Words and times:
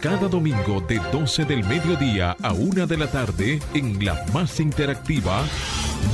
cada 0.00 0.28
domingo 0.28 0.80
de 0.80 1.00
12 1.12 1.44
del 1.44 1.64
mediodía 1.64 2.36
a 2.42 2.52
1 2.52 2.86
de 2.86 2.96
la 2.96 3.10
tarde 3.10 3.60
en 3.74 4.04
la 4.04 4.24
más 4.32 4.60
interactiva 4.60 5.44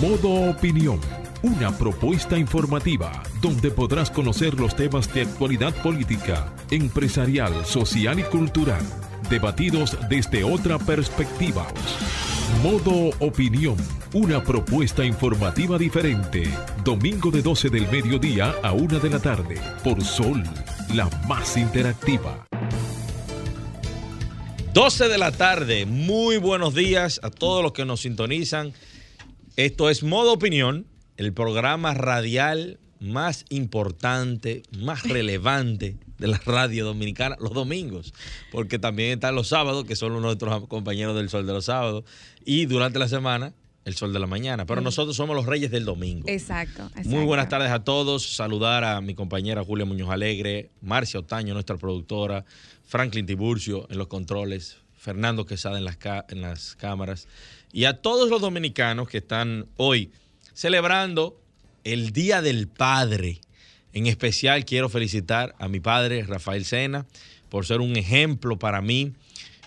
Modo 0.01 0.51
Opinión. 0.51 1.01
Una 1.43 1.77
propuesta 1.77 2.39
informativa 2.39 3.23
donde 3.41 3.71
podrás 3.71 4.11
conocer 4.11 4.59
los 4.61 4.77
temas 4.77 5.13
de 5.13 5.23
actualidad 5.23 5.75
política, 5.83 6.53
empresarial, 6.71 7.65
social 7.65 8.21
y 8.21 8.23
cultural, 8.23 8.83
debatidos 9.29 9.97
desde 10.09 10.45
otra 10.45 10.79
perspectiva. 10.79 11.67
Modo 12.63 13.11
Opinión, 13.19 13.77
una 14.13 14.43
propuesta 14.43 15.05
informativa 15.05 15.79
diferente. 15.79 16.45
Domingo 16.85 17.31
de 17.31 17.43
12 17.43 17.71
del 17.71 17.91
mediodía 17.91 18.55
a 18.63 18.73
1 18.73 19.01
de 19.01 19.11
la 19.11 19.19
tarde 19.19 19.61
por 19.83 20.03
Sol, 20.05 20.43
la 20.95 21.09
más 21.27 21.57
interactiva. 21.57 22.47
12 24.73 25.09
de 25.09 25.19
la 25.19 25.33
tarde, 25.33 25.85
muy 25.85 26.39
buenos 26.39 26.75
días 26.75 27.21
a 27.23 27.29
todos 27.29 27.63
los 27.63 27.73
que 27.73 27.85
nos 27.85 28.01
sintonizan. 28.01 28.73
Esto 29.57 29.91
es 29.91 30.03
Modo 30.03 30.33
Opinión, 30.33 30.87
el 31.19 31.35
programa 31.35 31.93
radial 31.93 32.81
más 32.99 33.45
importante, 33.51 34.63
más 34.79 35.03
relevante 35.03 35.99
de 36.17 36.27
la 36.27 36.41
radio 36.47 36.87
dominicana 36.87 37.37
los 37.39 37.53
domingos, 37.53 38.15
porque 38.51 38.79
también 38.79 39.11
están 39.11 39.35
los 39.35 39.49
sábados, 39.49 39.85
que 39.85 39.95
son 39.95 40.19
nuestros 40.23 40.67
compañeros 40.69 41.17
del 41.17 41.29
Sol 41.29 41.47
de 41.47 41.53
los 41.53 41.67
Sábados, 41.67 42.05
y 42.43 42.65
durante 42.65 42.99
la 42.99 43.09
semana 43.09 43.53
el 43.85 43.95
sol 43.95 44.13
de 44.13 44.19
la 44.19 44.27
mañana. 44.27 44.65
Pero 44.65 44.81
nosotros 44.81 45.17
somos 45.17 45.35
los 45.35 45.47
reyes 45.47 45.71
del 45.71 45.85
domingo. 45.85 46.29
Exacto, 46.29 46.91
Muy 47.05 47.25
buenas 47.25 47.49
tardes 47.49 47.71
a 47.71 47.83
todos. 47.85 48.37
Saludar 48.37 48.85
a 48.85 49.01
mi 49.01 49.15
compañera 49.15 49.65
Julia 49.65 49.85
Muñoz 49.85 50.11
Alegre, 50.11 50.71
Marcia 50.81 51.21
Otaño, 51.21 51.55
nuestra 51.55 51.77
productora, 51.77 52.45
Franklin 52.93 53.25
Tiburcio 53.25 53.87
en 53.89 53.97
los 53.97 54.09
controles, 54.09 54.77
Fernando 54.99 55.47
Quesada 55.47 55.79
en 55.79 55.87
las, 55.87 55.97
en 56.29 56.43
las 56.43 56.77
cámaras, 56.77 57.27
y 57.73 57.87
a 57.87 58.03
todos 58.03 58.29
los 58.29 58.43
dominicanos 58.43 59.09
que 59.09 59.17
están 59.17 59.65
hoy 59.79 60.11
celebrando 60.53 61.41
el 61.85 62.13
Día 62.13 62.43
del 62.43 62.69
Padre. 62.69 63.41
En 63.95 64.07
especial 64.07 64.67
quiero 64.67 64.91
felicitar 64.91 65.55
a 65.59 65.69
mi 65.69 65.81
padre, 65.81 66.23
Rafael 66.25 66.67
Sena, 66.67 67.07
por 67.49 67.65
ser 67.65 67.81
un 67.81 67.97
ejemplo 67.97 68.59
para 68.59 68.83
mí 68.83 69.15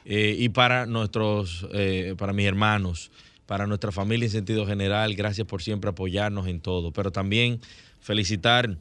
eh, 0.05 0.35
y 0.37 0.49
para 0.49 0.85
nuestros, 0.85 1.65
eh, 1.73 2.13
para 2.19 2.31
mis 2.31 2.45
hermanos 2.45 3.09
para 3.47 3.67
nuestra 3.67 3.91
familia 3.91 4.25
en 4.25 4.31
sentido 4.31 4.65
general. 4.65 5.15
Gracias 5.15 5.47
por 5.47 5.61
siempre 5.61 5.89
apoyarnos 5.89 6.47
en 6.47 6.59
todo. 6.59 6.91
Pero 6.91 7.11
también 7.11 7.59
felicitar 8.01 8.77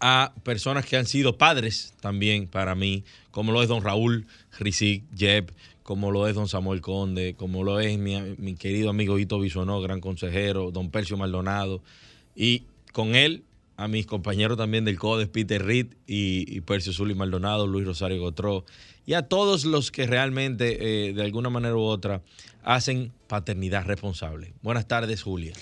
a 0.00 0.32
personas 0.42 0.84
que 0.84 0.96
han 0.96 1.06
sido 1.06 1.38
padres 1.38 1.94
también 2.00 2.46
para 2.46 2.74
mí, 2.74 3.04
como 3.30 3.52
lo 3.52 3.62
es 3.62 3.68
don 3.68 3.82
Raúl 3.82 4.26
Rizik 4.58 5.04
Jeb, 5.16 5.52
como 5.82 6.10
lo 6.10 6.26
es 6.26 6.34
don 6.34 6.48
Samuel 6.48 6.80
Conde, 6.80 7.34
como 7.36 7.62
lo 7.62 7.78
es 7.78 7.98
mi, 7.98 8.56
querido 8.56 8.90
amigo 8.90 9.18
Hito 9.18 9.38
Bisonó, 9.38 9.80
gran 9.80 10.00
consejero, 10.00 10.70
don 10.70 10.90
Percio 10.90 11.16
Maldonado, 11.16 11.82
y 12.34 12.62
con 12.92 13.14
él 13.14 13.44
a 13.76 13.88
mis 13.88 14.06
compañeros 14.06 14.56
también 14.56 14.84
del 14.84 14.98
CODES, 14.98 15.28
Peter 15.28 15.62
Reed 15.64 15.88
y, 16.06 16.60
Percio 16.62 16.92
Zuli 16.92 17.14
Maldonado, 17.14 17.66
Luis 17.66 17.86
Rosario 17.86 18.20
Gotró, 18.20 18.64
y 19.04 19.12
a 19.12 19.22
todos 19.22 19.64
los 19.66 19.90
que 19.90 20.06
realmente, 20.06 21.08
eh, 21.08 21.12
de 21.12 21.22
alguna 21.22 21.50
manera 21.50 21.76
u 21.76 21.82
otra, 21.82 22.22
hacen 22.62 23.12
paternidad 23.26 23.84
responsable. 23.84 24.54
Buenas 24.62 24.88
tardes, 24.88 25.22
Julia. 25.22 25.52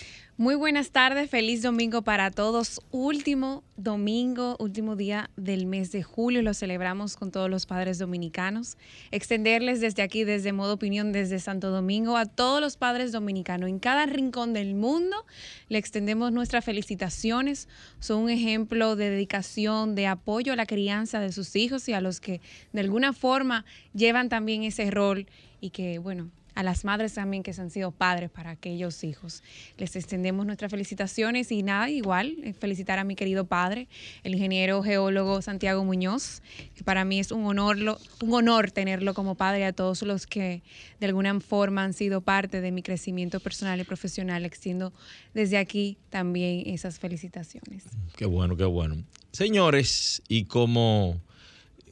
Muy 0.43 0.57
buenas 0.57 0.91
tardes, 0.91 1.31
feliz 1.31 1.63
domingo 1.63 2.03
para 2.03 2.33
todos. 2.33 2.81
Último 2.91 3.63
domingo, 3.77 4.57
último 4.59 4.97
día 4.97 5.31
del 5.37 5.67
mes 5.67 5.93
de 5.93 6.03
julio, 6.03 6.43
lo 6.43 6.53
celebramos 6.53 7.15
con 7.15 7.31
todos 7.31 7.49
los 7.49 7.65
padres 7.65 8.01
dominicanos. 8.01 8.77
Extenderles 9.13 9.81
desde 9.81 10.03
aquí, 10.03 10.25
desde 10.25 10.53
Modo 10.53 10.73
Opinión, 10.75 11.13
desde 11.13 11.39
Santo 11.39 11.71
Domingo, 11.71 12.17
a 12.17 12.27
todos 12.27 12.61
los 12.61 12.77
padres 12.77 13.13
dominicanos 13.13 13.69
en 13.69 13.79
cada 13.79 14.05
rincón 14.07 14.53
del 14.53 14.75
mundo, 14.75 15.25
le 15.69 15.79
extendemos 15.79 16.33
nuestras 16.33 16.65
felicitaciones. 16.65 17.69
Son 18.01 18.25
un 18.25 18.31
ejemplo 18.31 18.97
de 18.97 19.11
dedicación, 19.11 19.95
de 19.95 20.09
apoyo 20.09 20.55
a 20.55 20.57
la 20.57 20.67
crianza 20.67 21.21
de 21.21 21.31
sus 21.31 21.55
hijos 21.55 21.89
y 21.89 21.93
a 21.93 22.01
los 22.01 22.19
que 22.19 22.41
de 22.73 22.81
alguna 22.81 23.13
forma 23.13 23.65
llevan 23.95 24.29
también 24.29 24.65
ese 24.65 24.91
rol 24.91 25.29
y 25.61 25.71
que, 25.71 26.01
bueno, 26.01 26.33
a 26.55 26.63
las 26.63 26.85
madres 26.85 27.15
también 27.15 27.43
que 27.43 27.53
se 27.53 27.61
han 27.61 27.71
sido 27.71 27.91
padres 27.91 28.31
para 28.31 28.51
aquellos 28.51 29.05
hijos. 29.05 29.43
Les 29.79 29.97
extendemos 29.97 30.47
nuestras 30.47 30.71
felicitaciones 30.71 31.51
y 31.53 31.63
nada, 31.63 31.91
igual, 31.91 32.37
eh, 32.43 32.53
felicitar 32.53 32.99
a 32.99 33.05
mi 33.05 33.15
querido 33.15 33.47
padre, 33.47 33.89
el 34.25 34.35
ingeniero 34.35 34.83
geólogo 34.83 35.43
Santiago 35.43 35.85
Muñoz, 35.85 36.43
que 36.75 36.85
para 36.85 37.05
mí 37.05 37.19
es 37.19 37.33
un 37.33 37.45
honor, 37.45 37.77
un 38.23 38.35
honor 38.35 38.71
tenerlo 38.71 39.15
como 39.15 39.35
padre 39.35 39.65
a 39.65 39.73
todos 39.73 40.03
los 40.03 40.27
que 40.27 40.63
de 41.01 41.07
alguna 41.07 41.39
forma 41.41 41.85
han 41.85 41.93
sido 41.93 42.21
parte 42.21 42.61
de 42.61 42.71
mi 42.71 42.83
crecimiento 42.83 43.41
personal 43.41 43.81
y 43.81 43.85
profesional. 43.85 44.45
Extiendo 44.45 44.93
desde 45.35 45.59
aquí 45.59 45.99
también 46.11 46.63
esas 46.67 46.99
felicitaciones. 46.99 47.85
Qué 48.17 48.27
bueno, 48.27 48.57
qué 48.57 48.65
bueno. 48.65 49.05
Señores, 49.33 50.23
y 50.29 50.45
como 50.45 51.21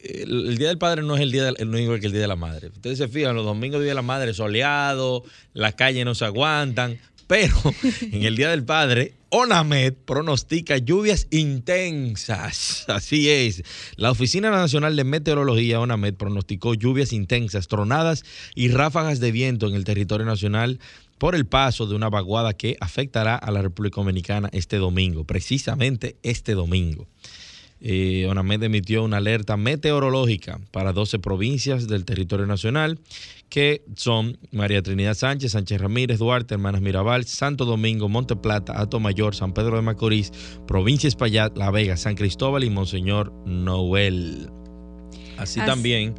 el, 0.03 0.57
Día 0.57 0.69
del 0.69 0.77
Padre 0.77 1.03
no 1.03 1.15
es 1.15 1.21
el 1.21 1.31
día 1.31 1.43
del, 1.43 1.55
el 1.59 1.99
que 1.99 2.07
el 2.07 2.11
Día 2.11 2.21
de 2.21 2.27
la 2.27 2.35
Madre. 2.35 2.67
Ustedes 2.67 2.97
se 2.97 3.07
fijan, 3.07 3.35
los 3.35 3.45
domingos 3.45 3.81
Día 3.81 3.89
de 3.89 3.95
la 3.95 4.01
Madre 4.01 4.33
soleado, 4.33 5.23
las 5.53 5.75
calles 5.75 6.05
no 6.05 6.15
se 6.15 6.25
aguantan, 6.25 6.99
pero 7.27 7.55
en 8.01 8.23
el 8.23 8.35
Día 8.35 8.49
del 8.49 8.63
Padre, 8.63 9.13
ONAMED 9.29 9.93
pronostica 9.93 10.77
lluvias 10.77 11.27
intensas. 11.31 12.85
Así 12.89 13.29
es. 13.29 13.63
La 13.95 14.11
Oficina 14.11 14.51
Nacional 14.51 14.95
de 14.95 15.03
Meteorología, 15.03 15.79
ONAMED, 15.79 16.15
pronosticó 16.15 16.73
lluvias 16.73 17.13
intensas, 17.13 17.67
tronadas 17.67 18.23
y 18.55 18.69
ráfagas 18.69 19.19
de 19.19 19.31
viento 19.31 19.67
en 19.67 19.75
el 19.75 19.85
territorio 19.85 20.25
nacional 20.25 20.79
por 21.17 21.35
el 21.35 21.45
paso 21.45 21.85
de 21.85 21.95
una 21.95 22.09
vaguada 22.09 22.53
que 22.53 22.77
afectará 22.81 23.35
a 23.35 23.51
la 23.51 23.61
República 23.61 24.01
Dominicana 24.01 24.49
este 24.53 24.77
domingo, 24.77 25.23
precisamente 25.23 26.17
este 26.23 26.53
domingo 26.53 27.07
eh, 27.83 28.27
ONAMED 28.29 28.63
emitió 28.63 29.03
una 29.03 29.17
alerta 29.17 29.57
meteorológica 29.57 30.59
para 30.69 30.93
12 30.93 31.17
provincias 31.17 31.87
del 31.87 32.05
territorio 32.05 32.45
nacional, 32.45 32.99
que 33.49 33.83
son 33.95 34.37
María 34.51 34.83
Trinidad 34.83 35.15
Sánchez, 35.15 35.53
Sánchez 35.53 35.81
Ramírez, 35.81 36.19
Duarte, 36.19 36.53
Hermanas 36.53 36.81
Mirabal, 36.81 37.25
Santo 37.25 37.65
Domingo, 37.65 38.07
Monte 38.07 38.35
Plata, 38.35 38.79
Ato 38.79 38.99
Mayor, 38.99 39.35
San 39.35 39.53
Pedro 39.53 39.77
de 39.77 39.81
Macorís, 39.81 40.31
Provincia 40.67 41.07
Espaillat, 41.07 41.57
La 41.57 41.71
Vega, 41.71 41.97
San 41.97 42.15
Cristóbal 42.15 42.63
y 42.63 42.69
Monseñor 42.69 43.33
Noel. 43.45 44.49
Así, 45.37 45.59
también 45.61 46.13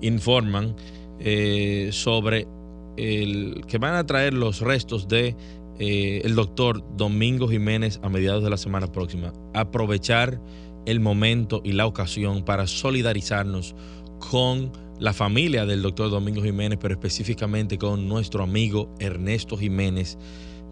informan 0.00 0.74
eh, 1.20 1.90
sobre 1.92 2.48
el, 2.96 3.62
que 3.68 3.78
van 3.78 3.94
a 3.94 4.04
traer 4.04 4.34
los 4.34 4.60
restos 4.60 5.06
de 5.06 5.36
eh, 5.78 6.22
el 6.24 6.34
doctor 6.34 6.84
Domingo 6.96 7.48
Jiménez 7.48 8.00
a 8.02 8.08
mediados 8.08 8.42
de 8.42 8.50
la 8.50 8.56
semana 8.56 8.90
próxima. 8.90 9.32
Aprovechar 9.54 10.40
el 10.86 11.00
momento 11.00 11.60
y 11.64 11.72
la 11.72 11.86
ocasión 11.86 12.44
para 12.44 12.66
solidarizarnos 12.66 13.74
con 14.18 14.72
la 14.98 15.12
familia 15.12 15.66
del 15.66 15.82
doctor 15.82 16.10
Domingo 16.10 16.42
Jiménez, 16.42 16.78
pero 16.80 16.94
específicamente 16.94 17.78
con 17.78 18.08
nuestro 18.08 18.42
amigo 18.42 18.94
Ernesto 19.00 19.56
Jiménez 19.56 20.18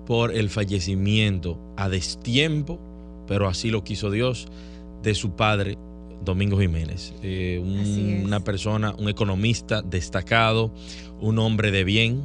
por 0.07 0.35
el 0.35 0.49
fallecimiento 0.49 1.59
a 1.77 1.89
destiempo, 1.89 2.81
pero 3.27 3.49
así 3.49 3.71
lo 3.71 3.85
quiso 3.85 4.11
Dios, 4.11 4.47
de 5.03 5.15
su 5.15 5.35
padre 5.35 5.77
Domingo 6.25 6.59
Jiménez. 6.59 7.15
Eh, 7.23 7.61
una 8.25 8.41
persona, 8.41 8.95
un 8.97 9.09
economista 9.09 9.83
destacado, 9.83 10.73
un 11.21 11.39
hombre 11.39 11.71
de 11.71 11.85
bien. 11.85 12.23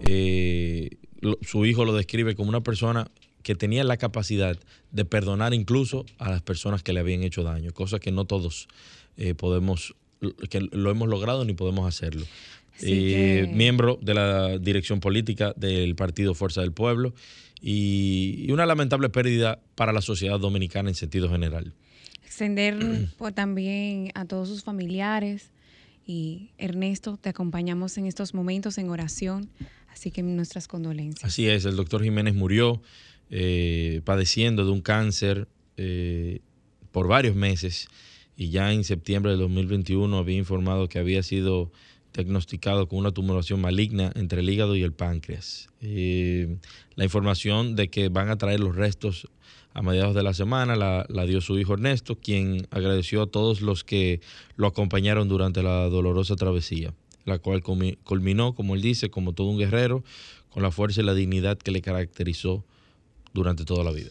Eh, 0.00 0.90
su 1.42 1.66
hijo 1.66 1.84
lo 1.84 1.94
describe 1.94 2.34
como 2.34 2.48
una 2.48 2.62
persona 2.62 3.10
que 3.42 3.54
tenía 3.54 3.84
la 3.84 3.96
capacidad 3.96 4.58
de 4.90 5.04
perdonar 5.04 5.54
incluso 5.54 6.04
a 6.18 6.30
las 6.30 6.42
personas 6.42 6.82
que 6.82 6.92
le 6.92 7.00
habían 7.00 7.22
hecho 7.22 7.42
daño, 7.42 7.72
cosa 7.72 7.98
que 7.98 8.12
no 8.12 8.24
todos 8.24 8.68
eh, 9.16 9.34
podemos, 9.34 9.94
que 10.48 10.60
lo 10.60 10.90
hemos 10.90 11.08
logrado 11.08 11.44
ni 11.44 11.54
podemos 11.54 11.86
hacerlo. 11.86 12.26
Eh, 12.82 13.50
miembro 13.52 13.98
de 14.00 14.14
la 14.14 14.58
dirección 14.58 15.00
política 15.00 15.52
del 15.56 15.94
Partido 15.96 16.34
Fuerza 16.34 16.62
del 16.62 16.72
Pueblo 16.72 17.14
y, 17.60 18.50
una 18.50 18.64
lamentable 18.66 19.10
pérdida 19.10 19.60
para 19.74 19.92
la 19.92 20.00
sociedad 20.00 20.38
dominicana 20.40 20.88
en 20.88 20.94
sentido 20.94 21.28
general. 21.28 21.74
Extender 22.24 23.08
pues, 23.18 23.34
también 23.34 24.12
a 24.14 24.24
todos 24.24 24.48
sus 24.48 24.64
familiares 24.64 25.50
y 26.06 26.50
Ernesto, 26.58 27.18
te 27.18 27.28
acompañamos 27.28 27.98
en 27.98 28.06
estos 28.06 28.34
momentos 28.34 28.78
en 28.78 28.88
oración, 28.88 29.50
así 29.88 30.10
que 30.10 30.22
nuestras 30.22 30.66
condolencias. 30.66 31.24
Así 31.24 31.48
es, 31.48 31.64
el 31.66 31.76
doctor 31.76 32.02
Jiménez 32.02 32.34
murió 32.34 32.80
eh, 33.30 34.00
padeciendo 34.04 34.64
de 34.64 34.72
un 34.72 34.80
cáncer 34.80 35.48
eh, 35.76 36.40
por 36.90 37.06
varios 37.06 37.36
meses 37.36 37.88
y 38.36 38.50
ya 38.50 38.72
en 38.72 38.84
septiembre 38.84 39.32
de 39.32 39.38
2021 39.38 40.16
había 40.16 40.36
informado 40.36 40.88
que 40.88 40.98
había 40.98 41.22
sido 41.22 41.70
diagnosticado 42.12 42.88
con 42.88 42.98
una 42.98 43.12
tumoración 43.12 43.60
maligna 43.60 44.10
entre 44.16 44.40
el 44.40 44.50
hígado 44.50 44.74
y 44.76 44.82
el 44.82 44.92
páncreas. 44.92 45.68
Eh, 45.80 46.56
la 46.96 47.04
información 47.04 47.76
de 47.76 47.88
que 47.88 48.08
van 48.08 48.30
a 48.30 48.38
traer 48.38 48.60
los 48.60 48.74
restos 48.74 49.28
a 49.74 49.82
mediados 49.82 50.14
de 50.14 50.22
la 50.22 50.34
semana 50.34 50.74
la, 50.74 51.26
dio 51.26 51.40
su 51.40 51.58
hijo 51.58 51.74
Ernesto, 51.74 52.16
quien 52.16 52.66
agradeció 52.70 53.22
a 53.22 53.26
todos 53.26 53.60
los 53.60 53.84
que 53.84 54.20
lo 54.56 54.66
acompañaron 54.66 55.28
durante 55.28 55.62
la 55.62 55.88
dolorosa 55.88 56.34
travesía, 56.34 56.92
la 57.24 57.38
cual 57.38 57.62
culminó, 57.62 58.54
como 58.54 58.74
él 58.74 58.82
dice, 58.82 59.10
como 59.10 59.32
todo 59.32 59.46
un 59.46 59.58
guerrero, 59.58 60.02
con 60.48 60.64
la 60.64 60.72
fuerza 60.72 61.02
y 61.02 61.04
la 61.04 61.14
dignidad 61.14 61.58
que 61.58 61.70
le 61.70 61.80
caracterizó 61.80 62.64
durante 63.32 63.64
toda 63.64 63.84
la 63.84 63.92
vida. 63.92 64.10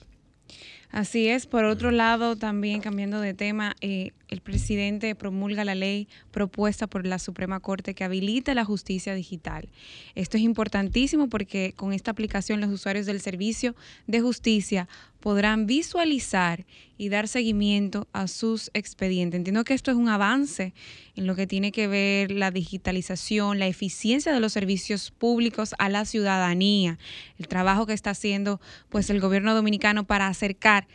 Así 0.92 1.28
es. 1.28 1.46
Por 1.46 1.66
otro 1.66 1.92
lado, 1.92 2.36
también 2.36 2.82
cambiando 2.82 3.22
de 3.22 3.34
tema, 3.34 3.76
eh, 3.82 4.12
el 4.30 4.42
presidente 4.42 5.16
promulga 5.16 5.66
la 5.66 5.76
ley 5.76 6.08
propuesta 6.32 6.88
por 6.88 7.06
la 7.06 7.20
Suprema 7.20 7.60
Corte 7.60 7.94
que 7.94 8.04
habilita 8.04 8.54
la 8.54 8.66
justicia 8.66 9.16
digital. 9.16 9.70
Esto 10.16 10.38
es 10.38 10.44
importantísimo 10.44 11.30
porque 11.30 11.74
con 11.76 11.94
esta 11.94 12.12
aplicación 12.12 12.62
los 12.62 12.70
usuarios 12.70 13.06
del 13.06 13.22
servicio 13.22 13.76
de 14.08 14.22
justicia 14.22 14.88
podrán 15.20 15.66
visualizar 15.66 16.66
y 16.98 17.10
dar 17.10 17.28
seguimiento 17.28 18.08
a 18.14 18.28
sus 18.28 18.72
expedientes. 18.74 19.38
Entiendo 19.38 19.64
que 19.64 19.74
esto 19.74 19.92
es 19.92 19.98
un 19.98 20.10
avance 20.10 20.74
en 21.16 21.28
lo 21.28 21.36
que 21.36 21.48
tiene 21.48 21.72
que 21.72 21.88
ver 21.88 22.32
la 22.32 22.52
digitalización, 22.52 23.60
la 23.60 23.68
eficiencia 23.68 24.32
de 24.32 24.40
los 24.40 24.54
servicios 24.54 25.12
públicos 25.12 25.76
a 25.78 25.90
la 25.90 26.06
ciudadanía, 26.06 27.00
el 27.38 27.48
trabajo 27.48 27.86
que 27.86 27.94
está 27.94 28.12
haciendo 28.12 28.62
pues 28.90 29.10
el 29.10 29.20
gobierno 29.20 29.56
dominicano 29.56 30.06
para 30.06 30.28
acercar 30.28 30.88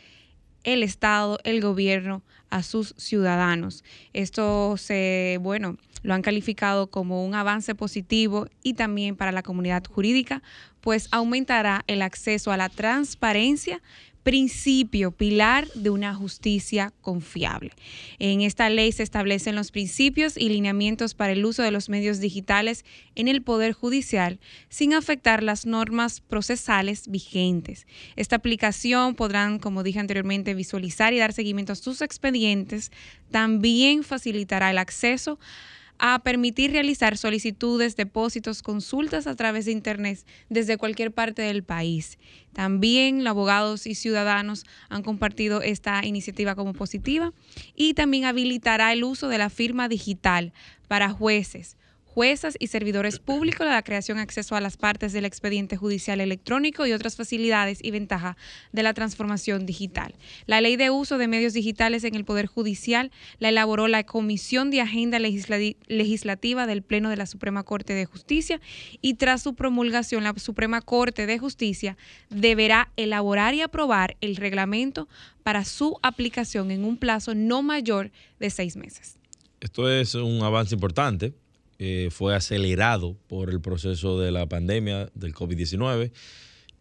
el 0.65 0.83
Estado, 0.83 1.39
el 1.45 1.61
gobierno 1.61 2.21
a 2.49 2.61
sus 2.63 2.93
ciudadanos. 2.97 3.83
Esto 4.13 4.75
se, 4.77 5.39
bueno, 5.41 5.77
lo 6.03 6.13
han 6.13 6.21
calificado 6.21 6.87
como 6.87 7.25
un 7.25 7.33
avance 7.33 7.73
positivo 7.75 8.47
y 8.61 8.73
también 8.73 9.15
para 9.15 9.31
la 9.31 9.43
comunidad 9.43 9.83
jurídica, 9.85 10.43
pues 10.81 11.07
aumentará 11.11 11.83
el 11.87 12.01
acceso 12.01 12.51
a 12.51 12.57
la 12.57 12.69
transparencia 12.69 13.81
principio, 14.25 15.11
pilar 15.11 15.67
de 15.75 15.91
una 15.91 16.15
justicia 16.15 16.91
confiable. 17.01 17.73
En 18.17 18.41
esta 18.41 18.71
ley 18.71 18.91
se 18.91 19.03
establecen 19.03 19.53
los 19.53 19.69
principios 19.69 20.35
y 20.35 20.49
lineamientos 20.49 21.13
para 21.13 21.33
el 21.33 21.45
uso 21.45 21.61
de 21.61 21.69
los 21.69 21.89
medios 21.89 22.19
digitales 22.19 22.85
en 23.13 23.27
el 23.27 23.43
Poder 23.43 23.73
Judicial 23.73 24.39
sin 24.67 24.95
afectar 24.95 25.43
las 25.43 25.67
normas 25.67 26.21
procesales 26.21 27.07
vigentes. 27.07 27.85
Esta 28.15 28.37
aplicación 28.37 29.13
podrán, 29.13 29.59
como 29.59 29.83
dije 29.83 29.99
anteriormente, 29.99 30.55
visualizar 30.55 31.13
y 31.13 31.19
dar 31.19 31.31
seguimiento 31.31 31.73
a 31.73 31.75
sus 31.75 32.01
expedientes. 32.01 32.91
También 33.29 34.03
facilitará 34.03 34.71
el 34.71 34.79
acceso 34.79 35.33
a 35.33 35.84
permitir 36.23 36.71
realizar 36.71 37.17
solicitudes, 37.17 37.95
depósitos, 37.95 38.61
consultas 38.61 39.27
a 39.27 39.35
través 39.35 39.65
de 39.65 39.71
Internet 39.71 40.25
desde 40.49 40.77
cualquier 40.77 41.11
parte 41.11 41.41
del 41.41 41.63
país. 41.63 42.17
También 42.53 43.23
los 43.23 43.31
abogados 43.31 43.87
y 43.87 43.95
ciudadanos 43.95 44.65
han 44.89 45.03
compartido 45.03 45.61
esta 45.61 46.05
iniciativa 46.05 46.55
como 46.55 46.73
positiva 46.73 47.33
y 47.75 47.93
también 47.93 48.25
habilitará 48.25 48.93
el 48.93 49.03
uso 49.03 49.27
de 49.27 49.37
la 49.37 49.49
firma 49.49 49.87
digital 49.87 50.53
para 50.87 51.09
jueces, 51.09 51.77
juezas 52.15 52.55
y 52.59 52.67
servidores 52.67 53.19
públicos, 53.19 53.67
la 53.67 53.83
creación, 53.83 54.19
acceso 54.19 54.55
a 54.55 54.61
las 54.61 54.77
partes 54.77 55.11
del 55.11 55.25
expediente 55.25 55.75
judicial 55.75 56.21
electrónico 56.21 56.87
y 56.87 56.93
otras 56.93 57.17
facilidades 57.17 57.79
y 57.83 57.91
ventajas 57.91 58.37
de 58.71 58.83
la 58.83 58.93
transformación 58.93 59.65
digital. 59.65 60.15
La 60.45 60.61
ley 60.61 60.77
de 60.77 60.89
uso 60.89 61.17
de 61.17 61.27
medios 61.27 61.51
digitales 61.51 62.05
en 62.05 62.15
el 62.15 62.23
Poder 62.23 62.45
Judicial 62.45 63.11
la 63.39 63.49
elaboró 63.49 63.89
la 63.89 64.05
Comisión 64.05 64.71
de 64.71 64.79
Agenda 64.79 65.19
Legislativa 65.19 66.65
del 66.65 66.83
Pleno 66.83 67.09
de 67.09 67.17
la 67.17 67.25
Suprema 67.25 67.63
Corte 67.63 67.93
de 67.93 68.05
Justicia 68.05 68.61
y 69.01 69.15
tras 69.15 69.43
su 69.43 69.53
promulgación 69.53 70.23
la 70.23 70.33
Suprema 70.37 70.79
Corte 70.79 71.25
de 71.25 71.37
Justicia 71.37 71.97
deberá 72.29 72.93
elaborar 72.95 73.55
y 73.55 73.61
aprobar 73.61 74.15
el 74.21 74.37
reglamento 74.37 75.09
para 75.43 75.65
su 75.65 75.99
aplicación 76.01 76.71
en 76.71 76.85
un 76.85 76.95
plazo 76.95 77.35
no 77.35 77.61
mayor 77.61 78.11
de 78.39 78.49
seis 78.51 78.77
meses. 78.77 79.19
Esto 79.59 79.89
es 79.89 80.15
un 80.15 80.41
avance 80.43 80.75
importante 80.75 81.33
eh, 81.79 82.09
fue 82.11 82.35
acelerado 82.35 83.17
por 83.27 83.49
el 83.49 83.61
proceso 83.61 84.19
de 84.19 84.31
la 84.31 84.47
pandemia 84.47 85.09
del 85.13 85.33
COVID-19 85.33 86.11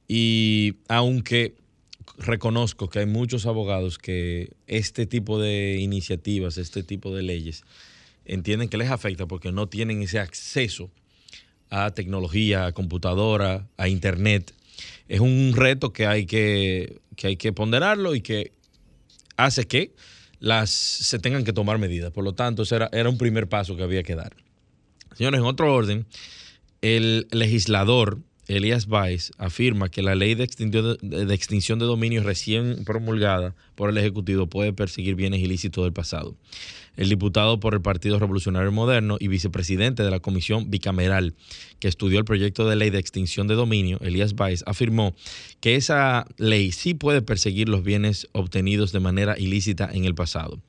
y 0.09 0.75
aunque 0.89 1.55
reconozco 2.19 2.89
que 2.89 3.01
hay 3.01 3.07
muchos 3.07 3.47
abogados 3.47 3.99
que 3.99 4.53
este 4.67 5.07
tipo 5.07 5.41
de 5.41 5.79
iniciativas, 5.81 6.59
este 6.59 6.83
tipo 6.83 7.15
de 7.15 7.23
leyes, 7.23 7.65
entienden 8.25 8.69
que 8.69 8.77
les 8.77 8.91
afecta 8.91 9.27
porque 9.27 9.53
no 9.53 9.69
tienen 9.69 10.03
ese 10.03 10.19
acceso 10.19 10.91
a 11.71 11.91
tecnología, 11.91 12.67
a 12.67 12.73
computadora, 12.73 13.67
a 13.77 13.89
internet. 13.89 14.55
Es 15.09 15.21
un 15.21 15.53
reto 15.55 15.93
que 15.93 16.07
hay 16.07 16.27
que, 16.27 17.01
que, 17.17 17.29
hay 17.29 17.37
que 17.37 17.53
ponderarlo 17.53 18.15
y 18.15 18.21
que 18.21 18.53
hace 19.37 19.67
que 19.67 19.95
las, 20.41 20.71
se 20.71 21.19
tengan 21.19 21.45
que 21.45 21.53
tomar 21.53 21.79
medidas. 21.79 22.13
Por 22.13 22.25
lo 22.25 22.35
tanto, 22.35 22.63
era, 22.71 22.89
era 22.93 23.09
un 23.09 23.19
primer 23.19 23.49
paso 23.49 23.77
que 23.77 23.83
había 23.83 24.03
que 24.03 24.15
dar. 24.15 24.44
Señores, 25.17 25.41
en 25.41 25.47
otro 25.47 25.73
orden, 25.75 26.07
el 26.83 27.27
legislador 27.31 28.19
Elías 28.47 28.87
Baez 28.87 29.33
afirma 29.39 29.89
que 29.89 30.03
la 30.03 30.15
ley 30.15 30.35
de 30.35 30.45
extinción 30.45 30.99
de, 31.01 31.35
extinción 31.35 31.79
de 31.79 31.87
dominio 31.87 32.23
recién 32.23 32.85
promulgada 32.85 33.55
por 33.75 33.89
el 33.89 33.97
Ejecutivo 33.97 34.47
puede 34.47 34.73
perseguir 34.73 35.15
bienes 35.15 35.41
ilícitos 35.41 35.85
del 35.85 35.93
pasado. 35.93 36.37
El 36.97 37.09
diputado 37.09 37.59
por 37.59 37.75
el 37.75 37.81
Partido 37.81 38.19
Revolucionario 38.19 38.71
Moderno 38.71 39.17
y 39.19 39.29
vicepresidente 39.29 40.03
de 40.03 40.11
la 40.11 40.21
Comisión 40.21 40.71
Bicameral 40.71 41.35
que 41.81 41.89
estudió 41.89 42.19
el 42.19 42.25
proyecto 42.25 42.69
de 42.69 42.77
ley 42.77 42.91
de 42.91 42.99
extinción 42.99 43.49
de 43.49 43.55
dominio, 43.55 43.99
Elías 44.01 44.35
Baez, 44.35 44.63
afirmó 44.67 45.15
que 45.61 45.77
esa 45.77 46.27
ley 46.37 46.71
sí 46.71 46.95
puede 46.95 47.23
perseguir 47.23 47.69
los 47.69 47.83
bienes 47.83 48.29
obtenidos 48.33 48.93
de 48.93 49.01
manera 49.01 49.39
ilícita 49.39 49.89
en 49.93 50.05
el 50.05 50.15
pasado. 50.15 50.61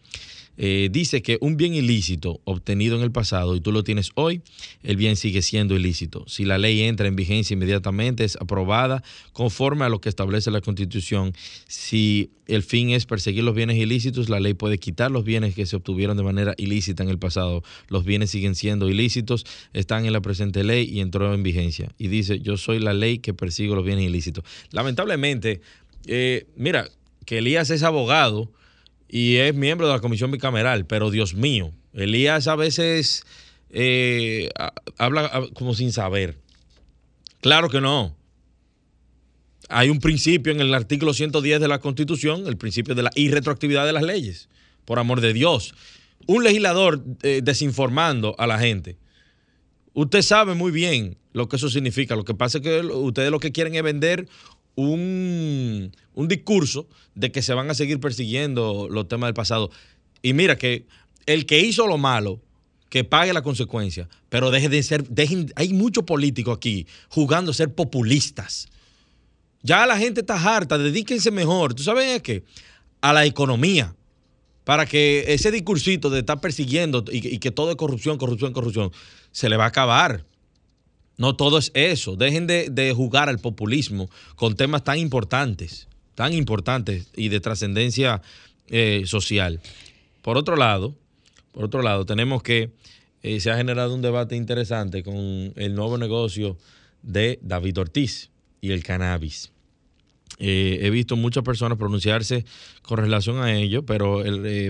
Eh, 0.57 0.89
dice 0.91 1.21
que 1.21 1.37
un 1.41 1.57
bien 1.57 1.73
ilícito 1.73 2.39
obtenido 2.45 2.95
en 2.95 3.03
el 3.03 3.11
pasado 3.11 3.55
y 3.55 3.61
tú 3.61 3.71
lo 3.71 3.83
tienes 3.83 4.11
hoy, 4.15 4.41
el 4.83 4.95
bien 4.95 5.15
sigue 5.15 5.41
siendo 5.41 5.75
ilícito. 5.75 6.25
Si 6.27 6.45
la 6.45 6.57
ley 6.57 6.81
entra 6.81 7.07
en 7.07 7.15
vigencia 7.15 7.53
inmediatamente, 7.53 8.23
es 8.23 8.37
aprobada 8.37 9.03
conforme 9.33 9.85
a 9.85 9.89
lo 9.89 9.99
que 9.99 10.09
establece 10.09 10.51
la 10.51 10.61
Constitución. 10.61 11.33
Si 11.67 12.29
el 12.47 12.63
fin 12.63 12.91
es 12.91 13.05
perseguir 13.05 13.43
los 13.43 13.55
bienes 13.55 13.77
ilícitos, 13.77 14.29
la 14.29 14.39
ley 14.39 14.53
puede 14.53 14.77
quitar 14.77 15.11
los 15.11 15.25
bienes 15.25 15.55
que 15.55 15.65
se 15.65 15.75
obtuvieron 15.75 16.15
de 16.15 16.23
manera 16.23 16.53
ilícita 16.57 17.03
en 17.03 17.09
el 17.09 17.19
pasado. 17.19 17.63
Los 17.89 18.05
bienes 18.05 18.29
siguen 18.29 18.55
siendo 18.55 18.89
ilícitos, 18.89 19.45
están 19.73 20.05
en 20.05 20.13
la 20.13 20.21
presente 20.21 20.63
ley 20.63 20.89
y 20.89 21.01
entró 21.01 21.33
en 21.33 21.43
vigencia. 21.43 21.89
Y 21.97 22.07
dice, 22.07 22.39
yo 22.39 22.57
soy 22.57 22.79
la 22.79 22.93
ley 22.93 23.19
que 23.19 23.33
persigo 23.33 23.75
los 23.75 23.85
bienes 23.85 24.05
ilícitos. 24.05 24.43
Lamentablemente, 24.71 25.61
eh, 26.07 26.45
mira, 26.55 26.87
que 27.25 27.39
Elías 27.39 27.69
es 27.71 27.83
abogado 27.83 28.51
y 29.07 29.37
es 29.37 29.53
miembro 29.55 29.87
de 29.87 29.93
la 29.93 29.99
comisión 29.99 30.31
bicameral, 30.31 30.85
pero 30.85 31.11
Dios 31.11 31.33
mío, 31.33 31.71
Elías 31.93 32.47
a 32.47 32.55
veces 32.55 33.23
eh, 33.69 34.49
habla 34.97 35.47
como 35.53 35.73
sin 35.73 35.91
saber. 35.91 36.37
Claro 37.41 37.69
que 37.69 37.81
no. 37.81 38.15
Hay 39.69 39.89
un 39.89 39.99
principio 39.99 40.51
en 40.51 40.61
el 40.61 40.73
artículo 40.73 41.13
110 41.13 41.59
de 41.59 41.67
la 41.67 41.79
Constitución, 41.79 42.47
el 42.47 42.57
principio 42.57 42.95
de 42.95 43.03
la 43.03 43.11
irretroactividad 43.15 43.85
de 43.85 43.93
las 43.93 44.03
leyes, 44.03 44.49
por 44.85 44.99
amor 44.99 45.21
de 45.21 45.33
Dios. 45.33 45.73
Un 46.27 46.43
legislador 46.43 47.03
eh, 47.23 47.41
desinformando 47.43 48.35
a 48.37 48.47
la 48.47 48.59
gente. 48.59 48.97
Usted 49.93 50.21
sabe 50.21 50.55
muy 50.55 50.71
bien 50.71 51.17
lo 51.33 51.47
que 51.47 51.55
eso 51.55 51.69
significa. 51.69 52.15
Lo 52.15 52.25
que 52.25 52.33
pasa 52.33 52.59
es 52.59 52.63
que 52.63 52.81
ustedes 52.81 53.31
lo 53.31 53.39
que 53.39 53.51
quieren 53.51 53.75
es 53.75 53.83
vender 53.83 54.27
un, 54.75 55.91
discurso 56.27 56.87
de 57.13 57.31
que 57.31 57.41
se 57.41 57.53
van 57.53 57.69
a 57.69 57.73
seguir 57.73 57.99
persiguiendo 57.99 58.87
los 58.89 59.07
temas 59.07 59.27
del 59.27 59.33
pasado. 59.33 59.71
Y 60.21 60.33
mira 60.33 60.57
que 60.57 60.85
el 61.25 61.45
que 61.45 61.59
hizo 61.59 61.87
lo 61.87 61.97
malo, 61.97 62.41
que 62.89 63.03
pague 63.03 63.33
la 63.33 63.41
consecuencia, 63.41 64.07
pero 64.29 64.51
deje 64.51 64.69
de 64.69 64.83
ser, 64.83 65.07
dejen, 65.07 65.51
hay 65.55 65.73
muchos 65.73 66.03
políticos 66.03 66.57
aquí 66.57 66.87
jugando 67.09 67.51
a 67.51 67.53
ser 67.53 67.73
populistas. 67.73 68.67
Ya 69.63 69.85
la 69.85 69.97
gente 69.97 70.21
está 70.21 70.35
harta, 70.35 70.77
dedíquense 70.77 71.31
mejor, 71.31 71.73
¿tú 71.73 71.83
sabes 71.83 72.21
qué? 72.21 72.43
A 73.01 73.13
la 73.13 73.25
economía, 73.25 73.95
para 74.63 74.85
que 74.85 75.25
ese 75.27 75.51
discursito 75.51 76.09
de 76.09 76.19
estar 76.19 76.39
persiguiendo 76.39 77.03
y, 77.11 77.35
y 77.35 77.39
que 77.39 77.51
todo 77.51 77.71
es 77.71 77.75
corrupción, 77.75 78.17
corrupción, 78.17 78.53
corrupción, 78.53 78.91
se 79.31 79.49
le 79.49 79.57
va 79.57 79.65
a 79.65 79.69
acabar. 79.69 80.25
No 81.17 81.35
todo 81.35 81.57
es 81.57 81.71
eso. 81.73 82.15
Dejen 82.15 82.47
de, 82.47 82.93
jugar 82.95 83.29
al 83.29 83.39
populismo 83.39 84.09
con 84.35 84.55
temas 84.55 84.83
tan 84.83 84.99
importantes, 84.99 85.87
tan 86.13 86.33
importantes 86.33 87.07
y 87.15 87.29
de 87.29 87.39
trascendencia 87.39 88.21
eh, 88.67 89.03
social. 89.05 89.61
Por 90.21 90.37
otro 90.37 90.55
lado, 90.55 90.95
por 91.51 91.65
otro 91.65 91.81
lado, 91.81 92.05
tenemos 92.05 92.43
que 92.43 92.71
eh, 93.23 93.39
se 93.39 93.49
ha 93.49 93.57
generado 93.57 93.95
un 93.95 94.01
debate 94.01 94.35
interesante 94.35 95.03
con 95.03 95.53
el 95.55 95.75
nuevo 95.75 95.97
negocio 95.97 96.57
de 97.01 97.39
David 97.41 97.79
Ortiz 97.79 98.29
y 98.59 98.71
el 98.71 98.83
cannabis. 98.83 99.51
Eh, 100.37 100.79
he 100.81 100.89
visto 100.89 101.15
muchas 101.15 101.43
personas 101.43 101.77
pronunciarse 101.77 102.43
con 102.81 102.97
relación 102.97 103.41
a 103.41 103.55
ello, 103.55 103.85
pero 103.85 104.21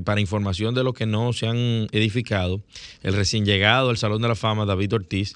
para 0.04 0.22
información 0.22 0.76
de 0.76 0.84
lo 0.84 0.94
que 0.94 1.08
no 1.08 1.34
se 1.34 1.48
han 1.48 1.88
edificado, 1.92 2.62
el 3.02 3.14
recién 3.14 3.46
llegado 3.46 3.90
al 3.90 3.98
Salón 3.98 4.22
de 4.22 4.28
la 4.28 4.36
Fama, 4.36 4.66
David 4.66 4.94
Ortiz, 4.94 5.36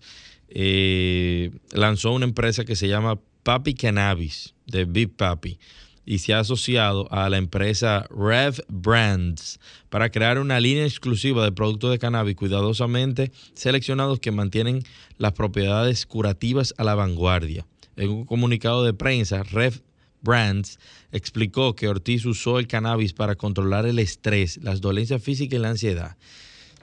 eh, 0.49 1.51
lanzó 1.71 2.11
una 2.11 2.25
empresa 2.25 2.65
que 2.65 2.75
se 2.75 2.87
llama 2.87 3.19
Papi 3.43 3.73
Cannabis, 3.73 4.55
de 4.65 4.85
Big 4.85 5.15
Papi, 5.15 5.59
y 6.05 6.19
se 6.19 6.33
ha 6.33 6.39
asociado 6.39 7.07
a 7.11 7.29
la 7.29 7.37
empresa 7.37 8.07
Rev 8.09 8.63
Brands 8.67 9.59
para 9.89 10.09
crear 10.09 10.39
una 10.39 10.59
línea 10.59 10.83
exclusiva 10.83 11.43
de 11.43 11.51
productos 11.51 11.91
de 11.91 11.99
cannabis 11.99 12.35
cuidadosamente 12.35 13.31
seleccionados 13.53 14.19
que 14.19 14.31
mantienen 14.31 14.81
las 15.19 15.33
propiedades 15.33 16.07
curativas 16.07 16.73
a 16.77 16.83
la 16.83 16.95
vanguardia. 16.95 17.67
En 17.95 18.09
un 18.09 18.25
comunicado 18.25 18.83
de 18.83 18.93
prensa, 18.93 19.43
Rev 19.43 19.83
Brands 20.21 20.79
explicó 21.11 21.75
que 21.75 21.87
Ortiz 21.87 22.25
usó 22.25 22.57
el 22.57 22.67
cannabis 22.67 23.13
para 23.13 23.35
controlar 23.35 23.85
el 23.85 23.99
estrés, 23.99 24.57
las 24.63 24.81
dolencias 24.81 25.21
físicas 25.21 25.59
y 25.59 25.61
la 25.61 25.69
ansiedad. 25.69 26.17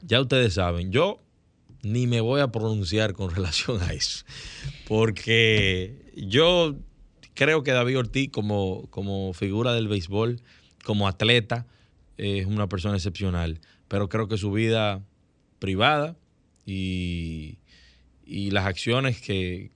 Ya 0.03 0.21
ustedes 0.21 0.55
saben, 0.55 0.93
yo 0.93 1.21
ni 1.93 2.07
me 2.07 2.21
voy 2.21 2.41
a 2.41 2.49
pronunciar 2.49 3.13
con 3.13 3.31
relación 3.35 3.83
a 3.83 3.93
eso, 3.93 4.25
porque 4.87 6.13
yo 6.17 6.77
creo 7.35 7.63
que 7.63 7.73
David 7.73 7.99
Ortiz 7.99 8.31
como, 8.31 8.87
como 8.91 9.33
figura 9.33 9.73
del 9.75 9.89
béisbol, 9.89 10.41
como 10.85 11.09
atleta, 11.09 11.67
es 12.17 12.47
una 12.47 12.69
persona 12.69 12.97
excepcional, 12.97 13.61
pero 13.89 14.09
creo 14.09 14.29
que 14.29 14.39
su 14.39 14.53
vida 14.53 15.03
privada 15.59 16.17
y, 16.65 17.59
y 18.25 18.51
las 18.51 18.67
acciones 18.67 19.21
que, 19.21 19.71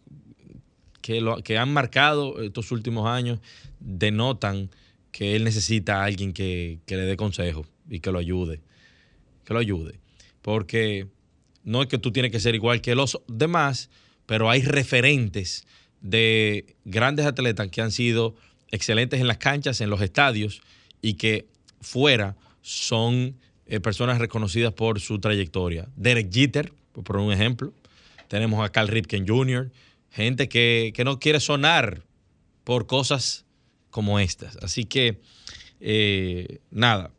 que, 1.01 1.21
lo, 1.21 1.43
que 1.43 1.59
han 1.59 1.73
marcado 1.73 2.41
estos 2.41 2.73
últimos 2.73 3.07
años 3.09 3.41
denotan 3.79 4.71
que 5.13 5.37
él 5.37 5.45
necesita 5.45 6.01
a 6.01 6.05
alguien 6.05 6.33
que, 6.33 6.79
le 6.87 6.97
dé 6.97 7.17
consejo 7.17 7.67
y 7.89 8.01
que 8.01 8.13
lo 8.13 8.19
ayude. 8.19 8.61
Que 9.45 9.55
lo 9.55 9.61
ayude. 9.61 9.99
Porque 10.43 11.09
no 11.65 11.83
es 11.83 11.89
que 11.89 11.99
tú 11.99 12.13
tienes 12.13 12.33
que 12.33 12.41
ser 12.41 12.55
igual 12.55 12.81
que 12.81 12.95
los 12.95 13.21
demás, 13.29 13.91
pero 14.27 14.51
hay 14.51 14.63
referentes 14.63 15.67
de 16.01 16.77
grandes 16.85 17.27
atletas 17.27 17.69
que 17.69 17.83
han 17.83 17.93
sido 17.93 18.35
excelentes 18.71 19.21
en 19.21 19.27
las 19.27 19.39
canchas, 19.39 19.81
en 19.81 19.91
los 19.91 20.01
estadios 20.01 20.63
y 21.03 21.15
que 21.15 21.47
fuera 21.81 22.37
son 22.63 23.37
eh, 23.67 23.81
personas 23.81 24.19
reconocidas 24.19 24.73
por 24.73 25.01
su 25.01 25.19
trayectoria. 25.19 25.89
Derek 25.97 26.33
Jeter, 26.33 26.73
por 26.93 27.17
un 27.17 27.33
ejemplo. 27.33 27.73
Tenemos 28.29 28.65
a 28.65 28.71
Cal 28.71 28.89
Ripken 28.89 29.27
Jr., 29.27 29.71
gente 30.11 30.49
que, 30.49 30.93
no 31.05 31.19
quiere 31.19 31.41
sonar 31.41 32.03
por 32.65 32.87
cosas 32.87 33.45
como 33.91 34.19
estas. 34.21 34.57
Así 34.59 34.85
que, 34.85 35.21
eh, 35.81 36.59
nada. 36.71 37.11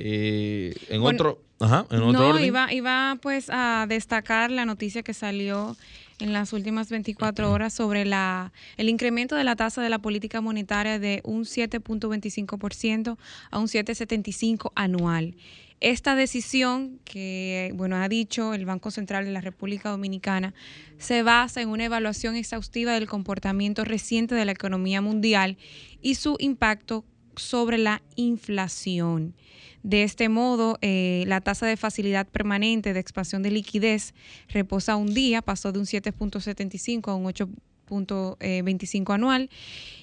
Eh, 0.00 0.74
en 0.88 1.02
otro... 1.02 1.42
Ajá, 1.62 1.86
en 1.90 2.00
otro 2.00 2.32
no, 2.32 2.38
Iba, 2.38 2.72
iba 2.72 3.18
pues 3.20 3.50
a 3.50 3.84
destacar 3.86 4.50
la 4.50 4.64
noticia 4.64 5.02
que 5.02 5.12
salió 5.12 5.76
en 6.18 6.32
las 6.32 6.54
últimas 6.54 6.88
24 6.88 7.52
horas 7.52 7.74
sobre 7.74 8.06
la, 8.06 8.52
el 8.78 8.88
incremento 8.88 9.36
de 9.36 9.44
la 9.44 9.56
tasa 9.56 9.82
de 9.82 9.90
la 9.90 9.98
política 9.98 10.40
monetaria 10.40 10.98
de 10.98 11.20
un 11.22 11.44
7.25% 11.44 13.18
a 13.50 13.58
un 13.58 13.66
7.75 13.66 14.72
anual. 14.74 15.34
Esta 15.80 16.14
decisión 16.14 17.00
que, 17.04 17.72
bueno, 17.74 17.96
ha 17.96 18.08
dicho 18.08 18.52
el 18.52 18.66
Banco 18.66 18.90
Central 18.90 19.24
de 19.24 19.32
la 19.32 19.40
República 19.40 19.88
Dominicana 19.88 20.52
se 20.98 21.22
basa 21.22 21.62
en 21.62 21.70
una 21.70 21.86
evaluación 21.86 22.36
exhaustiva 22.36 22.92
del 22.92 23.08
comportamiento 23.08 23.84
reciente 23.84 24.34
de 24.34 24.44
la 24.44 24.52
economía 24.52 25.00
mundial 25.00 25.56
y 26.02 26.16
su 26.16 26.36
impacto 26.38 27.06
sobre 27.34 27.78
la 27.78 28.02
inflación. 28.16 29.34
De 29.82 30.02
este 30.02 30.28
modo, 30.28 30.78
eh, 30.82 31.24
la 31.26 31.40
tasa 31.40 31.66
de 31.66 31.76
facilidad 31.76 32.26
permanente 32.26 32.92
de 32.92 33.00
expansión 33.00 33.42
de 33.42 33.50
liquidez 33.50 34.14
reposa 34.48 34.96
un 34.96 35.14
día, 35.14 35.42
pasó 35.42 35.72
de 35.72 35.78
un 35.78 35.86
7.75 35.86 37.08
a 37.10 37.14
un 37.14 37.24
8.25 37.24 39.14
anual. 39.14 39.50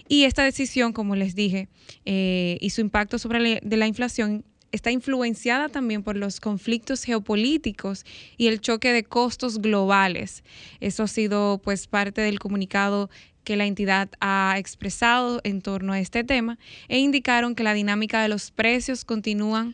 Y 0.07 0.24
esta 0.24 0.43
decisión, 0.43 0.93
como 0.93 1.15
les 1.15 1.36
dije, 1.36 1.67
eh, 2.05 2.57
y 2.60 2.72
su 2.72 2.81
impacto 2.81 3.19
sobre 3.19 3.39
la, 3.39 3.60
la 3.62 3.88
inflación 3.88 4.43
está 4.72 4.91
influenciada 4.91 5.69
también 5.69 6.03
por 6.03 6.15
los 6.15 6.39
conflictos 6.39 7.03
geopolíticos 7.03 8.05
y 8.38 8.48
el 8.48 8.62
choque 8.62 8.91
de 8.91 9.03
costos 9.03 9.60
globales. 9.60 10.43
Eso 10.79 11.03
ha 11.03 11.07
sido 11.07 11.62
pues 11.63 11.88
parte 11.88 12.22
del 12.22 12.39
comunicado 12.39 13.10
que 13.48 13.56
la 13.56 13.66
entidad 13.66 14.10
ha 14.20 14.56
expresado 14.58 15.39
en 15.46 15.62
torno 15.62 15.94
a 15.94 16.01
este 16.01 16.25
tema 16.25 16.60
e 16.89 17.00
indicaron 17.00 17.56
que 17.56 17.63
la 17.63 17.74
dinámica 17.74 18.22
de 18.22 18.27
los 18.27 18.51
precios 18.51 19.06
continúan, 19.06 19.74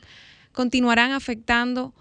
continuarán 0.52 1.12
afectando 1.12 1.92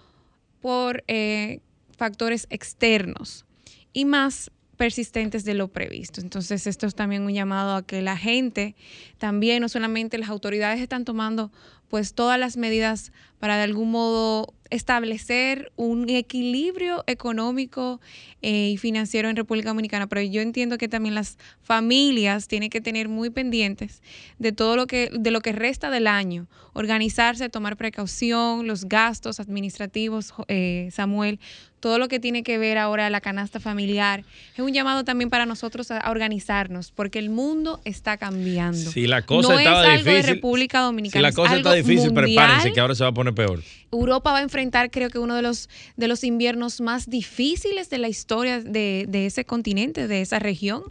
por 0.60 1.02
eh, 1.08 1.60
factores 1.96 2.46
externos 2.50 3.46
y 3.94 4.04
más 4.04 4.50
persistentes 4.76 5.46
de 5.46 5.54
lo 5.54 5.68
previsto. 5.68 6.20
Entonces, 6.20 6.66
esto 6.66 6.86
es 6.86 6.94
también 6.94 7.22
un 7.22 7.32
llamado 7.32 7.74
a 7.74 7.86
que 7.86 8.02
la 8.02 8.18
gente, 8.18 8.74
también 9.16 9.62
no 9.62 9.70
solamente 9.70 10.18
las 10.18 10.28
autoridades 10.28 10.78
están 10.78 11.06
tomando 11.06 11.52
pues 11.92 12.14
todas 12.14 12.40
las 12.40 12.56
medidas 12.56 13.12
para 13.38 13.58
de 13.58 13.64
algún 13.64 13.90
modo 13.90 14.54
establecer 14.70 15.70
un 15.76 16.08
equilibrio 16.08 17.04
económico 17.06 18.00
eh, 18.40 18.70
y 18.70 18.78
financiero 18.78 19.28
en 19.28 19.36
República 19.36 19.68
Dominicana, 19.68 20.06
pero 20.06 20.22
yo 20.22 20.40
entiendo 20.40 20.78
que 20.78 20.88
también 20.88 21.14
las 21.14 21.36
familias 21.60 22.48
tienen 22.48 22.70
que 22.70 22.80
tener 22.80 23.10
muy 23.10 23.28
pendientes 23.28 24.00
de 24.38 24.52
todo 24.52 24.74
lo 24.74 24.86
que 24.86 25.10
de 25.12 25.30
lo 25.30 25.42
que 25.42 25.52
resta 25.52 25.90
del 25.90 26.06
año, 26.06 26.46
organizarse, 26.72 27.50
tomar 27.50 27.76
precaución, 27.76 28.66
los 28.66 28.86
gastos 28.86 29.38
administrativos, 29.38 30.32
eh, 30.48 30.88
Samuel, 30.92 31.40
todo 31.82 31.98
lo 31.98 32.06
que 32.06 32.20
tiene 32.20 32.44
que 32.44 32.58
ver 32.58 32.78
ahora 32.78 33.10
la 33.10 33.20
canasta 33.20 33.58
familiar. 33.58 34.24
Es 34.54 34.60
un 34.60 34.72
llamado 34.72 35.02
también 35.04 35.30
para 35.30 35.46
nosotros 35.46 35.90
a, 35.90 36.08
organizarnos, 36.10 36.92
porque 36.92 37.18
el 37.18 37.28
mundo 37.28 37.80
está 37.84 38.16
cambiando. 38.16 38.78
Si 38.92 39.08
la 39.08 39.22
cosa 39.22 39.54
no 39.54 39.58
es 39.58 39.66
algo 39.66 40.10
de 40.10 40.22
República 40.22 40.80
Dominicana. 40.80 41.18
Si 41.18 41.22
la 41.22 41.32
cosa 41.32 41.56
está 41.56 41.72
difícil, 41.86 42.12
prepárense 42.12 42.72
que 42.72 42.80
ahora 42.80 42.94
se 42.94 43.02
va 43.04 43.10
a 43.10 43.14
poner 43.14 43.34
peor. 43.34 43.62
Europa 43.90 44.32
va 44.32 44.38
a 44.38 44.42
enfrentar, 44.42 44.90
creo 44.90 45.10
que 45.10 45.18
uno 45.18 45.34
de 45.34 45.42
los 45.42 45.68
de 45.96 46.08
los 46.08 46.24
inviernos 46.24 46.80
más 46.80 47.08
difíciles 47.08 47.90
de 47.90 47.98
la 47.98 48.08
historia 48.08 48.60
de, 48.60 49.06
de 49.08 49.26
ese 49.26 49.44
continente, 49.44 50.08
de 50.08 50.20
esa 50.20 50.38
región. 50.38 50.84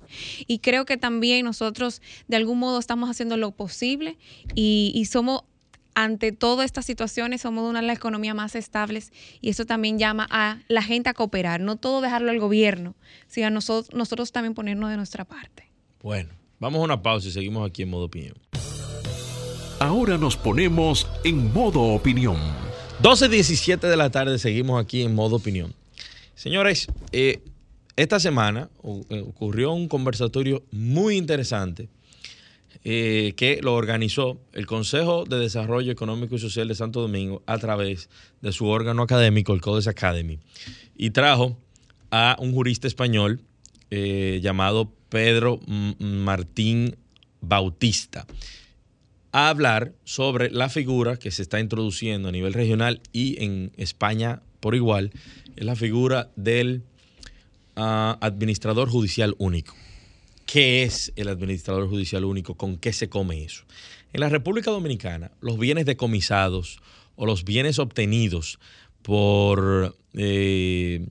Y 0.48 0.60
creo 0.60 0.86
que 0.86 0.98
también 0.98 1.46
nosotros 1.46 2.02
de 2.28 2.38
algún 2.38 2.60
modo 2.60 2.80
estamos 2.80 3.10
haciendo 3.10 3.38
lo 3.38 3.52
posible 3.52 4.18
y, 4.56 4.92
y 4.96 5.06
somos 5.06 5.44
ante 5.94 6.32
todas 6.32 6.66
estas 6.66 6.86
situaciones 6.86 7.42
somos 7.42 7.70
una 7.70 7.82
de 7.82 7.88
las 7.88 7.98
economías 7.98 8.36
más 8.36 8.56
estables 8.56 9.12
y 9.42 9.50
eso 9.50 9.66
también 9.66 10.00
llama 10.00 10.28
a 10.30 10.60
la 10.68 10.82
gente 10.82 11.10
a 11.10 11.14
cooperar, 11.14 11.62
no 11.62 11.76
todo 11.76 12.02
dejarlo 12.02 12.32
al 12.32 12.40
gobierno, 12.40 12.96
sino 13.28 13.48
a 13.48 13.50
nosotros, 13.50 13.96
nosotros 13.96 14.32
también 14.32 14.54
ponernos 14.54 14.90
de 14.90 14.98
nuestra 14.98 15.26
parte. 15.26 15.70
Bueno, 16.02 16.30
vamos 16.60 16.80
a 16.80 16.84
una 16.84 17.02
pausa 17.02 17.28
y 17.28 17.32
seguimos 17.32 17.70
aquí 17.70 17.84
en 17.84 17.90
modo 17.90 18.06
opinión. 18.06 18.36
Ahora 19.82 20.20
nos 20.20 20.38
ponemos 20.38 21.08
en 21.24 21.52
modo 21.54 21.82
opinión. 21.82 22.38
12.17 23.02 23.80
de 23.80 23.98
la 23.98 24.12
tarde 24.12 24.38
seguimos 24.38 24.80
aquí 24.80 25.02
en 25.02 25.16
modo 25.16 25.38
opinión. 25.38 25.74
Señores, 26.36 26.86
eh, 27.12 27.42
esta 27.96 28.20
semana 28.20 28.70
eh, 29.10 29.24
ocurrió 29.28 29.72
un 29.72 29.88
conversatorio 29.88 30.62
muy 30.70 31.18
interesante 31.18 31.90
eh, 32.84 33.34
que 33.36 33.60
lo 33.64 33.74
organizó 33.74 34.40
el 34.54 34.68
Consejo 34.68 35.24
de 35.24 35.40
Desarrollo 35.40 35.92
Económico 35.92 36.36
y 36.36 36.40
Social 36.40 36.68
de 36.68 36.76
Santo 36.76 37.02
Domingo 37.02 37.42
a 37.48 37.58
través 37.58 38.08
de 38.42 38.52
su 38.52 38.68
órgano 38.68 39.02
académico, 39.02 39.52
el 39.52 39.62
Codes 39.62 39.88
Academy, 39.88 40.38
y 40.96 41.10
trajo 41.10 41.58
a 42.12 42.38
un 42.40 42.54
jurista 42.54 42.86
español 42.86 43.42
llamado 43.90 44.94
Pedro 45.10 45.60
Martín 45.98 46.96
Bautista 47.42 48.28
a 49.32 49.50
hablar 49.50 49.94
sobre 50.04 50.50
la 50.50 50.70
figura 50.70 51.18
que 51.18 51.32
se 51.32 51.42
está 51.42 51.60
introduciendo 51.60 52.30
a 52.30 52.32
nivel 52.32 52.54
regional 52.54 53.02
y 53.14 53.44
en 53.44 53.72
España 53.78 54.42
por 54.60 54.76
igual, 54.76 55.12
es 55.56 55.66
la 55.66 55.76
figura 55.76 56.30
del 56.36 56.84
ah, 57.76 58.18
administrador 58.22 58.90
judicial 58.90 59.36
único 59.40 59.76
qué 60.52 60.84
es 60.84 61.14
el 61.16 61.30
administrador 61.30 61.88
judicial 61.88 62.26
único, 62.26 62.56
con 62.56 62.76
qué 62.76 62.92
se 62.92 63.08
come 63.08 63.42
eso. 63.42 63.64
En 64.12 64.20
la 64.20 64.28
República 64.28 64.70
Dominicana, 64.70 65.32
los 65.40 65.58
bienes 65.58 65.86
decomisados 65.86 66.82
o 67.16 67.26
los 67.26 67.46
bienes 67.46 67.80
obtenidos 67.80 68.60
por 69.02 69.96
eh, 70.14 71.08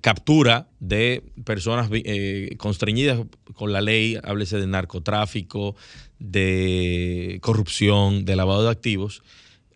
captura 0.00 0.68
de 0.80 1.22
personas 1.44 1.88
eh, 1.92 2.54
constreñidas 2.56 3.20
con 3.54 3.72
la 3.72 3.80
ley, 3.80 4.18
háblese 4.22 4.58
de 4.58 4.66
narcotráfico, 4.66 5.76
de 6.18 7.38
corrupción, 7.42 8.24
de 8.24 8.36
lavado 8.36 8.64
de 8.64 8.70
activos, 8.70 9.22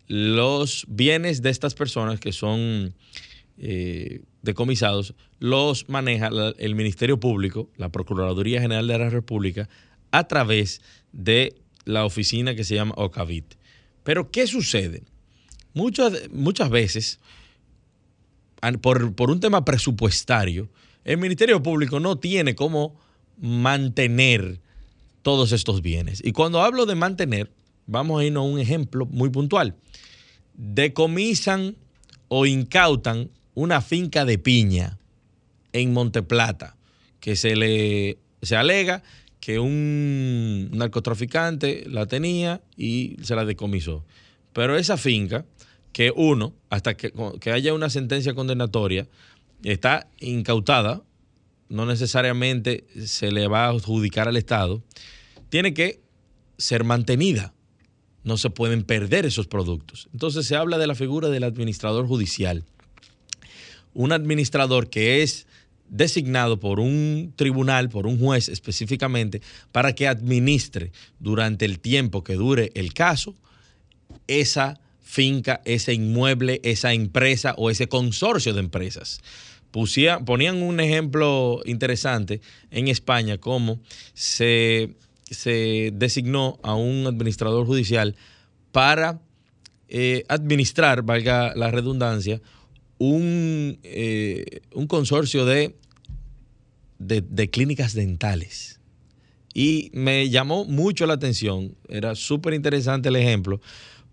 los 0.07 0.85
bienes 0.87 1.41
de 1.41 1.49
estas 1.49 1.73
personas 1.73 2.19
que 2.19 2.33
son 2.33 2.93
eh, 3.57 4.21
decomisados 4.41 5.13
los 5.39 5.89
maneja 5.89 6.29
el 6.57 6.75
Ministerio 6.75 7.19
Público, 7.19 7.69
la 7.77 7.89
Procuraduría 7.89 8.61
General 8.61 8.87
de 8.87 8.97
la 8.97 9.09
República, 9.09 9.69
a 10.11 10.27
través 10.27 10.81
de 11.11 11.55
la 11.85 12.05
oficina 12.05 12.55
que 12.55 12.63
se 12.63 12.75
llama 12.75 12.93
Ocavit. 12.97 13.55
Pero, 14.03 14.31
¿qué 14.31 14.47
sucede? 14.47 15.03
Muchas, 15.73 16.29
muchas 16.31 16.69
veces, 16.69 17.19
por, 18.81 19.13
por 19.15 19.31
un 19.31 19.39
tema 19.39 19.65
presupuestario, 19.65 20.69
el 21.03 21.17
Ministerio 21.17 21.61
Público 21.63 21.99
no 21.99 22.17
tiene 22.17 22.55
cómo 22.55 22.95
mantener 23.37 24.59
todos 25.21 25.51
estos 25.51 25.81
bienes. 25.81 26.21
Y 26.23 26.31
cuando 26.31 26.61
hablo 26.61 26.85
de 26.85 26.95
mantener, 26.95 27.51
vamos 27.87 28.21
a 28.21 28.25
irnos 28.25 28.41
a 28.41 28.47
un 28.47 28.59
ejemplo 28.59 29.05
muy 29.05 29.29
puntual. 29.29 29.75
Decomisan 30.53 31.75
o 32.27 32.45
incautan 32.45 33.29
una 33.53 33.81
finca 33.81 34.25
de 34.25 34.37
piña 34.37 34.97
en 35.73 35.93
Monteplata, 35.93 36.75
que 37.19 37.35
se 37.35 37.55
le 37.55 38.17
se 38.41 38.55
alega 38.55 39.03
que 39.39 39.59
un 39.59 40.69
narcotraficante 40.71 41.83
la 41.87 42.05
tenía 42.05 42.61
y 42.77 43.17
se 43.21 43.35
la 43.35 43.45
decomisó. 43.45 44.05
Pero 44.53 44.77
esa 44.77 44.97
finca, 44.97 45.45
que 45.93 46.11
uno, 46.15 46.53
hasta 46.69 46.95
que, 46.95 47.13
que 47.39 47.51
haya 47.51 47.73
una 47.73 47.89
sentencia 47.89 48.33
condenatoria, 48.33 49.07
está 49.63 50.07
incautada, 50.19 51.01
no 51.69 51.85
necesariamente 51.85 52.85
se 53.05 53.31
le 53.31 53.47
va 53.47 53.65
a 53.65 53.69
adjudicar 53.69 54.27
al 54.27 54.37
Estado, 54.37 54.83
tiene 55.49 55.73
que 55.73 56.01
ser 56.57 56.83
mantenida. 56.83 57.53
No 58.23 58.37
se 58.37 58.49
pueden 58.49 58.83
perder 58.83 59.25
esos 59.25 59.47
productos. 59.47 60.09
Entonces 60.13 60.45
se 60.45 60.55
habla 60.55 60.77
de 60.77 60.87
la 60.87 60.95
figura 60.95 61.29
del 61.29 61.43
administrador 61.43 62.07
judicial. 62.07 62.63
Un 63.93 64.11
administrador 64.11 64.89
que 64.89 65.23
es 65.23 65.47
designado 65.89 66.59
por 66.59 66.79
un 66.79 67.33
tribunal, 67.35 67.89
por 67.89 68.05
un 68.05 68.19
juez 68.19 68.49
específicamente, 68.49 69.41
para 69.71 69.93
que 69.93 70.07
administre 70.07 70.91
durante 71.19 71.65
el 71.65 71.79
tiempo 71.79 72.23
que 72.23 72.35
dure 72.35 72.71
el 72.75 72.93
caso 72.93 73.33
esa 74.27 74.80
finca, 75.11 75.61
ese 75.65 75.93
inmueble, 75.93 76.61
esa 76.63 76.93
empresa 76.93 77.53
o 77.57 77.69
ese 77.69 77.87
consorcio 77.87 78.53
de 78.53 78.61
empresas. 78.61 79.19
ponían 80.25 80.61
un 80.63 80.79
ejemplo 80.79 81.61
interesante 81.65 82.39
en 82.69 82.87
España, 82.87 83.37
cómo 83.37 83.79
se, 84.13 84.95
designó 85.93 86.59
a 86.63 86.75
un 86.75 87.07
administrador 87.07 87.65
judicial 87.65 88.15
para 88.71 89.19
eh, 89.89 90.23
administrar, 90.29 91.01
valga 91.01 91.53
la 91.55 91.71
redundancia, 91.71 92.41
un, 92.97 93.79
eh, 93.83 94.61
un 94.73 94.87
consorcio 94.87 95.45
de 95.45 95.75
de, 97.01 97.49
clínicas 97.49 97.93
dentales. 97.93 98.79
Y 99.53 99.89
me 99.93 100.29
llamó 100.29 100.65
mucho 100.65 101.05
la 101.05 101.13
atención, 101.13 101.75
era 101.89 102.15
súper 102.15 102.53
interesante 102.53 103.09
el 103.09 103.17
ejemplo, 103.17 103.59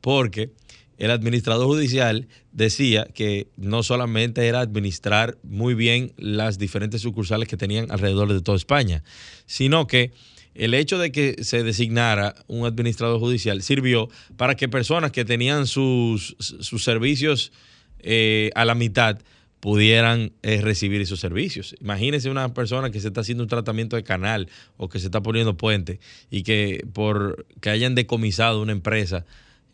porque 0.01 0.51
el 0.99 1.11
administrador 1.11 1.67
judicial 1.67 2.29
decía 2.53 3.07
que 3.15 3.49
no 3.57 3.83
solamente 3.83 4.47
era 4.47 4.61
administrar 4.61 5.39
muy 5.43 5.75
bien 5.75 6.13
las 6.17 6.59
diferentes 6.59 7.03
sucursales 7.03 7.49
que 7.49 7.57
tenían 7.57 7.91
alrededor 7.91 8.33
de 8.33 8.43
toda 8.43 8.57
España, 8.57 9.05
sino 9.47 9.87
que 9.87 10.13
el 10.55 10.75
hecho 10.75 10.99
de 10.99 11.13
que 11.13 11.45
se 11.45 11.63
designara 11.63 12.35
un 12.49 12.67
administrador 12.67 13.21
judicial 13.21 13.63
sirvió 13.63 14.09
para 14.37 14.57
que 14.57 14.69
personas 14.69 15.13
que 15.13 15.25
tenían 15.25 15.67
sus, 15.69 16.37
sus 16.39 16.83
servicios 16.83 17.53
eh, 18.01 18.51
a 18.55 18.65
la 18.65 18.75
mitad, 18.75 19.19
pudieran 19.61 20.33
eh, 20.43 20.61
recibir 20.61 21.01
esos 21.01 21.21
servicios. 21.21 21.75
Imagínense 21.81 22.31
una 22.31 22.55
persona 22.55 22.91
que 22.91 23.01
se 23.01 23.09
está 23.09 23.23
haciendo 23.23 23.43
un 23.43 23.49
tratamiento 23.49 23.97
de 23.97 24.05
canal 24.05 24.49
o 24.77 24.89
que 24.89 25.01
se 25.01 25.07
está 25.07 25.21
poniendo 25.21 25.57
puente 25.57 26.01
y 26.31 26.43
que 26.43 26.87
por 26.93 27.47
que 27.61 27.71
hayan 27.71 27.95
decomisado 27.95 28.63
una 28.63 28.73
empresa 28.73 29.27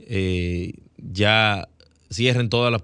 eh, 0.09 0.73
ya 0.97 1.69
cierren 2.11 2.49
todas 2.49 2.73
las 2.73 2.83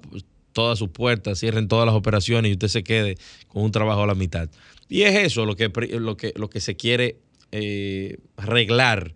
todas 0.53 0.79
sus 0.79 0.91
puertas, 0.91 1.39
cierren 1.39 1.69
todas 1.69 1.87
las 1.87 1.95
operaciones 1.95 2.51
y 2.51 2.53
usted 2.53 2.69
se 2.69 2.83
quede 2.83 3.17
con 3.49 3.63
un 3.63 3.73
trabajo 3.73 4.03
a 4.03 4.07
la 4.07 4.15
mitad. 4.15 4.49
Y 4.89 5.03
es 5.03 5.17
eso 5.17 5.47
lo 5.47 5.57
que, 5.57 5.69
lo 5.69 6.17
que, 6.17 6.33
lo 6.37 6.51
que 6.51 6.61
se 6.61 6.77
quiere 6.77 7.19
eh, 7.53 8.19
arreglar 8.37 9.15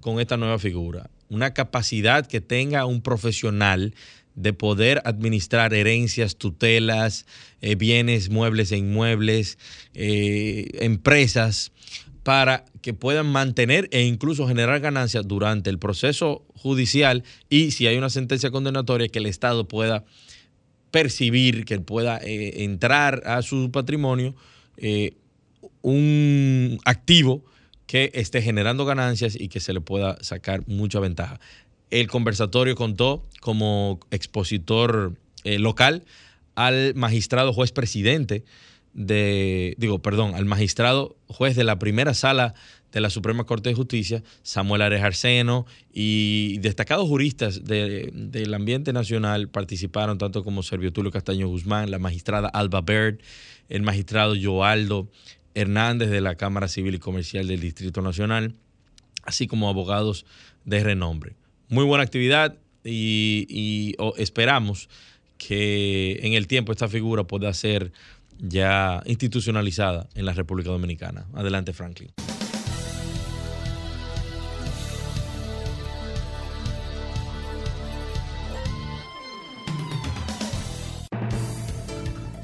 con 0.00 0.20
esta 0.20 0.36
nueva 0.36 0.58
figura. 0.58 1.10
Una 1.28 1.52
capacidad 1.52 2.26
que 2.26 2.40
tenga 2.40 2.86
un 2.86 3.02
profesional 3.02 3.94
de 4.34 4.52
poder 4.52 5.02
administrar 5.04 5.74
herencias, 5.74 6.36
tutelas, 6.36 7.26
eh, 7.60 7.74
bienes, 7.74 8.30
muebles 8.30 8.72
e 8.72 8.78
inmuebles, 8.78 9.58
eh, 9.92 10.68
empresas, 10.80 11.72
para 12.30 12.64
que 12.80 12.94
puedan 12.94 13.26
mantener 13.26 13.88
e 13.90 14.02
incluso 14.02 14.46
generar 14.46 14.78
ganancias 14.78 15.26
durante 15.26 15.68
el 15.68 15.80
proceso 15.80 16.44
judicial 16.54 17.24
y 17.48 17.72
si 17.72 17.88
hay 17.88 17.96
una 17.96 18.08
sentencia 18.08 18.52
condenatoria 18.52 19.08
que 19.08 19.18
el 19.18 19.26
Estado 19.26 19.66
pueda 19.66 20.04
percibir, 20.92 21.64
que 21.64 21.80
pueda 21.80 22.18
eh, 22.18 22.62
entrar 22.62 23.24
a 23.26 23.42
su 23.42 23.72
patrimonio 23.72 24.36
un 25.82 26.78
activo 26.84 27.44
que 27.88 28.12
esté 28.14 28.42
generando 28.42 28.84
ganancias 28.84 29.34
y 29.34 29.48
que 29.48 29.58
se 29.58 29.72
le 29.72 29.80
pueda 29.80 30.16
sacar 30.20 30.62
mucha 30.68 31.00
ventaja. 31.00 31.40
El 31.90 32.06
conversatorio 32.06 32.76
contó 32.76 33.26
como 33.40 33.98
expositor 34.12 35.16
eh, 35.42 35.58
local 35.58 36.04
al 36.54 36.94
magistrado 36.94 37.52
juez 37.52 37.72
presidente 37.72 38.44
de, 38.92 39.74
digo, 39.78 40.00
perdón, 40.00 40.34
al 40.34 40.44
magistrado 40.44 41.16
juez 41.26 41.56
de 41.56 41.64
la 41.64 41.78
primera 41.78 42.14
sala 42.14 42.54
de 42.92 43.00
la 43.00 43.10
Suprema 43.10 43.44
Corte 43.44 43.68
de 43.68 43.74
Justicia, 43.74 44.22
Samuel 44.42 44.82
Ares 44.82 45.02
Arseno, 45.02 45.66
y 45.92 46.58
destacados 46.58 47.08
juristas 47.08 47.64
del 47.64 48.54
ambiente 48.54 48.92
nacional 48.92 49.48
participaron, 49.48 50.18
tanto 50.18 50.42
como 50.42 50.62
Servio 50.62 50.92
Tulio 50.92 51.12
Castaño 51.12 51.46
Guzmán, 51.48 51.90
la 51.90 51.98
magistrada 51.98 52.48
Alba 52.48 52.80
Baird, 52.80 53.18
el 53.68 53.82
magistrado 53.82 54.34
Joaldo 54.40 55.08
Hernández 55.54 56.10
de 56.10 56.20
la 56.20 56.34
Cámara 56.34 56.68
Civil 56.68 56.96
y 56.96 56.98
Comercial 56.98 57.46
del 57.46 57.60
Distrito 57.60 58.02
Nacional, 58.02 58.54
así 59.24 59.46
como 59.46 59.68
abogados 59.68 60.26
de 60.64 60.82
renombre. 60.82 61.34
Muy 61.68 61.84
buena 61.84 62.02
actividad 62.02 62.56
y, 62.84 63.94
esperamos 64.16 64.88
que 65.38 66.20
en 66.22 66.34
el 66.34 66.46
tiempo 66.46 66.72
esta 66.72 66.88
figura 66.88 67.24
pueda 67.24 67.52
ser 67.54 67.92
ya 68.42 69.02
institucionalizada 69.06 70.08
en 70.14 70.26
la 70.26 70.32
República 70.32 70.70
Dominicana. 70.70 71.26
Adelante, 71.34 71.72
Franklin. 71.72 72.10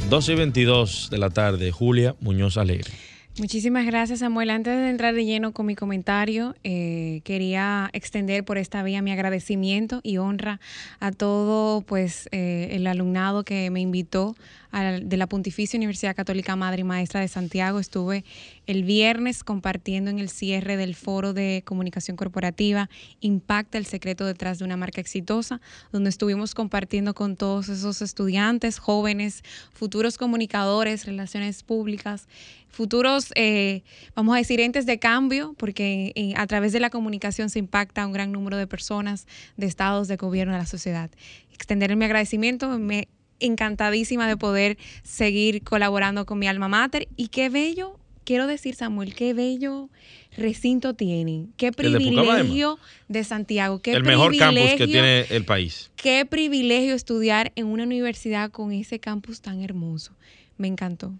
Dos 0.08 0.28
y 0.28 0.36
22 0.36 1.10
de 1.10 1.18
la 1.18 1.30
tarde, 1.30 1.72
Julia 1.72 2.14
Muñoz 2.20 2.56
Alegre. 2.58 2.92
Muchísimas 3.38 3.84
gracias, 3.84 4.20
Samuel. 4.20 4.48
Antes 4.48 4.74
de 4.74 4.88
entrar 4.88 5.14
de 5.14 5.24
lleno 5.24 5.52
con 5.52 5.66
mi 5.66 5.74
comentario, 5.74 6.54
eh, 6.64 7.20
quería 7.22 7.90
extender 7.92 8.44
por 8.44 8.56
esta 8.56 8.82
vía 8.82 9.02
mi 9.02 9.10
agradecimiento 9.10 10.00
y 10.02 10.16
honra 10.16 10.58
a 11.00 11.10
todo 11.12 11.82
pues 11.82 12.30
eh, 12.32 12.68
el 12.70 12.86
alumnado 12.86 13.44
que 13.44 13.68
me 13.70 13.80
invitó 13.80 14.36
de 14.72 15.16
la 15.16 15.26
Pontificia 15.26 15.76
Universidad 15.76 16.14
Católica 16.14 16.56
Madre 16.56 16.80
y 16.80 16.84
Maestra 16.84 17.20
de 17.20 17.28
Santiago. 17.28 17.78
Estuve 17.78 18.24
el 18.66 18.84
viernes 18.84 19.44
compartiendo 19.44 20.10
en 20.10 20.18
el 20.18 20.28
cierre 20.28 20.76
del 20.76 20.94
foro 20.94 21.32
de 21.32 21.62
comunicación 21.64 22.16
corporativa 22.16 22.88
Impacta 23.20 23.78
el 23.78 23.86
secreto 23.86 24.26
detrás 24.26 24.58
de 24.58 24.64
una 24.64 24.76
marca 24.76 25.00
exitosa, 25.00 25.60
donde 25.92 26.10
estuvimos 26.10 26.54
compartiendo 26.54 27.14
con 27.14 27.36
todos 27.36 27.68
esos 27.68 28.02
estudiantes, 28.02 28.78
jóvenes, 28.78 29.42
futuros 29.72 30.18
comunicadores, 30.18 31.06
relaciones 31.06 31.62
públicas, 31.62 32.28
futuros, 32.68 33.32
eh, 33.34 33.82
vamos 34.14 34.34
a 34.34 34.38
decir, 34.38 34.60
entes 34.60 34.86
de 34.86 34.98
cambio, 34.98 35.54
porque 35.56 36.12
eh, 36.14 36.34
a 36.36 36.46
través 36.46 36.72
de 36.72 36.80
la 36.80 36.90
comunicación 36.90 37.48
se 37.48 37.58
impacta 37.58 38.02
a 38.02 38.06
un 38.06 38.12
gran 38.12 38.32
número 38.32 38.56
de 38.56 38.66
personas, 38.66 39.26
de 39.56 39.66
estados, 39.66 40.08
de 40.08 40.16
gobierno, 40.16 40.52
de 40.52 40.58
la 40.58 40.66
sociedad. 40.66 41.10
Extender 41.52 41.96
mi 41.96 42.04
agradecimiento, 42.04 42.78
me 42.78 43.08
encantadísima 43.40 44.28
de 44.28 44.36
poder 44.36 44.78
seguir 45.02 45.62
colaborando 45.62 46.26
con 46.26 46.38
mi 46.38 46.46
alma 46.48 46.68
mater 46.68 47.08
y 47.16 47.28
qué 47.28 47.48
bello, 47.48 47.98
quiero 48.24 48.46
decir 48.46 48.74
Samuel, 48.74 49.14
qué 49.14 49.34
bello 49.34 49.88
recinto 50.36 50.94
tiene, 50.94 51.46
qué 51.56 51.72
privilegio 51.72 52.78
de, 53.08 53.24
Santiago, 53.24 53.80
qué 53.80 53.92
el 53.92 54.02
mejor 54.02 54.36
campus 54.36 54.74
que 54.76 54.86
tiene 54.86 55.20
el 55.30 55.44
país. 55.44 55.90
Qué 55.96 56.26
privilegio 56.26 56.94
estudiar 56.94 57.52
en 57.56 57.66
una 57.66 57.84
universidad 57.84 58.50
con 58.50 58.72
ese 58.72 58.98
campus 58.98 59.40
tan 59.40 59.62
hermoso. 59.62 60.12
Me 60.58 60.68
encantó. 60.68 61.14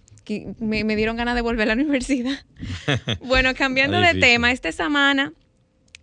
Me, 0.59 0.83
me 0.83 0.97
dieron 0.97 1.17
ganas 1.17 1.35
de 1.35 1.41
volver 1.41 1.71
a 1.71 1.75
la 1.75 1.83
universidad. 1.83 2.45
bueno, 3.21 3.55
cambiando 3.55 3.99
de 3.99 4.15
tema, 4.15 4.53
esta 4.53 4.73
semana 4.73 5.33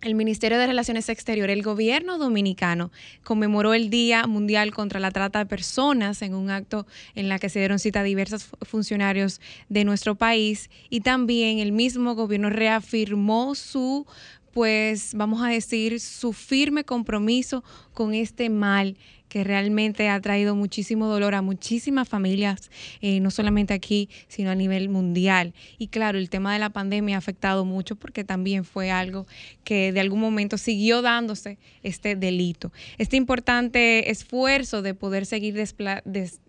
el 0.04 0.14
Ministerio 0.14 0.58
de 0.58 0.66
Relaciones 0.66 1.08
Exteriores, 1.08 1.56
el 1.56 1.62
gobierno 1.62 2.18
dominicano, 2.18 2.92
conmemoró 3.22 3.72
el 3.72 3.88
Día 3.88 4.26
Mundial 4.26 4.70
contra 4.72 5.00
la 5.00 5.10
Trata 5.10 5.38
de 5.38 5.46
Personas 5.46 6.20
en 6.20 6.34
un 6.34 6.50
acto 6.50 6.86
en 7.14 7.30
la 7.30 7.38
que 7.38 7.48
se 7.48 7.58
dieron 7.58 7.78
cita 7.78 8.00
a 8.00 8.04
diversos 8.04 8.48
funcionarios 8.62 9.40
de 9.70 9.84
nuestro 9.84 10.14
país. 10.14 10.68
Y 10.90 11.00
también 11.00 11.58
el 11.58 11.72
mismo 11.72 12.14
gobierno 12.14 12.50
reafirmó 12.50 13.54
su 13.54 14.06
pues 14.52 15.14
vamos 15.16 15.42
a 15.42 15.48
decir, 15.48 15.98
su 15.98 16.32
firme 16.32 16.84
compromiso 16.84 17.64
con 17.92 18.14
este 18.14 18.50
mal 18.50 18.96
que 19.34 19.42
realmente 19.42 20.08
ha 20.08 20.20
traído 20.20 20.54
muchísimo 20.54 21.08
dolor 21.08 21.34
a 21.34 21.42
muchísimas 21.42 22.08
familias, 22.08 22.70
eh, 23.00 23.18
no 23.18 23.32
solamente 23.32 23.74
aquí, 23.74 24.08
sino 24.28 24.52
a 24.52 24.54
nivel 24.54 24.88
mundial. 24.88 25.54
Y 25.76 25.88
claro, 25.88 26.18
el 26.18 26.30
tema 26.30 26.52
de 26.52 26.60
la 26.60 26.70
pandemia 26.70 27.16
ha 27.16 27.18
afectado 27.18 27.64
mucho 27.64 27.96
porque 27.96 28.22
también 28.22 28.64
fue 28.64 28.92
algo 28.92 29.26
que 29.64 29.90
de 29.90 29.98
algún 29.98 30.20
momento 30.20 30.56
siguió 30.56 31.02
dándose 31.02 31.58
este 31.82 32.14
delito. 32.14 32.70
Este 32.96 33.16
importante 33.16 34.08
esfuerzo 34.08 34.82
de 34.82 34.94
poder 34.94 35.26
seguir 35.26 35.60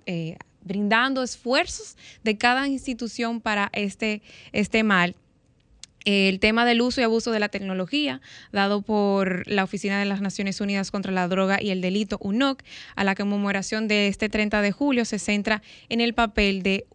eh, 0.06 0.38
brindando 0.62 1.24
esfuerzos 1.24 1.98
de 2.24 2.38
cada 2.38 2.68
institución 2.68 3.42
para 3.42 3.72
este, 3.74 4.22
este 4.52 4.84
mal 4.84 5.16
el 6.06 6.40
tema 6.40 6.66
del 6.66 6.82
uso 6.82 7.02
y 7.02 7.04
abuso 7.04 7.32
de 7.32 7.40
la 7.40 7.50
tecnología, 7.50 8.22
dado 8.52 8.82
por 8.82 9.48
la 9.48 9.64
Oficina 9.64 10.00
de 10.00 10.06
las 10.06 10.22
Naciones 10.22 10.62
Unidas 10.62 10.92
contra 10.92 11.12
la 11.12 11.28
Droga 11.28 11.62
y 11.62 11.72
el 11.72 11.82
Delito, 11.82 12.18
UNOC, 12.22 12.64
a 12.96 13.04
la 13.04 13.16
conmemoración 13.16 13.88
de 13.88 14.08
este 14.08 14.30
30 14.30 14.62
de 14.62 14.72
julio 14.72 15.06
se 15.06 15.20
centra 15.20 15.62
en 15.90 16.02
el 16.02 16.14
papel 16.14 16.64
de 16.64 16.86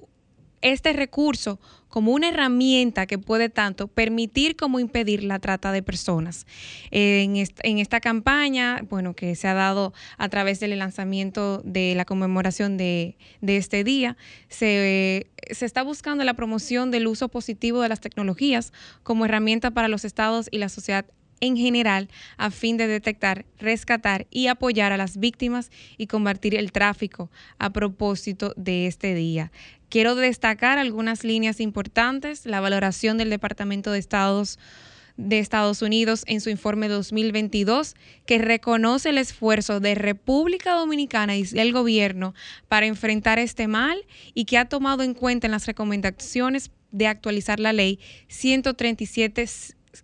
este 0.62 0.92
recurso 0.92 1.59
como 1.88 2.12
una 2.12 2.29
herramienta 2.29 3.07
que 3.07 3.18
puede 3.18 3.49
tanto 3.49 3.88
permitir 3.88 4.57
como 4.57 4.79
impedir 4.79 5.25
la 5.25 5.40
trata 5.40 5.73
de 5.73 5.83
personas. 5.83 6.46
En 6.90 7.37
esta, 7.37 8.01
campaña, 8.01 8.81
bueno, 8.88 9.14
que 9.14 9.35
se 9.35 9.49
ha 9.49 9.55
dado 9.55 9.92
a 10.16 10.29
través 10.29 10.61
del 10.61 10.79
lanzamiento 10.79 11.61
de 11.64 11.94
la 11.96 12.05
conmemoración 12.05 12.77
de, 12.77 13.16
este 13.42 13.83
día, 13.85 14.16
se, 14.49 15.31
se 15.51 15.66
está 15.66 15.83
buscando 15.83 16.23
la 16.25 16.35
promoción 16.35 16.90
del 16.90 17.09
uso 17.09 17.29
positivo 17.29 17.83
de 17.83 17.88
las 17.88 18.01
tecnologías 18.01 18.73
como 19.03 19.25
herramienta 19.25 19.73
para 19.73 19.88
los 19.88 20.05
estados 20.05 20.49
y 20.51 20.59
la 20.59 20.68
sociedad 20.68 21.05
en 21.40 21.57
general 21.57 22.09
a 22.37 22.50
fin 22.50 22.76
de 22.76 22.87
detectar, 22.87 23.46
rescatar 23.59 24.26
y 24.31 24.46
apoyar 24.46 24.92
a 24.92 24.96
las 24.96 25.18
víctimas 25.18 25.70
y 25.96 26.07
combatir 26.07 26.55
el 26.55 26.72
tráfico 26.72 27.31
a 27.59 27.70
propósito 27.70 28.55
de 28.57 28.87
este 28.87 29.14
día. 29.14 29.50
Quiero 29.88 30.14
destacar 30.14 30.79
algunas 30.79 31.24
líneas 31.24 31.61
importantes, 31.61 32.46
la 32.46 32.61
valoración 32.61 33.18
del 33.18 33.31
Departamento 33.31 33.90
de 33.90 33.98
Estados 33.98 34.59
de 35.16 35.38
Estados 35.38 35.83
Unidos 35.83 36.24
en 36.26 36.40
su 36.40 36.48
informe 36.48 36.88
2022, 36.88 37.94
que 38.24 38.38
reconoce 38.38 39.11
el 39.11 39.18
esfuerzo 39.18 39.79
de 39.79 39.94
República 39.94 40.72
Dominicana 40.72 41.37
y 41.37 41.42
del 41.42 41.72
gobierno 41.72 42.35
para 42.68 42.87
enfrentar 42.87 43.38
este 43.38 43.68
mal 43.68 43.98
y 44.33 44.46
que 44.46 44.57
ha 44.57 44.66
tomado 44.66 45.03
en 45.03 45.12
cuenta 45.12 45.46
en 45.46 45.50
las 45.50 45.66
recomendaciones 45.66 46.70
de 46.90 47.07
actualizar 47.07 47.61
la 47.61 47.72
ley 47.72 47.98
137 48.29 49.46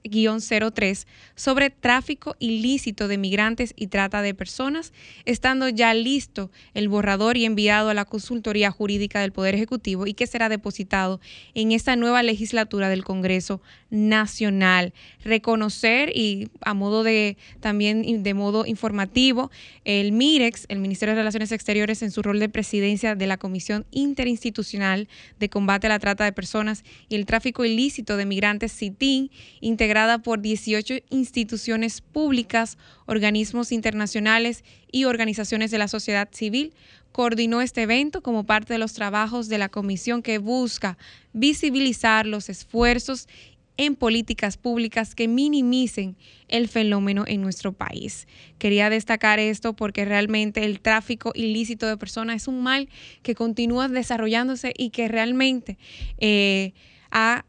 03 0.02 1.06
sobre 1.34 1.70
tráfico 1.70 2.36
ilícito 2.38 3.08
de 3.08 3.18
migrantes 3.18 3.72
y 3.76 3.88
trata 3.88 4.22
de 4.22 4.34
personas, 4.34 4.92
estando 5.24 5.68
ya 5.68 5.94
listo 5.94 6.50
el 6.74 6.88
borrador 6.88 7.36
y 7.36 7.44
enviado 7.44 7.88
a 7.88 7.94
la 7.94 8.04
consultoría 8.04 8.70
jurídica 8.70 9.20
del 9.20 9.32
Poder 9.32 9.54
Ejecutivo 9.54 10.06
y 10.06 10.14
que 10.14 10.26
será 10.26 10.48
depositado 10.48 11.20
en 11.54 11.72
esta 11.72 11.96
nueva 11.96 12.22
legislatura 12.22 12.88
del 12.88 13.04
Congreso 13.04 13.60
Nacional. 13.90 14.92
Reconocer 15.24 16.10
y 16.14 16.48
a 16.60 16.74
modo 16.74 17.02
de 17.02 17.36
también 17.60 18.22
de 18.22 18.34
modo 18.34 18.66
informativo, 18.66 19.50
el 19.84 20.12
MIREX, 20.12 20.66
el 20.68 20.78
Ministerio 20.78 21.14
de 21.14 21.20
Relaciones 21.20 21.52
Exteriores, 21.52 22.02
en 22.02 22.10
su 22.10 22.22
rol 22.22 22.38
de 22.38 22.48
presidencia 22.48 23.14
de 23.14 23.26
la 23.26 23.36
Comisión 23.36 23.86
Interinstitucional 23.90 25.08
de 25.38 25.48
Combate 25.48 25.86
a 25.86 25.90
la 25.90 25.98
Trata 25.98 26.24
de 26.24 26.32
Personas 26.32 26.84
y 27.08 27.14
el 27.14 27.26
Tráfico 27.26 27.64
Ilícito 27.64 28.16
de 28.16 28.26
Migrantes, 28.26 28.72
CITIN, 28.72 29.30
integrada 29.76 30.20
por 30.20 30.40
18 30.40 30.94
instituciones 31.10 32.00
públicas, 32.00 32.78
organismos 33.04 33.72
internacionales 33.72 34.64
y 34.90 35.04
organizaciones 35.04 35.70
de 35.70 35.76
la 35.76 35.86
sociedad 35.86 36.30
civil, 36.32 36.72
coordinó 37.12 37.60
este 37.60 37.82
evento 37.82 38.22
como 38.22 38.44
parte 38.44 38.72
de 38.72 38.78
los 38.78 38.94
trabajos 38.94 39.50
de 39.50 39.58
la 39.58 39.68
comisión 39.68 40.22
que 40.22 40.38
busca 40.38 40.96
visibilizar 41.34 42.24
los 42.24 42.48
esfuerzos 42.48 43.28
en 43.76 43.96
políticas 43.96 44.56
públicas 44.56 45.14
que 45.14 45.28
minimicen 45.28 46.16
el 46.48 46.68
fenómeno 46.68 47.24
en 47.26 47.42
nuestro 47.42 47.74
país. 47.74 48.26
Quería 48.56 48.88
destacar 48.88 49.38
esto 49.38 49.74
porque 49.74 50.06
realmente 50.06 50.64
el 50.64 50.80
tráfico 50.80 51.32
ilícito 51.34 51.86
de 51.86 51.98
personas 51.98 52.36
es 52.36 52.48
un 52.48 52.62
mal 52.62 52.88
que 53.22 53.34
continúa 53.34 53.88
desarrollándose 53.88 54.72
y 54.74 54.88
que 54.88 55.08
realmente 55.08 55.76
eh, 56.16 56.72
ha 57.10 57.44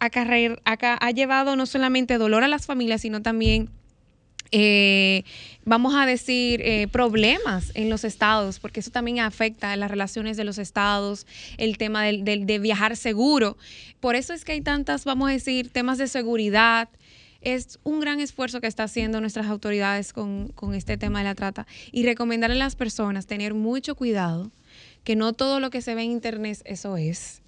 ha, 0.00 0.10
ha 0.64 1.10
llevado 1.10 1.56
no 1.56 1.66
solamente 1.66 2.18
dolor 2.18 2.44
a 2.44 2.48
las 2.48 2.66
familias, 2.66 3.02
sino 3.02 3.22
también 3.22 3.70
eh, 4.50 5.24
vamos 5.64 5.94
a 5.94 6.06
decir, 6.06 6.62
eh, 6.62 6.88
problemas 6.88 7.70
en 7.74 7.90
los 7.90 8.04
estados, 8.04 8.58
porque 8.58 8.80
eso 8.80 8.90
también 8.90 9.20
afecta 9.20 9.72
a 9.72 9.76
las 9.76 9.90
relaciones 9.90 10.36
de 10.36 10.44
los 10.44 10.58
estados, 10.58 11.26
el 11.58 11.76
tema 11.76 12.04
de 12.04 12.58
viajar 12.58 12.96
seguro. 12.96 13.56
Por 14.00 14.14
eso 14.14 14.32
es 14.32 14.44
que 14.44 14.52
hay 14.52 14.60
tantas, 14.60 15.04
vamos 15.04 15.28
a 15.28 15.32
decir, 15.32 15.70
temas 15.70 15.98
de 15.98 16.08
seguridad. 16.08 16.88
Es 17.40 17.78
un 17.84 18.00
gran 18.00 18.20
esfuerzo 18.20 18.60
que 18.60 18.66
están 18.66 18.86
haciendo 18.86 19.20
nuestras 19.20 19.46
autoridades 19.46 20.12
con, 20.12 20.48
con 20.48 20.74
este 20.74 20.96
tema 20.96 21.18
de 21.18 21.24
la 21.24 21.34
trata 21.34 21.66
y 21.92 22.04
recomendarle 22.04 22.56
a 22.56 22.58
las 22.58 22.74
personas 22.74 23.26
tener 23.26 23.54
mucho 23.54 23.94
cuidado, 23.94 24.50
que 25.04 25.14
no 25.14 25.34
todo 25.34 25.60
lo 25.60 25.70
que 25.70 25.82
se 25.82 25.94
ve 25.94 26.02
en 26.02 26.10
internet 26.10 26.60
eso 26.64 26.96
es, 26.96 27.42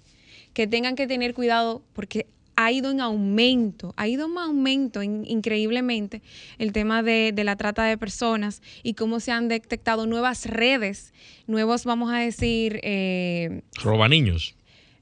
que 0.53 0.67
tengan 0.67 0.95
que 0.95 1.07
tener 1.07 1.33
cuidado 1.33 1.81
porque 1.93 2.27
ha 2.55 2.71
ido 2.71 2.91
en 2.91 3.01
aumento, 3.01 3.93
ha 3.97 4.07
ido 4.07 4.27
en 4.27 4.37
aumento 4.37 5.03
increíblemente 5.03 6.21
el 6.57 6.71
tema 6.71 7.03
de, 7.03 7.33
la 7.43 7.55
trata 7.55 7.83
de 7.85 7.97
personas 7.97 8.61
y 8.83 8.93
cómo 8.93 9.19
se 9.19 9.31
han 9.31 9.47
detectado 9.47 10.05
nuevas 10.07 10.45
redes, 10.45 11.13
nuevos, 11.47 11.85
vamos 11.85 12.11
a 12.13 12.19
decir... 12.19 12.79
Eh, 12.83 13.61
Roba 13.83 14.07
niños 14.07 14.55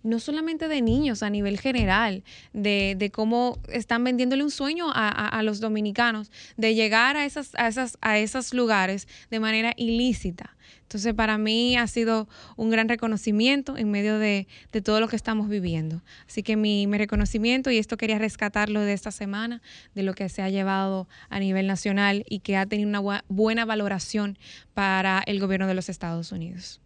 no 0.03 0.19
solamente 0.19 0.67
de 0.67 0.81
niños, 0.81 1.23
a 1.23 1.29
nivel 1.29 1.59
general, 1.59 2.23
de, 2.53 3.12
cómo 3.13 3.59
están 3.67 4.03
vendiéndole 4.03 4.43
un 4.43 4.51
sueño 4.51 4.88
a, 4.93 5.41
los 5.43 5.59
dominicanos 5.59 6.31
de 6.57 6.75
llegar 6.75 7.17
a, 7.17 7.25
esas, 7.25 7.51
a, 7.55 7.67
esas, 7.67 7.97
a 8.01 8.17
esos 8.17 8.53
lugares 8.53 9.07
de 9.29 9.39
manera 9.39 9.73
ilícita. 9.77 10.55
Entonces, 10.89 11.13
para 11.13 11.38
mí 11.38 11.77
ha 11.77 11.85
sido 11.85 12.27
un 12.55 12.71
gran 12.71 12.89
reconocimiento 12.89 13.77
en 13.77 13.91
medio 13.91 14.17
de, 14.17 14.47
todo 14.83 14.99
lo 14.99 15.07
que 15.07 15.15
estamos 15.15 15.47
viviendo. 15.47 16.01
Así 16.27 16.41
que 16.41 16.55
mi, 16.55 16.88
reconocimiento, 16.88 17.69
y 17.69 17.77
esto 17.77 17.95
quería 17.95 18.17
rescatarlo 18.17 18.81
de 18.81 18.93
esta 18.93 19.12
semana, 19.12 19.62
de 19.93 20.01
lo 20.01 20.15
que 20.15 20.27
se 20.29 20.41
ha 20.41 20.49
llevado 20.49 21.07
a 21.29 21.39
nivel 21.39 21.67
nacional 21.67 22.25
y 22.27 22.39
que 22.39 22.57
ha 22.57 22.65
tenido 22.65 22.89
una 22.89 23.23
buena 23.27 23.65
valoración 23.65 24.39
para 24.73 25.21
el 25.27 25.39
gobierno 25.39 25.67
de 25.67 25.75
los 25.75 25.89
Estados 25.89 26.31
Unidos. 26.31 26.81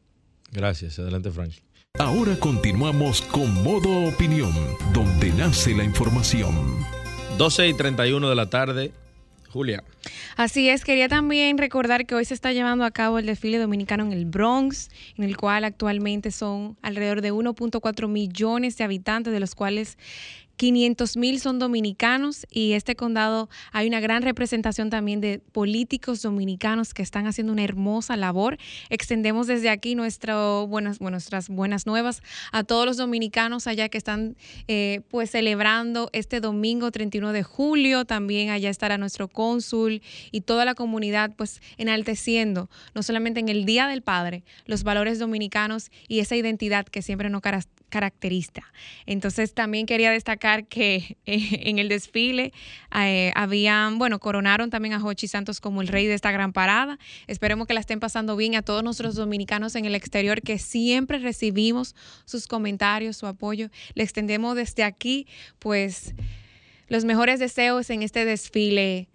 Gracias. 0.51 0.99
Adelante, 0.99 1.31
Frank. 1.31 1.53
Ahora 1.99 2.35
continuamos 2.39 3.21
con 3.21 3.53
Modo 3.61 4.07
Opinión, 4.07 4.51
donde 4.93 5.29
nace 5.29 5.75
la 5.75 5.83
información. 5.83 6.83
12 7.37 7.67
y 7.67 7.73
31 7.75 8.29
de 8.29 8.35
la 8.35 8.49
tarde. 8.49 8.91
Julia. 9.51 9.83
Así 10.35 10.69
es, 10.69 10.85
quería 10.85 11.07
también 11.07 11.59
recordar 11.59 12.07
que 12.07 12.15
hoy 12.15 12.25
se 12.25 12.33
está 12.33 12.51
llevando 12.51 12.83
a 12.83 12.89
cabo 12.89 13.19
el 13.19 13.27
desfile 13.27 13.59
dominicano 13.59 14.03
en 14.05 14.11
el 14.11 14.25
Bronx, 14.25 14.89
en 15.19 15.23
el 15.23 15.37
cual 15.37 15.65
actualmente 15.65 16.31
son 16.31 16.77
alrededor 16.81 17.21
de 17.21 17.31
1.4 17.31 18.07
millones 18.07 18.75
de 18.75 18.85
habitantes, 18.85 19.31
de 19.31 19.39
los 19.39 19.53
cuales 19.53 19.99
500 20.57 21.17
mil 21.17 21.39
son 21.39 21.59
dominicanos 21.59 22.45
y 22.49 22.73
este 22.73 22.95
condado 22.95 23.49
hay 23.71 23.87
una 23.87 23.99
gran 23.99 24.21
representación 24.21 24.89
también 24.89 25.19
de 25.19 25.39
políticos 25.39 26.21
dominicanos 26.21 26.93
que 26.93 27.01
están 27.01 27.27
haciendo 27.27 27.53
una 27.53 27.63
hermosa 27.63 28.15
labor. 28.17 28.57
Extendemos 28.89 29.47
desde 29.47 29.69
aquí 29.69 29.95
nuestro, 29.95 30.67
buenas, 30.67 31.01
nuestras 31.01 31.49
buenas 31.49 31.85
nuevas 31.85 32.21
a 32.51 32.63
todos 32.63 32.85
los 32.85 32.97
dominicanos 32.97 33.67
allá 33.67 33.89
que 33.89 33.97
están 33.97 34.35
eh, 34.67 35.01
pues 35.09 35.31
celebrando 35.31 36.09
este 36.13 36.39
domingo 36.39 36.91
31 36.91 37.33
de 37.33 37.43
julio. 37.43 38.05
También 38.05 38.49
allá 38.49 38.69
estará 38.69 38.97
nuestro 38.97 39.27
cónsul 39.27 40.01
y 40.31 40.41
toda 40.41 40.65
la 40.65 40.75
comunidad 40.75 41.31
pues 41.35 41.61
enalteciendo 41.77 42.69
no 42.93 43.03
solamente 43.03 43.39
en 43.39 43.49
el 43.49 43.65
Día 43.65 43.87
del 43.87 44.01
Padre 44.01 44.43
los 44.65 44.83
valores 44.83 45.19
dominicanos 45.19 45.89
y 46.07 46.19
esa 46.19 46.35
identidad 46.35 46.85
que 46.85 47.01
siempre 47.01 47.29
nos 47.29 47.41
caracteriza. 47.93 48.63
Entonces 49.05 49.53
también 49.53 49.85
quería 49.85 50.09
destacar 50.09 50.65
que 50.65 51.15
eh, 51.27 51.69
en 51.69 51.77
el 51.77 51.89
desfile 51.89 52.51
eh, 52.95 53.31
habían, 53.35 53.99
bueno, 53.99 54.19
coronaron 54.19 54.71
también 54.71 54.95
a 54.95 54.99
Jochi 54.99 55.27
Santos 55.27 55.61
como 55.61 55.83
el 55.83 55.87
rey 55.87 56.07
de 56.07 56.15
esta 56.15 56.31
gran 56.31 56.53
parada. 56.53 56.97
Esperemos 57.27 57.67
que 57.67 57.75
la 57.75 57.81
estén 57.81 57.99
pasando 57.99 58.35
bien 58.35 58.55
a 58.55 58.63
todos 58.63 58.83
nuestros 58.83 59.13
dominicanos 59.13 59.75
en 59.75 59.85
el 59.85 59.93
exterior 59.93 60.41
que 60.41 60.57
siempre 60.57 61.19
recibimos 61.19 61.95
sus 62.25 62.47
comentarios, 62.47 63.15
su 63.15 63.27
apoyo. 63.27 63.69
Le 63.93 64.03
extendemos 64.03 64.55
desde 64.55 64.83
aquí, 64.83 65.27
pues 65.59 66.15
los 66.87 67.05
mejores 67.05 67.39
deseos 67.39 67.91
en 67.91 68.01
este 68.01 68.25
desfile 68.25 69.07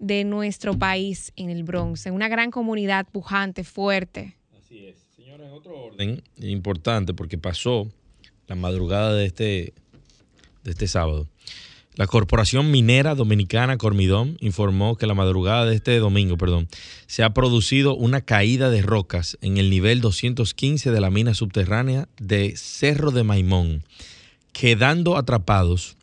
de 0.00 0.24
nuestro 0.24 0.76
país 0.76 1.32
en 1.36 1.50
el 1.50 1.62
Bronx, 1.62 2.06
en 2.06 2.14
una 2.14 2.26
gran 2.26 2.50
comunidad 2.50 3.06
pujante, 3.06 3.62
fuerte. 3.62 4.36
Así 4.58 4.86
es. 4.86 4.96
Señores, 5.14 5.52
otro 5.52 5.78
orden 5.84 6.20
importante 6.38 7.14
porque 7.14 7.38
pasó 7.38 7.88
la 8.48 8.54
madrugada 8.54 9.14
de 9.14 9.26
este, 9.26 9.74
de 10.64 10.70
este 10.70 10.88
sábado. 10.88 11.28
La 11.96 12.08
Corporación 12.08 12.72
Minera 12.72 13.14
Dominicana 13.14 13.78
Cormidón 13.78 14.36
informó 14.40 14.96
que 14.96 15.06
la 15.06 15.14
madrugada 15.14 15.64
de 15.64 15.76
este 15.76 15.96
domingo, 16.00 16.36
perdón, 16.36 16.66
se 17.06 17.22
ha 17.22 17.32
producido 17.34 17.94
una 17.94 18.20
caída 18.20 18.68
de 18.68 18.82
rocas 18.82 19.38
en 19.42 19.58
el 19.58 19.70
nivel 19.70 20.00
215 20.00 20.90
de 20.90 21.00
la 21.00 21.10
mina 21.10 21.34
subterránea 21.34 22.08
de 22.18 22.54
Cerro 22.56 23.12
de 23.12 23.22
Maimón, 23.22 23.84
quedando 24.52 25.16
atrapados 25.16 25.96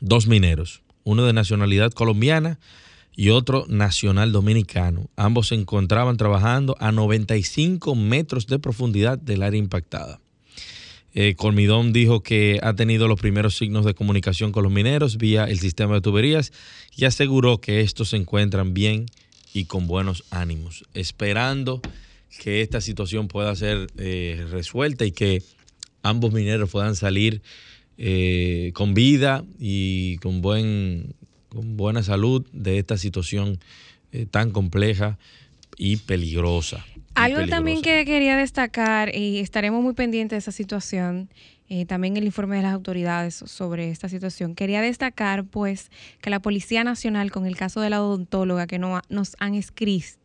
dos 0.00 0.26
mineros, 0.26 0.82
uno 1.04 1.24
de 1.24 1.32
nacionalidad 1.32 1.92
colombiana 1.92 2.58
y 3.14 3.30
otro 3.30 3.64
nacional 3.68 4.32
dominicano. 4.32 5.08
Ambos 5.14 5.48
se 5.48 5.54
encontraban 5.54 6.16
trabajando 6.16 6.76
a 6.80 6.90
95 6.90 7.94
metros 7.94 8.48
de 8.48 8.58
profundidad 8.58 9.18
del 9.18 9.44
área 9.44 9.58
impactada. 9.58 10.18
Eh, 11.14 11.34
Colmidón 11.34 11.92
dijo 11.92 12.22
que 12.22 12.58
ha 12.62 12.74
tenido 12.74 13.06
los 13.06 13.20
primeros 13.20 13.56
signos 13.56 13.84
de 13.84 13.94
comunicación 13.94 14.50
con 14.50 14.62
los 14.62 14.72
mineros 14.72 15.18
vía 15.18 15.44
el 15.44 15.58
sistema 15.58 15.94
de 15.94 16.00
tuberías 16.00 16.52
y 16.96 17.04
aseguró 17.04 17.60
que 17.60 17.82
estos 17.82 18.10
se 18.10 18.16
encuentran 18.16 18.72
bien 18.72 19.06
y 19.52 19.66
con 19.66 19.86
buenos 19.86 20.24
ánimos, 20.30 20.84
esperando 20.94 21.82
que 22.40 22.62
esta 22.62 22.80
situación 22.80 23.28
pueda 23.28 23.54
ser 23.54 23.88
eh, 23.98 24.46
resuelta 24.50 25.04
y 25.04 25.12
que 25.12 25.42
ambos 26.02 26.32
mineros 26.32 26.70
puedan 26.70 26.96
salir 26.96 27.42
eh, 27.98 28.70
con 28.72 28.94
vida 28.94 29.44
y 29.60 30.16
con, 30.18 30.40
buen, 30.40 31.14
con 31.50 31.76
buena 31.76 32.02
salud 32.02 32.46
de 32.52 32.78
esta 32.78 32.96
situación 32.96 33.58
tan 34.30 34.50
compleja 34.50 35.18
y 35.78 35.96
peligrosa. 35.96 36.84
Algo 37.14 37.46
también 37.46 37.82
que 37.82 38.04
quería 38.04 38.36
destacar, 38.36 39.14
y 39.14 39.40
estaremos 39.40 39.82
muy 39.82 39.94
pendientes 39.94 40.36
de 40.36 40.38
esa 40.38 40.52
situación, 40.52 41.28
eh, 41.68 41.86
también 41.86 42.16
el 42.16 42.24
informe 42.24 42.56
de 42.56 42.62
las 42.62 42.74
autoridades 42.74 43.34
sobre 43.34 43.90
esta 43.90 44.08
situación. 44.08 44.54
Quería 44.54 44.82
destacar, 44.82 45.44
pues, 45.44 45.90
que 46.20 46.28
la 46.28 46.40
Policía 46.40 46.84
Nacional, 46.84 47.30
con 47.30 47.46
el 47.46 47.56
caso 47.56 47.80
de 47.80 47.90
la 47.90 48.02
odontóloga 48.02 48.66
que 48.66 48.78
no, 48.78 49.00
nos, 49.08 49.36
han 49.38 49.58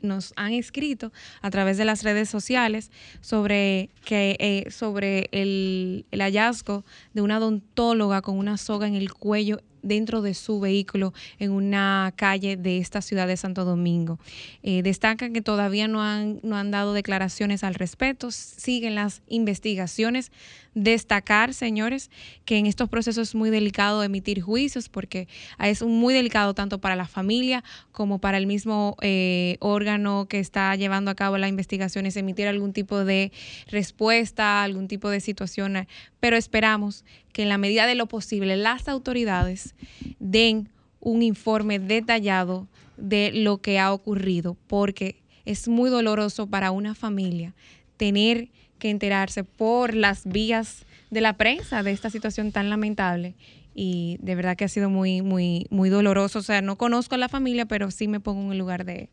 nos 0.01 0.33
han 0.35 0.53
escrito 0.53 1.13
a 1.41 1.49
través 1.49 1.77
de 1.77 1.85
las 1.85 2.03
redes 2.03 2.29
sociales 2.29 2.91
sobre, 3.21 3.89
que, 4.03 4.35
eh, 4.39 4.71
sobre 4.71 5.29
el, 5.31 6.05
el 6.11 6.21
hallazgo 6.21 6.83
de 7.13 7.21
una 7.21 7.37
odontóloga 7.37 8.21
con 8.21 8.37
una 8.37 8.57
soga 8.57 8.87
en 8.87 8.95
el 8.95 9.13
cuello 9.13 9.61
dentro 9.87 10.21
de 10.21 10.33
su 10.33 10.59
vehículo 10.59 11.13
en 11.39 11.51
una 11.51 12.13
calle 12.15 12.57
de 12.57 12.77
esta 12.77 13.01
ciudad 13.01 13.27
de 13.27 13.37
Santo 13.37 13.65
Domingo. 13.65 14.19
Eh, 14.63 14.83
destacan 14.83 15.33
que 15.33 15.41
todavía 15.41 15.87
no 15.87 16.01
han, 16.01 16.39
no 16.43 16.57
han 16.57 16.71
dado 16.71 16.93
declaraciones 16.93 17.63
al 17.63 17.75
respecto, 17.75 18.31
siguen 18.31 18.95
las 18.95 19.21
investigaciones. 19.27 20.31
Destacar, 20.79 21.55
señores, 21.55 22.11
que 22.45 22.59
en 22.59 22.67
estos 22.67 22.87
procesos 22.87 23.29
es 23.29 23.33
muy 23.33 23.49
delicado 23.49 24.03
emitir 24.03 24.41
juicios 24.41 24.89
porque 24.89 25.27
es 25.57 25.81
muy 25.81 26.13
delicado 26.13 26.53
tanto 26.53 26.77
para 26.77 26.95
la 26.95 27.07
familia 27.07 27.63
como 27.91 28.19
para 28.19 28.37
el 28.37 28.45
mismo 28.45 28.95
eh, 29.01 29.57
órgano 29.59 30.27
que 30.29 30.37
está 30.37 30.75
llevando 30.75 31.09
a 31.09 31.15
cabo 31.15 31.39
la 31.39 31.47
investigación 31.47 32.05
es 32.05 32.15
emitir 32.15 32.47
algún 32.47 32.73
tipo 32.73 33.03
de 33.05 33.31
respuesta, 33.71 34.61
algún 34.61 34.87
tipo 34.87 35.09
de 35.09 35.19
situación, 35.19 35.87
pero 36.19 36.37
esperamos 36.37 37.05
que 37.33 37.41
en 37.41 37.49
la 37.49 37.57
medida 37.57 37.87
de 37.87 37.95
lo 37.95 38.05
posible 38.05 38.55
las 38.55 38.87
autoridades 38.87 39.73
den 40.19 40.69
un 40.99 41.23
informe 41.23 41.79
detallado 41.79 42.67
de 42.97 43.31
lo 43.33 43.63
que 43.63 43.79
ha 43.79 43.91
ocurrido, 43.91 44.55
porque 44.67 45.23
es 45.43 45.67
muy 45.67 45.89
doloroso 45.89 46.45
para 46.45 46.69
una 46.69 46.93
familia 46.93 47.55
tener 47.97 48.49
que 48.77 48.89
enterarse 48.89 49.43
por 49.43 49.93
las 49.93 50.25
vías 50.25 50.85
de 51.09 51.21
la 51.21 51.33
prensa 51.33 51.83
de 51.83 51.91
esta 51.91 52.09
situación 52.09 52.51
tan 52.51 52.69
lamentable. 52.69 53.35
Y 53.73 54.17
de 54.21 54.35
verdad 54.35 54.57
que 54.57 54.65
ha 54.65 54.69
sido 54.69 54.89
muy 54.89 55.21
muy 55.21 55.67
muy 55.69 55.89
doloroso, 55.89 56.39
o 56.39 56.43
sea, 56.43 56.61
no 56.61 56.77
conozco 56.77 57.15
a 57.15 57.19
la 57.19 57.29
familia, 57.29 57.65
pero 57.65 57.91
sí 57.91 58.07
me 58.07 58.19
pongo 58.19 58.41
en 58.41 58.51
el 58.51 58.57
lugar 58.57 58.85
de, 58.85 59.09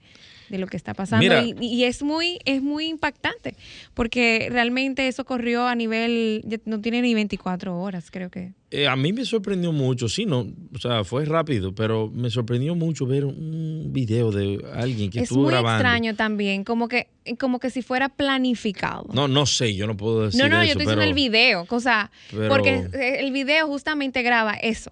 de 0.49 0.59
lo 0.59 0.67
que 0.67 0.77
está 0.77 0.95
pasando 0.95 1.27
y, 1.61 1.85
es 1.85 2.03
muy 2.03 2.39
es 2.45 2.63
muy 2.63 2.87
impactante 2.87 3.57
porque 3.95 4.49
realmente 4.51 5.09
eso 5.09 5.25
corrió 5.25 5.67
a 5.67 5.75
nivel 5.75 6.45
no 6.65 6.81
tiene 6.81 7.03
ni 7.03 7.15
24 7.15 7.79
horas 7.79 8.11
creo 8.11 8.31
que. 8.31 8.53
Eh, 8.71 8.89
a 8.89 8.97
mí 8.97 9.13
me 9.13 9.25
sorprendió 9.25 9.73
mucho 9.73 10.09
sí 10.09 10.27
no 10.27 10.47
o 10.75 10.79
sea 10.79 11.05
fue 11.05 11.25
rápido 11.25 11.75
pero 11.75 12.11
me 12.11 12.31
sorprendió 12.31 12.75
mucho 12.75 13.07
ver 13.07 13.25
un 13.25 13.91
video 13.93 14.33
de 14.33 14.65
alguien 14.75 15.11
que 15.11 15.21
estuvo 15.21 15.47
grabando. 15.47 15.69
es 15.69 15.73
muy 15.73 15.81
extraño 15.81 16.17
también 16.17 16.65
como 16.65 16.89
que 16.89 17.09
como 17.39 17.59
que 17.59 17.71
si 17.71 17.81
fuera 17.81 18.11
planificado. 18.11 19.07
No 19.13 19.29
no 19.29 19.47
sé 19.47 19.75
yo 19.75 19.87
no 19.87 19.97
puedo 19.97 20.27
decir 20.27 20.41
no 20.41 20.49
no 20.49 20.57
yo 20.57 20.71
estoy 20.71 20.81
diciendo 20.81 21.03
el 21.05 21.15
video 21.15 21.67
cosa 21.67 22.11
porque 22.49 22.89
el 22.93 23.33
video 23.33 23.67
justamente 23.67 24.23
graba 24.23 24.55
eso 24.55 24.91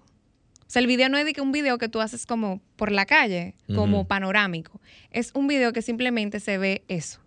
sea, 0.73 0.79
el 0.79 0.87
video 0.87 1.07
no 1.07 1.19
es 1.19 1.25
de 1.25 1.33
que 1.33 1.41
un 1.41 1.51
video 1.51 1.77
que 1.77 1.87
tú 1.87 2.01
haces 2.01 2.25
como 2.25 2.59
por 2.75 2.91
la 2.91 3.05
calle, 3.05 3.53
como 3.75 4.07
panorámico. 4.07 4.81
Es 5.11 5.29
un 5.35 5.47
video 5.47 5.71
que 5.71 5.83
simplemente 5.83 6.39
se 6.39 6.57
ve 6.57 6.83
eso. 6.87 7.19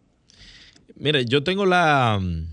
Mire, 0.97 1.25
yo 1.27 1.45
tengo 1.45 1.65
la. 1.65 2.19
Mm, 2.21 2.47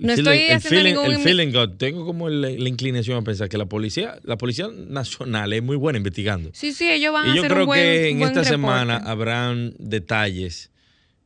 no 0.00 0.12
estoy 0.12 0.48
haciendo 0.48 1.04
el 1.04 1.18
feeling, 1.18 1.52
tengo 1.76 2.06
como 2.06 2.30
la, 2.30 2.50
inclinación 2.50 3.18
a 3.18 3.22
pensar 3.22 3.50
que 3.50 3.58
la 3.58 3.66
policía, 3.66 4.18
la 4.24 4.38
policía 4.38 4.68
nacional 4.74 5.52
es 5.52 5.62
muy 5.62 5.76
buena 5.76 5.98
investigando. 5.98 6.50
Sí, 6.54 6.72
sí, 6.72 6.90
ellos 6.90 7.12
van 7.12 7.26
a 7.26 7.32
hacer 7.32 7.52
un 7.52 7.66
buen 7.66 7.80
Y 7.80 7.82
yo 7.82 7.86
creo 7.86 8.04
que 8.04 8.08
en 8.08 8.22
esta 8.22 8.42
semana 8.42 8.96
habrán 8.96 9.74
detalles, 9.78 10.70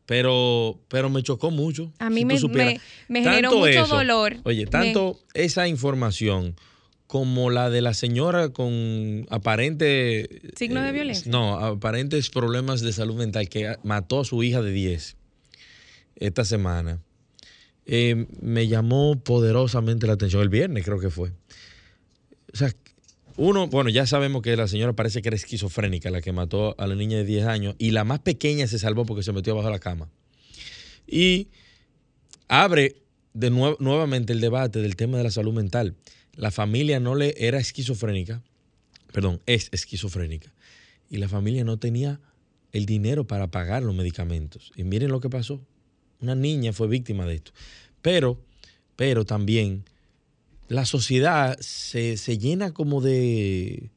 pero, 0.04 0.80
pero 0.88 1.10
me 1.10 1.22
chocó 1.22 1.52
mucho. 1.52 1.92
A 2.00 2.10
mí 2.10 2.24
me, 2.24 2.34
me, 3.08 3.22
generó 3.22 3.56
mucho 3.56 3.86
dolor. 3.86 4.36
Oye, 4.42 4.66
tanto 4.66 5.20
esa 5.32 5.68
información 5.68 6.56
como 7.08 7.48
la 7.48 7.70
de 7.70 7.80
la 7.80 7.94
señora 7.94 8.50
con 8.50 9.26
aparente... 9.30 10.28
Signos 10.56 10.82
de 10.84 10.90
eh, 10.90 10.92
violencia. 10.92 11.32
No, 11.32 11.58
aparentes 11.58 12.28
problemas 12.28 12.82
de 12.82 12.92
salud 12.92 13.16
mental 13.16 13.48
que 13.48 13.76
mató 13.82 14.20
a 14.20 14.24
su 14.26 14.42
hija 14.42 14.60
de 14.60 14.70
10 14.70 15.16
esta 16.16 16.44
semana. 16.44 17.00
Eh, 17.86 18.26
me 18.42 18.68
llamó 18.68 19.18
poderosamente 19.18 20.06
la 20.06 20.12
atención 20.12 20.42
el 20.42 20.50
viernes, 20.50 20.84
creo 20.84 21.00
que 21.00 21.08
fue. 21.08 21.30
O 22.52 22.56
sea, 22.56 22.74
uno, 23.38 23.68
bueno, 23.68 23.88
ya 23.88 24.06
sabemos 24.06 24.42
que 24.42 24.54
la 24.54 24.68
señora 24.68 24.92
parece 24.92 25.22
que 25.22 25.30
era 25.30 25.36
esquizofrénica, 25.36 26.10
la 26.10 26.20
que 26.20 26.32
mató 26.32 26.74
a 26.76 26.86
la 26.86 26.94
niña 26.94 27.16
de 27.16 27.24
10 27.24 27.46
años, 27.46 27.74
y 27.78 27.92
la 27.92 28.04
más 28.04 28.18
pequeña 28.18 28.66
se 28.66 28.78
salvó 28.78 29.06
porque 29.06 29.22
se 29.22 29.32
metió 29.32 29.56
bajo 29.56 29.70
la 29.70 29.78
cama. 29.78 30.10
Y 31.06 31.48
abre 32.48 32.96
de 33.32 33.48
nuevamente 33.48 34.34
el 34.34 34.42
debate 34.42 34.82
del 34.82 34.94
tema 34.94 35.16
de 35.16 35.24
la 35.24 35.30
salud 35.30 35.54
mental 35.54 35.94
la 36.38 36.52
familia 36.52 37.00
no 37.00 37.16
le 37.16 37.34
era 37.36 37.58
esquizofrénica, 37.58 38.42
perdón, 39.12 39.40
es 39.46 39.68
esquizofrénica, 39.72 40.54
y 41.10 41.16
la 41.16 41.28
familia 41.28 41.64
no 41.64 41.78
tenía 41.78 42.20
el 42.70 42.86
dinero 42.86 43.26
para 43.26 43.50
pagar 43.50 43.82
los 43.82 43.94
medicamentos. 43.94 44.70
Y 44.76 44.84
miren 44.84 45.10
lo 45.10 45.20
que 45.20 45.28
pasó. 45.28 45.60
Una 46.20 46.36
niña 46.36 46.72
fue 46.72 46.86
víctima 46.86 47.26
de 47.26 47.36
esto. 47.36 47.52
Pero, 48.02 48.40
pero 48.94 49.24
también 49.24 49.84
la 50.68 50.84
sociedad 50.84 51.58
se, 51.58 52.16
se 52.16 52.38
llena 52.38 52.72
como 52.72 53.00
de, 53.00 53.90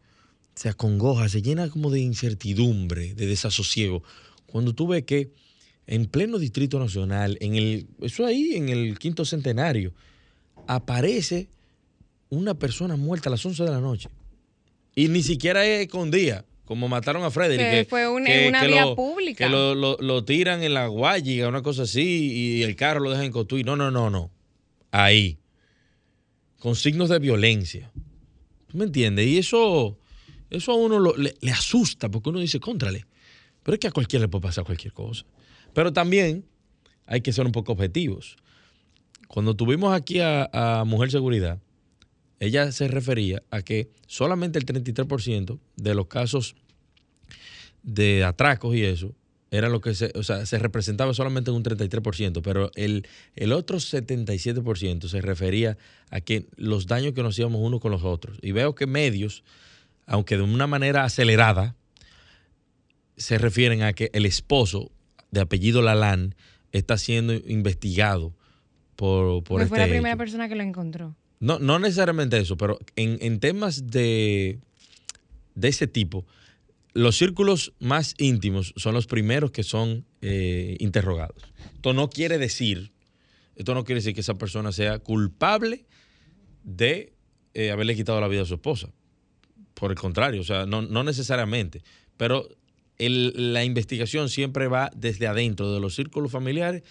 se 0.55 0.69
acongoja, 0.69 1.29
se 1.29 1.43
llena 1.43 1.69
como 1.69 1.91
de 1.91 1.99
incertidumbre, 1.99 3.13
de 3.13 3.27
desasosiego. 3.27 4.01
Cuando 4.47 4.73
tú 4.73 4.87
ves 4.87 5.03
que 5.03 5.31
en 5.85 6.07
pleno 6.07 6.39
Distrito 6.39 6.79
Nacional, 6.79 7.37
en 7.39 7.55
el, 7.55 7.87
eso 8.01 8.25
ahí, 8.25 8.55
en 8.55 8.69
el 8.69 8.97
quinto 8.97 9.25
centenario, 9.25 9.93
aparece 10.65 11.49
una 12.31 12.55
persona 12.55 12.95
muerta 12.95 13.29
a 13.29 13.31
las 13.31 13.45
11 13.45 13.63
de 13.63 13.69
la 13.69 13.81
noche. 13.81 14.09
Y 14.95 15.09
ni 15.09 15.21
siquiera 15.21 15.65
es 15.65 15.81
escondida, 15.85 16.45
como 16.65 16.87
mataron 16.87 17.23
a 17.23 17.29
Frederick. 17.29 17.69
Que, 17.69 17.85
fue 17.87 18.07
una, 18.07 18.65
vía 18.65 18.95
pública. 18.95 19.45
Que 19.45 19.51
lo, 19.51 20.25
tiran 20.25 20.63
en 20.63 20.73
la 20.73 20.87
guayiga, 20.87 21.47
una 21.47 21.61
cosa 21.61 21.83
así, 21.83 22.01
y 22.01 22.63
el 22.63 22.75
carro 22.75 23.01
lo 23.01 23.09
dejan 23.11 23.25
en 23.25 23.31
Cotuí. 23.31 23.63
No, 23.63 23.75
no, 23.75 23.91
no, 23.91 24.09
no. 24.09 24.31
Ahí. 24.91 25.39
Con 26.57 26.75
signos 26.75 27.09
de 27.09 27.19
violencia. 27.19 27.91
¿Tú 28.67 28.77
me 28.77 28.85
entiendes? 28.85 29.27
Y 29.27 29.37
eso, 29.37 29.97
eso 30.49 30.71
a 30.71 30.75
uno 30.75 31.13
le, 31.17 31.35
le, 31.39 31.51
asusta, 31.51 32.09
porque 32.09 32.29
uno 32.29 32.39
dice, 32.39 32.61
contrale. 32.61 33.05
Pero 33.63 33.75
es 33.75 33.79
que 33.79 33.87
a 33.87 33.91
cualquiera 33.91 34.23
le 34.23 34.29
puede 34.29 34.43
pasar 34.43 34.63
cualquier 34.63 34.93
cosa. 34.93 35.25
Pero 35.73 35.91
también 35.91 36.45
hay 37.05 37.19
que 37.19 37.33
ser 37.33 37.45
un 37.45 37.51
poco 37.51 37.73
objetivos. 37.73 38.37
Cuando 39.27 39.53
tuvimos 39.53 39.93
aquí 39.93 40.19
a 40.21 40.83
Mujer 40.85 41.11
Seguridad, 41.11 41.59
ella 42.41 42.71
se 42.71 42.87
refería 42.87 43.43
a 43.51 43.61
que 43.61 43.91
solamente 44.07 44.57
el 44.57 44.65
33% 44.65 45.59
de 45.75 45.95
los 45.95 46.07
casos 46.07 46.55
de 47.83 48.23
atracos 48.23 48.75
y 48.75 48.83
eso 48.83 49.13
era 49.51 49.69
lo 49.69 49.79
que 49.79 49.93
se, 49.93 50.11
o 50.15 50.23
sea, 50.23 50.45
se 50.47 50.57
representaba 50.57 51.13
solamente 51.13 51.51
en 51.51 51.57
un 51.57 51.63
33%, 51.63 52.41
pero 52.41 52.71
el, 52.73 53.05
el 53.35 53.51
otro 53.51 53.77
77% 53.77 55.07
se 55.07 55.21
refería 55.21 55.77
a 56.09 56.21
que 56.21 56.47
los 56.55 56.87
daños 56.87 57.13
que 57.13 57.21
nos 57.21 57.35
hacíamos 57.35 57.61
unos 57.61 57.79
con 57.79 57.91
los 57.91 58.03
otros. 58.03 58.39
Y 58.41 58.53
veo 58.53 58.73
que 58.73 58.87
medios, 58.87 59.43
aunque 60.07 60.37
de 60.37 60.43
una 60.43 60.65
manera 60.65 61.03
acelerada, 61.03 61.75
se 63.17 63.37
refieren 63.37 63.83
a 63.83 63.93
que 63.93 64.09
el 64.13 64.25
esposo 64.25 64.89
de 65.29 65.41
apellido 65.41 65.83
Lalán 65.83 66.33
está 66.71 66.97
siendo 66.97 67.33
investigado 67.33 68.33
por, 68.95 69.43
por 69.43 69.61
este 69.61 69.69
fue 69.69 69.79
la 69.79 69.85
primera 69.85 70.11
hecho. 70.11 70.17
persona 70.17 70.49
que 70.49 70.55
lo 70.55 70.63
encontró. 70.63 71.15
No, 71.41 71.59
no 71.59 71.79
necesariamente 71.79 72.37
eso, 72.37 72.55
pero 72.55 72.79
en, 72.95 73.17
en 73.19 73.39
temas 73.39 73.87
de, 73.87 74.59
de 75.55 75.67
ese 75.67 75.87
tipo, 75.87 76.25
los 76.93 77.17
círculos 77.17 77.73
más 77.79 78.13
íntimos 78.19 78.73
son 78.77 78.93
los 78.93 79.07
primeros 79.07 79.51
que 79.51 79.63
son 79.63 80.05
eh, 80.21 80.77
interrogados. 80.79 81.41
Esto 81.73 81.93
no 81.93 82.09
quiere 82.09 82.37
decir, 82.37 82.91
esto 83.55 83.73
no 83.73 83.83
quiere 83.83 84.01
decir 84.01 84.13
que 84.13 84.21
esa 84.21 84.37
persona 84.37 84.71
sea 84.71 84.99
culpable 84.99 85.85
de 86.63 87.11
eh, 87.55 87.71
haberle 87.71 87.95
quitado 87.95 88.21
la 88.21 88.27
vida 88.27 88.43
a 88.43 88.45
su 88.45 88.53
esposa. 88.53 88.89
Por 89.73 89.89
el 89.89 89.97
contrario, 89.97 90.41
o 90.41 90.45
sea, 90.45 90.67
no, 90.67 90.83
no 90.83 91.03
necesariamente. 91.03 91.81
Pero 92.17 92.47
la 92.99 93.63
investigación 93.63 94.29
siempre 94.29 94.67
va 94.67 94.91
desde 94.95 95.25
adentro 95.25 95.73
de 95.73 95.79
los 95.79 95.95
círculos 95.95 96.31
familiares 96.31 96.83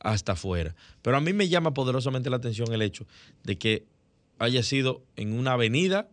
hasta 0.00 0.32
afuera. 0.32 0.74
Pero 1.02 1.18
a 1.18 1.20
mí 1.20 1.34
me 1.34 1.48
llama 1.48 1.74
poderosamente 1.74 2.30
la 2.30 2.36
atención 2.36 2.72
el 2.72 2.80
hecho 2.80 3.06
de 3.42 3.58
que 3.58 3.84
haya 4.38 4.62
sido 4.62 5.04
en 5.16 5.32
una 5.32 5.52
avenida 5.52 6.08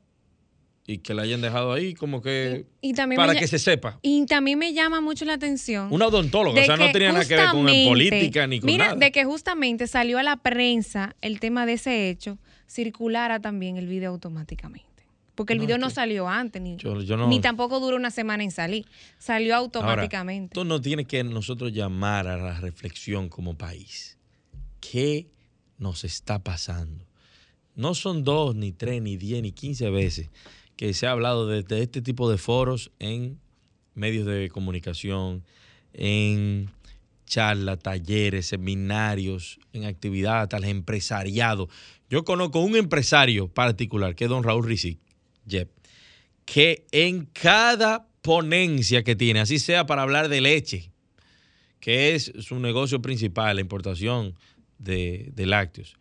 y 0.87 0.99
que 0.99 1.13
la 1.15 1.23
hayan 1.23 1.41
dejado 1.41 1.73
ahí 1.73 1.93
como 1.95 2.21
que 2.21 2.67
Y 2.81 2.93
también 2.93 3.17
para 3.17 3.33
me, 3.33 3.39
que 3.39 3.47
se 3.47 3.57
sepa. 3.57 3.97
y 4.03 4.25
también 4.27 4.59
me 4.59 4.71
llama 4.73 5.01
mucho 5.01 5.25
la 5.25 5.33
atención. 5.33 5.87
Una 5.91 6.07
odontóloga, 6.07 6.61
o 6.61 6.65
sea, 6.65 6.77
no 6.77 6.91
tenía 6.91 7.11
nada 7.11 7.25
que 7.27 7.35
ver 7.35 7.49
con 7.49 7.65
política 7.65 8.45
ni 8.45 8.59
con 8.59 8.67
mira, 8.67 8.85
nada. 8.89 8.97
de 8.97 9.11
que 9.11 9.25
justamente 9.25 9.87
salió 9.87 10.19
a 10.19 10.23
la 10.23 10.37
prensa 10.37 11.15
el 11.21 11.39
tema 11.39 11.65
de 11.65 11.73
ese 11.73 12.09
hecho, 12.09 12.37
circulara 12.67 13.39
también 13.39 13.77
el 13.77 13.87
video 13.87 14.11
automáticamente. 14.11 14.85
Porque 15.33 15.51
el 15.53 15.59
No, 15.59 15.65
video 15.65 15.77
no 15.79 15.87
que 15.89 15.93
salió 15.95 16.29
antes, 16.29 16.61
ni, 16.61 16.77
Yo- 16.77 17.01
yo 17.01 17.17
no- 17.17 17.27
ni 17.27 17.41
tampoco 17.41 17.79
duró 17.81 17.97
una 17.97 18.09
semana 18.11 18.43
en 18.43 18.51
salir. 18.51 18.85
Salió 19.17 19.55
Ahora, 19.55 19.65
automáticamente. 19.65 20.53
esto 20.53 20.63
no 20.65 20.79
tiene 20.79 21.05
que 21.05 21.23
nosotros 21.25 21.73
llamar 21.73 22.27
a 22.27 22.37
la 22.37 22.59
reflexión 22.61 23.27
como 23.27 23.57
país. 23.57 24.17
¿Qué 24.79 25.27
nos 25.77 26.03
está 26.05 26.39
pasando? 26.43 27.05
No 27.75 27.93
son 27.93 28.23
dos, 28.23 28.55
ni 28.55 28.71
tres, 28.71 29.01
ni 29.01 29.17
diez, 29.17 29.41
ni 29.41 29.51
quince 29.51 29.89
veces 29.89 30.29
que 30.75 30.93
se 30.93 31.07
ha 31.07 31.11
hablado 31.11 31.47
de, 31.47 31.63
este 31.81 32.01
tipo 32.01 32.29
de 32.29 32.37
foros 32.37 32.91
en 32.99 33.39
medios 33.93 34.25
de 34.25 34.49
comunicación, 34.49 35.43
en 35.93 36.69
charlas, 37.25 37.79
talleres, 37.79 38.47
seminarios, 38.47 39.59
en 39.73 39.85
actividades, 39.85 40.53
al 40.53 40.65
empresariado. 40.65 41.69
Yo 42.09 42.23
conozco 42.23 42.59
un 42.59 42.75
empresario 42.75 43.47
particular, 43.47 44.15
que 44.15 44.25
es 44.25 44.29
don 44.29 44.43
Raúl 44.43 44.65
Rizic, 44.65 44.99
que 46.45 46.85
en 46.91 47.25
cada 47.25 48.07
ponencia 48.21 49.03
que 49.03 49.15
tiene, 49.15 49.39
así 49.39 49.59
sea 49.59 49.85
para 49.85 50.01
hablar 50.01 50.29
de 50.29 50.41
leche, 50.41 50.91
que 51.79 52.15
es 52.15 52.33
su 52.39 52.59
negocio 52.59 53.01
principal, 53.01 53.55
la 53.55 53.61
importación 53.61 54.35
de 54.77 55.31
lácteos, 55.37 55.95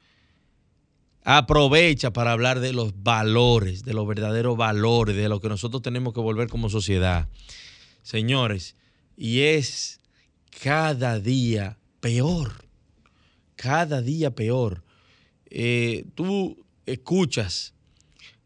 aprovecha 1.25 2.13
para 2.13 2.33
hablar 2.33 2.61
de 2.61 2.75
los 2.75 3.03
valores, 3.03 3.83
de 3.83 3.95
los 3.95 4.07
verdaderos 4.07 4.57
valores, 4.57 5.17
de 5.17 5.29
lo 5.29 5.41
que 5.41 5.49
nosotros 5.49 5.83
tenemos 5.83 6.13
que 6.13 6.21
volver 6.21 6.49
como 6.49 6.69
sociedad. 6.69 7.29
Señores, 8.03 8.77
y 9.17 9.41
es 9.41 10.01
cada 10.63 11.19
día 11.19 11.79
peor, 12.01 12.67
cada 13.57 14.03
día 14.03 14.35
peor. 14.35 14.85
Eh, 15.47 16.05
tú 16.15 16.63
escuchas 16.85 17.73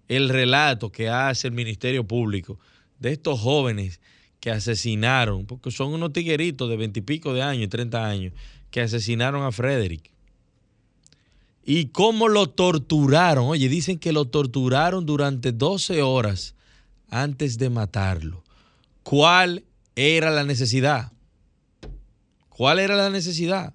el 0.07 0.29
relato 0.29 0.93
que 0.93 1.09
hace 1.09 1.49
el 1.49 1.55
Ministerio 1.55 2.07
Público 2.07 2.61
de 3.01 3.13
estos 3.13 3.41
jóvenes 3.41 4.01
que 4.39 4.53
asesinaron, 4.53 5.47
porque 5.47 5.73
son 5.73 5.93
unos 5.93 6.13
tigueritos 6.13 6.71
de 6.71 6.77
veintipico 6.77 7.35
de 7.35 7.43
años, 7.43 7.69
30 7.71 8.07
años, 8.07 8.33
que 8.71 8.81
asesinaron 8.81 9.43
a 9.43 9.51
Frederick. 9.51 10.13
Y 11.71 11.89
cómo 11.89 12.29
lo 12.29 12.47
torturaron. 12.47 13.45
Oye, 13.45 13.69
dicen 13.69 13.99
que 13.99 14.11
lo 14.11 14.25
torturaron 14.25 15.05
durante 15.05 15.53
12 15.53 16.01
horas 16.01 16.55
antes 17.11 17.59
de 17.59 17.69
matarlo. 17.69 18.43
¿Cuál 19.03 19.67
era 19.95 20.31
la 20.31 20.45
necesidad? 20.45 21.13
¿Cuál 22.49 22.79
era 22.79 22.97
la 22.97 23.11
necesidad? 23.11 23.75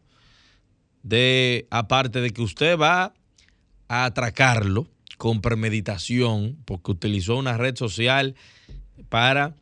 De, 1.04 1.68
aparte 1.70 2.20
de 2.22 2.32
que 2.32 2.42
usted 2.42 2.80
va 2.80 3.14
a 3.88 4.06
atracarlo 4.06 4.88
con 5.20 5.42
premeditación, 5.42 6.58
porque 6.66 6.94
utilizó 6.94 7.36
una 7.36 7.58
red 7.58 7.76
social 7.76 8.34
para 9.10 9.56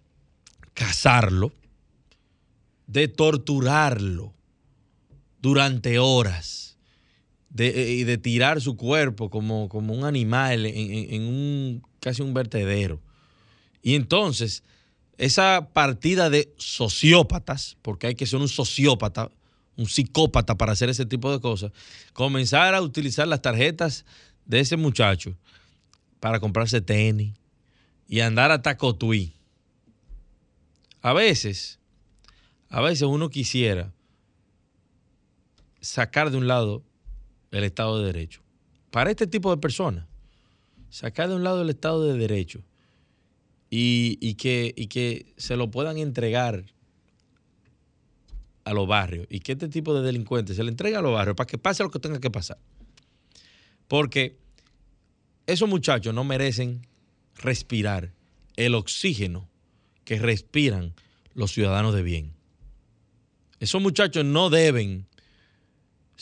cazarlo, 0.73 1.51
de 2.87 3.09
torturarlo 3.09 4.33
durante 5.41 5.99
horas 5.99 6.70
de, 7.53 7.91
y 7.91 8.03
de 8.03 8.17
tirar 8.17 8.61
su 8.61 8.77
cuerpo 8.77 9.29
como, 9.29 9.67
como 9.69 9.93
un 9.93 10.05
animal 10.05 10.65
en, 10.65 11.13
en- 11.13 11.23
un 11.23 11.83
casi 11.99 12.21
un 12.21 12.33
vertedero. 12.33 12.99
Y 13.81 13.95
entonces, 13.95 14.63
esa 15.17 15.69
partida 15.73 16.29
de 16.29 16.53
sociópatas, 16.57 17.77
porque 17.81 18.07
hay 18.07 18.15
que 18.15 18.25
ser 18.25 18.39
un 18.39 18.47
sociópata, 18.47 19.29
un 19.77 19.87
psicópata 19.87 20.55
para 20.55 20.71
hacer 20.71 20.89
ese 20.89 21.05
tipo 21.05 21.31
de 21.31 21.39
cosas, 21.39 21.71
comenzar 22.13 22.73
a 22.73 22.81
utilizar 22.81 23.27
las 23.27 23.41
tarjetas 23.41 24.05
de 24.45 24.59
ese 24.59 24.77
muchacho 24.77 25.37
para 26.19 26.39
comprarse 26.39 26.81
tenis 26.81 27.33
y 28.07 28.21
andar 28.21 28.51
hasta 28.51 28.77
Cotuí. 28.77 29.33
A 31.01 31.13
veces, 31.13 31.79
a 32.69 32.81
veces 32.81 33.03
uno 33.03 33.29
quisiera 33.29 33.93
sacar 35.81 36.29
de 36.29 36.37
un 36.37 36.47
lado 36.47 36.83
el 37.51 37.63
Estado 37.63 37.99
de 37.99 38.05
Derecho. 38.05 38.41
Para 38.89 39.11
este 39.11 39.27
tipo 39.27 39.51
de 39.51 39.61
personas, 39.61 40.05
sacar 40.89 41.29
de 41.29 41.35
un 41.35 41.43
lado 41.43 41.61
el 41.61 41.69
Estado 41.69 42.05
de 42.05 42.17
Derecho 42.17 42.63
y, 43.69 44.17
y 44.21 44.35
que, 44.35 44.73
y 44.75 44.87
que 44.87 45.33
se 45.37 45.55
lo 45.55 45.71
puedan 45.71 45.97
entregar 45.97 46.65
a 48.63 48.73
los 48.73 48.87
barrios 48.87 49.27
y 49.29 49.39
que 49.39 49.53
este 49.53 49.69
tipo 49.69 49.93
de 49.93 50.01
delincuentes 50.05 50.55
se 50.55 50.63
le 50.63 50.69
entregue 50.69 50.95
a 50.95 51.01
los 51.01 51.13
barrios 51.13 51.35
para 51.35 51.47
que 51.47 51.57
pase 51.57 51.83
lo 51.83 51.89
que 51.89 51.99
tenga 51.99 52.19
que 52.19 52.31
pasar. 52.31 52.57
Porque 53.87 54.37
esos 55.47 55.67
muchachos 55.67 56.13
no 56.13 56.23
merecen 56.23 56.87
respirar 57.35 58.13
el 58.55 58.75
oxígeno 58.75 59.49
que 60.05 60.19
respiran 60.19 60.93
los 61.33 61.51
ciudadanos 61.51 61.93
de 61.93 62.03
bien. 62.03 62.33
Esos 63.59 63.81
muchachos 63.81 64.25
no 64.25 64.49
deben 64.49 65.07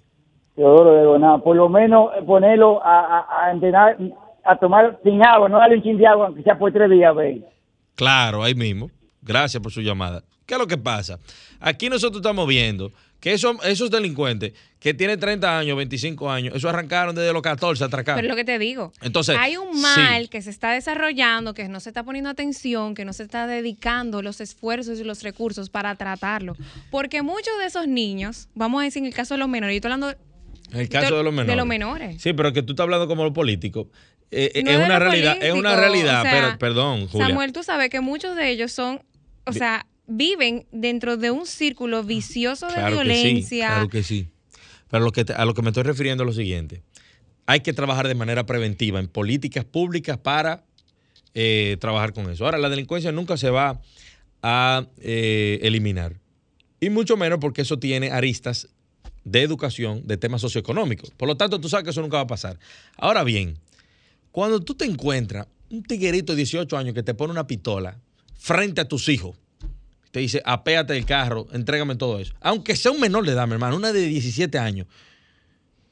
Teodoro 0.55 0.95
de 0.95 1.03
Doná, 1.03 1.37
por 1.37 1.55
lo 1.55 1.69
menos 1.69 2.09
eh, 2.17 2.23
ponerlo 2.25 2.83
a, 2.83 3.19
a, 3.19 3.45
a 3.47 3.51
entrenar, 3.51 3.97
a 4.43 4.55
tomar 4.57 4.99
sin 5.03 5.25
agua, 5.25 5.47
no 5.47 5.57
darle 5.59 5.77
un 5.77 5.83
chin 5.83 5.97
de 5.97 6.07
agua, 6.07 6.27
aunque 6.27 6.43
sea 6.43 6.57
por 6.57 6.71
tres 6.73 6.89
días, 6.89 7.15
ve. 7.15 7.41
Claro, 7.95 8.43
ahí 8.43 8.55
mismo. 8.55 8.89
Gracias 9.25 9.61
por 9.61 9.71
su 9.71 9.81
llamada. 9.81 10.23
¿Qué 10.45 10.53
es 10.53 10.59
lo 10.59 10.67
que 10.67 10.77
pasa? 10.77 11.19
Aquí 11.59 11.89
nosotros 11.89 12.19
estamos 12.21 12.47
viendo 12.47 12.93
que 13.19 13.33
esos, 13.33 13.57
esos 13.65 13.89
delincuentes 13.89 14.53
que 14.79 14.93
tienen 14.93 15.19
30 15.19 15.57
años, 15.57 15.75
25 15.75 16.29
años, 16.31 16.53
eso 16.55 16.69
arrancaron 16.69 17.15
desde 17.15 17.33
los 17.33 17.41
14 17.41 17.83
a 17.83 17.87
atracar. 17.87 18.15
Pero 18.15 18.27
es 18.27 18.29
lo 18.29 18.35
que 18.35 18.43
te 18.43 18.59
digo. 18.59 18.93
Entonces, 19.01 19.35
hay 19.39 19.57
un 19.57 19.73
sí. 19.73 19.81
mal 19.81 20.29
que 20.29 20.43
se 20.43 20.51
está 20.51 20.71
desarrollando, 20.73 21.55
que 21.55 21.67
no 21.67 21.79
se 21.79 21.89
está 21.89 22.03
poniendo 22.03 22.29
atención, 22.29 22.93
que 22.93 23.03
no 23.03 23.13
se 23.13 23.23
está 23.23 23.47
dedicando 23.47 24.21
los 24.21 24.39
esfuerzos 24.41 24.99
y 24.99 25.03
los 25.03 25.23
recursos 25.23 25.71
para 25.71 25.95
tratarlo. 25.95 26.55
Porque 26.91 27.23
muchos 27.23 27.57
de 27.59 27.65
esos 27.65 27.87
niños, 27.87 28.47
vamos 28.53 28.81
a 28.81 28.83
decir 28.85 29.01
en 29.01 29.07
el 29.07 29.13
caso 29.15 29.33
de 29.33 29.39
los 29.39 29.49
menores, 29.49 29.73
yo 29.73 29.77
estoy 29.77 29.91
hablando 29.91 30.15
En 30.71 30.79
el 30.81 30.89
caso 30.89 31.13
de- 31.13 31.17
de 31.17 31.23
los 31.23 31.33
de 31.33 31.37
menores. 31.37 31.57
los 31.57 31.65
menores. 31.67 32.21
Sí, 32.21 32.33
pero 32.33 32.53
que 32.53 32.61
tú 32.61 32.73
estás 32.73 32.83
hablando 32.83 33.07
como 33.07 33.23
los 33.23 33.33
políticos. 33.33 33.87
Eh, 34.29 34.51
eh, 34.53 34.63
No 34.63 34.69
es 34.71 34.77
una 34.85 34.99
realidad, 34.99 35.37
es 35.41 35.53
una 35.53 35.75
realidad, 35.75 36.23
pero 36.29 36.59
perdón, 36.59 37.07
Julia. 37.07 37.27
Samuel, 37.29 37.53
tú 37.53 37.63
sabes 37.63 37.89
que 37.89 38.01
muchos 38.01 38.35
de 38.35 38.49
ellos 38.51 38.71
son, 38.71 39.01
o 39.45 39.53
sea, 39.53 39.85
viven 40.07 40.65
dentro 40.71 41.17
de 41.17 41.31
un 41.31 41.45
círculo 41.45 42.03
vicioso 42.03 42.67
de 42.67 42.73
Claro 42.73 42.97
que 43.01 43.03
sí, 43.03 43.11
violencia. 43.13 43.67
claro 43.67 43.89
que 43.89 44.03
sí. 44.03 44.29
Pero 44.89 45.03
lo 45.03 45.11
que 45.11 45.25
te- 45.25 45.33
a 45.33 45.45
lo 45.45 45.53
que 45.53 45.61
me 45.61 45.69
estoy 45.69 45.83
refiriendo 45.83 46.23
es 46.23 46.27
lo 46.27 46.33
siguiente. 46.33 46.81
Hay 47.47 47.61
que 47.61 47.73
trabajar 47.73 48.07
de 48.07 48.15
manera 48.15 48.45
preventiva 48.45 48.99
en 48.99 49.07
políticas 49.07 49.65
públicas 49.65 50.17
para 50.17 50.63
eh, 51.33 51.77
trabajar 51.81 52.13
con 52.13 52.29
eso. 52.29 52.45
Ahora, 52.45 52.57
la 52.57 52.69
delincuencia 52.69 53.11
nunca 53.11 53.35
se 53.37 53.49
va 53.49 53.81
a 54.41 54.87
eh, 54.99 55.59
eliminar. 55.63 56.19
Y 56.79 56.89
mucho 56.89 57.17
menos 57.17 57.39
porque 57.39 57.61
eso 57.63 57.77
tiene 57.79 58.11
aristas 58.11 58.69
de 59.23 59.41
educación, 59.41 60.05
de 60.07 60.17
temas 60.17 60.41
socioeconómicos. 60.41 61.11
Por 61.11 61.27
lo 61.27 61.35
tanto, 61.35 61.59
tú 61.59 61.67
sabes 61.67 61.83
que 61.83 61.89
eso 61.89 62.01
nunca 62.01 62.17
va 62.17 62.23
a 62.23 62.27
pasar. 62.27 62.59
Ahora 62.95 63.23
bien, 63.23 63.57
cuando 64.31 64.59
tú 64.61 64.75
te 64.75 64.85
encuentras 64.85 65.47
un 65.69 65.83
tiguerito 65.83 66.33
de 66.33 66.37
18 66.37 66.77
años 66.77 66.93
que 66.93 67.03
te 67.03 67.13
pone 67.15 67.31
una 67.31 67.47
pistola 67.47 67.99
frente 68.37 68.81
a 68.81 68.87
tus 68.87 69.09
hijos, 69.09 69.35
te 70.11 70.19
dice, 70.19 70.41
apéate 70.45 70.93
del 70.93 71.05
carro, 71.05 71.47
entrégame 71.51 71.95
todo 71.95 72.19
eso. 72.19 72.33
Aunque 72.39 72.75
sea 72.75 72.91
un 72.91 72.99
menor 72.99 73.25
de 73.25 73.33
edad, 73.33 73.47
mi 73.47 73.53
hermano, 73.53 73.75
una 73.75 73.91
de 73.91 74.05
17 74.07 74.57
años. 74.57 74.87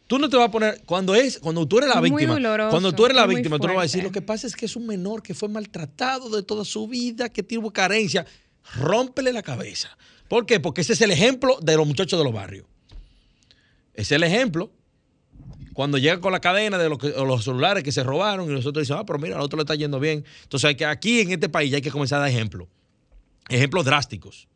Tú 0.08 0.20
no 0.20 0.30
te 0.30 0.38
vas 0.38 0.48
a 0.48 0.52
poner, 0.52 0.82
cuando 0.86 1.16
es, 1.16 1.39
cuando 1.39 1.68
tú 1.68 1.80
eres 1.80 1.89
la 1.89 2.00
víctima, 2.00 2.34
doloroso, 2.34 2.70
cuando 2.70 2.94
tú 2.94 3.06
eres 3.06 3.16
la 3.16 3.26
víctima, 3.26 3.58
tú 3.58 3.68
no 3.68 3.74
vas 3.74 3.82
a 3.82 3.84
decir, 3.84 4.04
lo 4.04 4.12
que 4.12 4.22
pasa 4.22 4.48
es 4.48 4.56
que 4.56 4.66
es 4.66 4.76
un 4.76 4.86
menor 4.86 5.24
que 5.24 5.34
fue 5.34 5.50
maltratado 5.50 6.30
de 6.30 6.44
toda 6.44 6.66
su 6.66 6.88
vida, 6.88 7.30
que 7.30 7.44
tuvo 7.44 7.72
carencia. 7.72 8.26
Rómpele 8.76 9.34
la 9.34 9.41
cabeza. 9.41 9.98
¿Por 10.28 10.46
qué? 10.46 10.60
Porque 10.60 10.82
ese 10.82 10.94
es 10.94 11.02
el 11.02 11.12
ejemplo 11.12 11.58
de 11.62 11.76
los 11.76 11.88
muchachos 11.88 12.18
de 12.20 12.24
los 12.24 12.34
barrios. 12.34 12.66
Ese 13.94 14.02
es 14.02 14.12
el 14.12 14.24
ejemplo. 14.24 14.72
Cuando 15.74 15.98
llegan 15.98 16.20
con 16.22 16.32
la 16.32 16.40
cadena 16.40 16.78
de 16.78 16.90
los, 16.90 16.98
que- 17.00 17.10
los 17.10 17.44
celulares 17.44 17.84
que 17.84 17.92
se 17.92 18.04
robaron 18.04 18.50
y 18.50 18.54
nosotros 18.54 18.84
decimos, 18.84 19.02
ah, 19.02 19.06
pero 19.06 19.20
mira, 19.20 19.36
al 19.36 19.42
otro 19.42 19.58
le 19.58 19.64
está 19.64 19.76
yendo 19.76 20.00
bien. 20.00 20.24
Entonces 20.44 20.68
hay 20.68 20.76
que, 20.76 20.86
aquí 20.86 21.22
en 21.22 21.32
este 21.32 21.50
país 21.50 21.72
ya 21.72 21.78
hay 21.78 21.82
que 21.82 21.92
comenzar 21.92 22.18
a 22.20 22.22
dar 22.22 22.30
ejemplos. 22.30 22.68
Ejemplos 23.50 23.84
drásticos. 23.86 24.48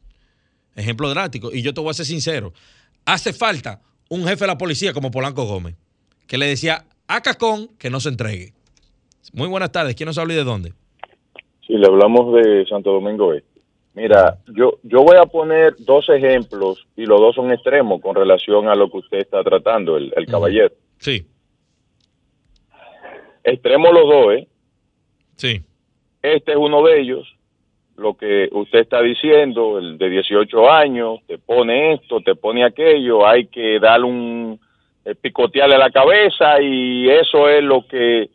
Ejemplos 0.76 1.12
drásticos. 1.14 1.54
Y 1.56 1.62
yo 1.62 1.74
te 1.74 1.82
voy 1.82 1.90
a 1.90 1.94
ser 1.94 2.06
sincero. 2.06 2.54
Hace 3.06 3.34
falta 3.34 3.82
un 4.10 4.24
jefe 4.24 4.42
de 4.42 4.48
la 4.48 4.58
policía 4.58 4.94
como 4.94 5.12
Polanco 5.12 5.46
Gómez, 5.46 5.76
que 6.28 6.38
le 6.38 6.46
decía 6.46 6.86
a 7.08 7.22
Cacón 7.22 7.70
que 7.80 7.90
no 7.90 8.00
se 8.00 8.10
entregue. 8.10 8.54
Muy 9.34 9.48
buenas 9.48 9.72
tardes. 9.72 9.96
¿Quién 9.96 10.08
nos 10.08 10.18
habla 10.18 10.34
y 10.34 10.38
de 10.38 10.44
dónde? 10.44 10.74
Si 11.66 11.74
le 11.74 11.86
hablamos 11.88 12.34
de 12.36 12.66
Santo 12.70 12.92
Domingo 12.94 13.34
Este. 13.34 13.48
Mira, 13.94 14.38
yo, 14.56 14.78
yo 14.84 15.00
voy 15.04 15.18
a 15.18 15.26
poner 15.26 15.76
dos 15.80 16.08
ejemplos 16.10 16.86
y 16.96 17.06
los 17.06 17.20
dos 17.20 17.34
son 17.36 17.52
extremos 17.52 18.00
con 18.00 18.16
relación 18.16 18.68
a 18.70 18.76
lo 18.76 18.92
que 18.92 18.98
usted 18.98 19.18
está 19.18 19.44
tratando, 19.44 19.98
el, 19.98 20.14
el 20.16 20.28
caballero. 20.28 20.72
Sí, 21.00 21.26
Extremos 23.48 23.94
los 23.94 24.04
dos, 24.04 24.34
¿eh? 24.34 24.48
sí. 25.38 25.62
Este 26.22 26.52
es 26.52 26.58
uno 26.58 26.84
de 26.84 27.00
ellos. 27.00 27.34
Lo 27.96 28.16
que 28.16 28.50
usted 28.52 28.80
está 28.80 29.02
diciendo, 29.02 29.78
el 29.78 29.98
de 29.98 30.10
18 30.10 30.70
años, 30.70 31.20
te 31.26 31.38
pone 31.38 31.94
esto, 31.94 32.20
te 32.20 32.36
pone 32.36 32.66
aquello, 32.66 33.26
hay 33.26 33.48
que 33.48 33.80
darle 33.80 34.06
un 34.06 34.60
eh, 35.06 35.16
picotearle 35.16 35.78
la 35.78 35.90
cabeza 35.92 36.62
y 36.62 37.10
eso 37.10 37.48
es 37.48 37.64
lo 37.64 37.88
que 37.88 38.30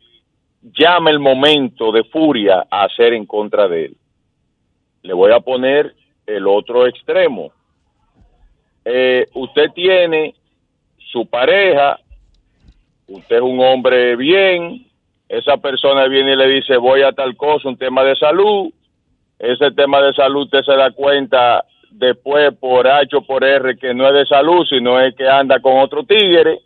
llama 0.63 1.11
el 1.11 1.19
momento 1.19 1.91
de 1.91 2.05
furia 2.05 2.65
a 2.67 2.85
hacer 2.85 3.13
en 3.13 3.27
contra 3.27 3.67
de 3.67 3.85
él. 3.85 3.97
Le 5.03 5.13
voy 5.13 5.31
a 5.31 5.41
poner 5.41 5.93
el 6.25 6.47
otro 6.47 6.87
extremo. 6.87 7.51
Eh, 8.83 9.27
usted 9.35 9.69
tiene 9.75 10.33
su 10.97 11.27
pareja, 11.27 11.99
usted 13.13 13.35
es 13.35 13.41
un 13.41 13.59
hombre 13.59 14.15
bien, 14.15 14.85
esa 15.29 15.57
persona 15.57 16.07
viene 16.07 16.33
y 16.33 16.35
le 16.35 16.47
dice 16.47 16.77
voy 16.77 17.03
a 17.03 17.11
tal 17.11 17.35
cosa, 17.35 17.69
un 17.69 17.77
tema 17.77 18.03
de 18.03 18.15
salud, 18.15 18.71
ese 19.37 19.71
tema 19.71 20.01
de 20.01 20.13
salud 20.13 20.43
usted 20.43 20.63
se 20.63 20.75
da 20.75 20.91
cuenta 20.91 21.63
después 21.91 22.53
por 22.59 22.87
H 22.87 23.15
o 23.15 23.21
por 23.21 23.43
R 23.43 23.77
que 23.77 23.93
no 23.93 24.07
es 24.07 24.13
de 24.13 24.25
salud, 24.25 24.65
sino 24.67 24.99
es 24.99 25.15
que 25.15 25.27
anda 25.27 25.59
con 25.59 25.77
otro 25.77 26.03
tigre, 26.03 26.59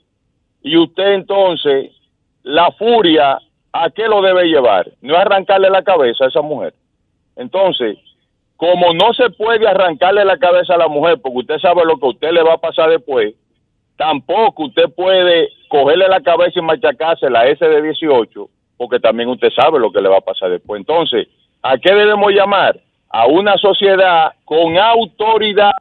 y 0.62 0.78
usted 0.78 1.14
entonces, 1.14 1.92
la 2.44 2.72
furia, 2.72 3.40
¿a 3.74 3.90
qué 3.90 4.08
lo 4.08 4.22
debe 4.22 4.46
llevar? 4.46 4.90
No 5.02 5.18
arrancarle 5.18 5.70
la 5.70 5.84
cabeza 5.84 6.26
a 6.26 6.28
esa 6.30 6.42
mujer. 6.42 6.74
Entonces, 7.36 7.98
como 8.56 8.94
no 8.94 9.14
se 9.14 9.30
puede 9.32 9.68
arrancarle 9.68 10.26
la 10.26 10.38
cabeza 10.38 10.76
a 10.76 10.80
la 10.80 10.88
mujer, 10.88 11.20
porque 11.22 11.40
usted 11.40 11.60
sabe 11.60 11.86
lo 11.86 11.98
que 11.98 12.06
a 12.06 12.10
usted 12.10 12.32
le 12.32 12.44
va 12.44 12.54
a 12.54 12.58
pasar 12.58 12.90
después, 12.90 13.36
tampoco 13.98 14.66
usted 14.66 14.90
puede 14.96 15.50
cogerle 15.68 16.08
la 16.08 16.22
cabeza 16.22 16.60
y 16.60 16.62
machacársela 16.62 17.42
a 17.42 17.48
ese 17.48 17.68
de 17.68 17.82
18, 17.82 18.50
porque 18.78 19.00
también 19.00 19.30
usted 19.30 19.50
sabe 19.56 19.80
lo 19.80 19.92
que 19.92 20.02
le 20.02 20.10
va 20.10 20.18
a 20.18 20.22
pasar 20.22 20.50
después. 20.50 20.80
Entonces, 20.80 21.28
¿a 21.62 21.78
qué 21.78 21.94
debemos 21.94 22.32
llamar? 22.32 22.80
A 23.10 23.28
una 23.28 23.58
sociedad 23.58 24.34
con 24.46 24.78
autoridad, 24.78 25.72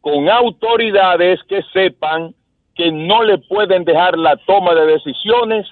con 0.00 0.28
autoridades 0.28 1.40
que 1.48 1.62
sepan 1.72 2.34
que 2.74 2.90
no 2.90 3.22
le 3.22 3.38
pueden 3.38 3.84
dejar 3.84 4.18
la 4.18 4.36
toma 4.36 4.74
de 4.74 4.86
decisiones 4.86 5.66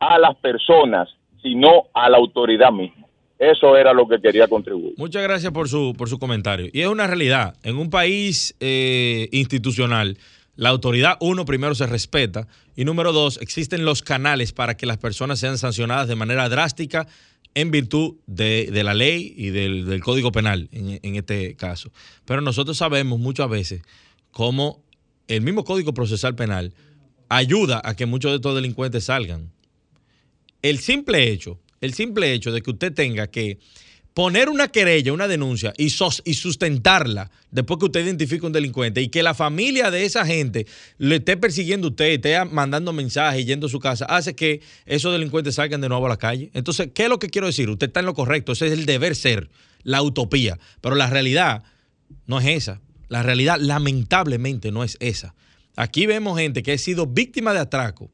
a 0.00 0.18
las 0.18 0.34
personas, 0.36 1.08
sino 1.42 1.84
a 1.94 2.08
la 2.08 2.16
autoridad 2.16 2.72
misma. 2.72 3.06
Eso 3.38 3.76
era 3.76 3.92
lo 3.92 4.08
que 4.08 4.18
quería 4.18 4.48
contribuir. 4.48 4.94
Muchas 4.96 5.22
gracias 5.22 5.52
por 5.52 5.68
su, 5.68 5.94
por 5.96 6.08
su 6.08 6.18
comentario. 6.18 6.68
Y 6.72 6.80
es 6.80 6.88
una 6.88 7.06
realidad. 7.06 7.54
En 7.62 7.76
un 7.76 7.90
país 7.90 8.56
eh, 8.60 9.28
institucional, 9.30 10.16
la 10.56 10.70
autoridad, 10.70 11.16
uno, 11.20 11.44
primero 11.44 11.74
se 11.74 11.86
respeta 11.86 12.48
y 12.74 12.84
número 12.84 13.12
dos, 13.12 13.38
existen 13.40 13.84
los 13.84 14.02
canales 14.02 14.52
para 14.52 14.76
que 14.76 14.86
las 14.86 14.98
personas 14.98 15.38
sean 15.38 15.58
sancionadas 15.58 16.08
de 16.08 16.16
manera 16.16 16.48
drástica 16.48 17.06
en 17.54 17.70
virtud 17.70 18.16
de, 18.26 18.70
de 18.72 18.84
la 18.84 18.94
ley 18.94 19.34
y 19.36 19.50
del, 19.50 19.86
del 19.86 20.02
Código 20.02 20.32
Penal, 20.32 20.68
en, 20.72 21.00
en 21.02 21.16
este 21.16 21.56
caso. 21.56 21.92
Pero 22.24 22.40
nosotros 22.40 22.76
sabemos 22.76 23.18
muchas 23.18 23.48
veces 23.48 23.82
cómo 24.30 24.82
el 25.28 25.40
mismo 25.40 25.64
Código 25.64 25.94
Procesal 25.94 26.34
Penal 26.34 26.74
ayuda 27.28 27.80
a 27.84 27.94
que 27.94 28.06
muchos 28.06 28.30
de 28.30 28.36
estos 28.36 28.54
delincuentes 28.54 29.04
salgan. 29.04 29.52
El 30.62 30.78
simple 30.78 31.30
hecho, 31.30 31.60
el 31.80 31.94
simple 31.94 32.32
hecho 32.32 32.52
de 32.52 32.62
que 32.62 32.70
usted 32.70 32.92
tenga 32.92 33.26
que 33.28 33.58
poner 34.16 34.48
una 34.48 34.68
querella, 34.68 35.12
una 35.12 35.28
denuncia 35.28 35.74
y, 35.76 35.90
sos- 35.90 36.22
y 36.24 36.32
sustentarla 36.32 37.30
después 37.50 37.78
que 37.78 37.84
usted 37.84 38.02
identifica 38.02 38.46
un 38.46 38.52
delincuente 38.54 39.02
y 39.02 39.08
que 39.08 39.22
la 39.22 39.34
familia 39.34 39.90
de 39.90 40.06
esa 40.06 40.24
gente 40.24 40.66
le 40.96 41.16
esté 41.16 41.36
persiguiendo 41.36 41.88
a 41.88 41.90
usted, 41.90 42.06
esté 42.06 42.42
mandando 42.46 42.94
mensajes 42.94 43.44
yendo 43.44 43.66
a 43.66 43.68
su 43.68 43.78
casa, 43.78 44.06
hace 44.06 44.34
que 44.34 44.62
esos 44.86 45.12
delincuentes 45.12 45.56
salgan 45.56 45.82
de 45.82 45.90
nuevo 45.90 46.06
a 46.06 46.08
la 46.08 46.16
calle. 46.16 46.50
Entonces, 46.54 46.88
¿qué 46.94 47.02
es 47.02 47.08
lo 47.10 47.18
que 47.18 47.28
quiero 47.28 47.46
decir? 47.46 47.68
Usted 47.68 47.88
está 47.88 48.00
en 48.00 48.06
lo 48.06 48.14
correcto, 48.14 48.52
ese 48.52 48.68
es 48.68 48.72
el 48.72 48.86
deber 48.86 49.14
ser, 49.16 49.50
la 49.82 50.00
utopía, 50.00 50.58
pero 50.80 50.94
la 50.94 51.10
realidad 51.10 51.62
no 52.26 52.40
es 52.40 52.46
esa. 52.46 52.80
La 53.08 53.22
realidad 53.22 53.58
lamentablemente 53.60 54.72
no 54.72 54.82
es 54.82 54.96
esa. 55.00 55.34
Aquí 55.76 56.06
vemos 56.06 56.38
gente 56.38 56.62
que 56.62 56.72
ha 56.72 56.78
sido 56.78 57.06
víctima 57.06 57.52
de 57.52 57.58
atraco, 57.60 58.10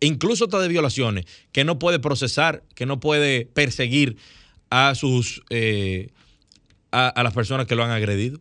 incluso 0.00 0.44
hasta 0.44 0.60
de 0.60 0.68
violaciones, 0.68 1.26
que 1.52 1.64
no 1.64 1.78
puede 1.78 1.98
procesar, 1.98 2.62
que 2.74 2.86
no 2.86 3.00
puede 3.00 3.44
perseguir 3.44 4.16
a 4.74 4.94
sus, 4.94 5.42
eh, 5.50 6.08
a, 6.92 7.22
las 7.22 7.34
personas 7.34 7.66
que 7.66 7.76
lo 7.76 7.84
han 7.84 7.90
agredido. 7.90 8.40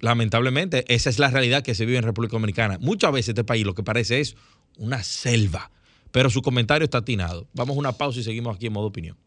Lamentablemente, 0.00 0.86
esa 0.88 1.10
es 1.10 1.18
la 1.18 1.28
realidad 1.28 1.62
que 1.62 1.74
se 1.74 1.84
vive 1.84 1.98
en 1.98 2.04
República 2.04 2.32
Dominicana. 2.32 2.78
Muchas 2.80 3.12
veces 3.12 3.28
este 3.30 3.44
país 3.44 3.66
lo 3.66 3.74
que 3.74 3.82
parece 3.82 4.20
es 4.20 4.36
una 4.78 5.02
selva, 5.02 5.70
pero 6.12 6.30
su 6.30 6.40
comentario 6.40 6.84
está 6.86 6.98
atinado. 6.98 7.46
Vamos 7.52 7.76
a 7.76 7.78
una 7.78 7.92
pausa 7.92 8.20
y 8.20 8.22
seguimos 8.22 8.56
aquí 8.56 8.68
en 8.68 8.72
modo 8.72 8.86
opinión. 8.86 9.18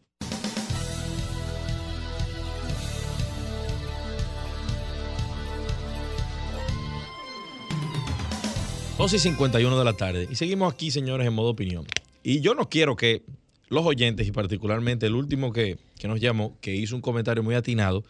12 8.98 9.16
y 9.16 9.20
51 9.20 9.78
de 9.78 9.86
la 9.86 9.94
tarde. 9.94 10.28
Y 10.32 10.36
seguimos 10.36 10.74
aquí, 10.74 10.90
señores, 10.90 11.28
en 11.28 11.34
modo 11.34 11.50
opinión. 11.50 11.86
Y 12.24 12.42
yo 12.42 12.56
no 12.56 12.70
quiero 12.70 12.96
que 12.96 13.22
los 13.70 13.86
oyentes, 13.86 14.28
y 14.28 14.32
particularmente 14.32 15.06
el 15.06 15.16
último 15.16 15.52
que, 15.52 15.78
que 16.00 16.08
nos 16.08 16.20
llamó, 16.20 16.58
que 16.62 16.76
hizo 16.76 16.96
un 16.96 17.02
comentario 17.02 17.44
muy 17.44 17.56
atinado, 17.56 18.04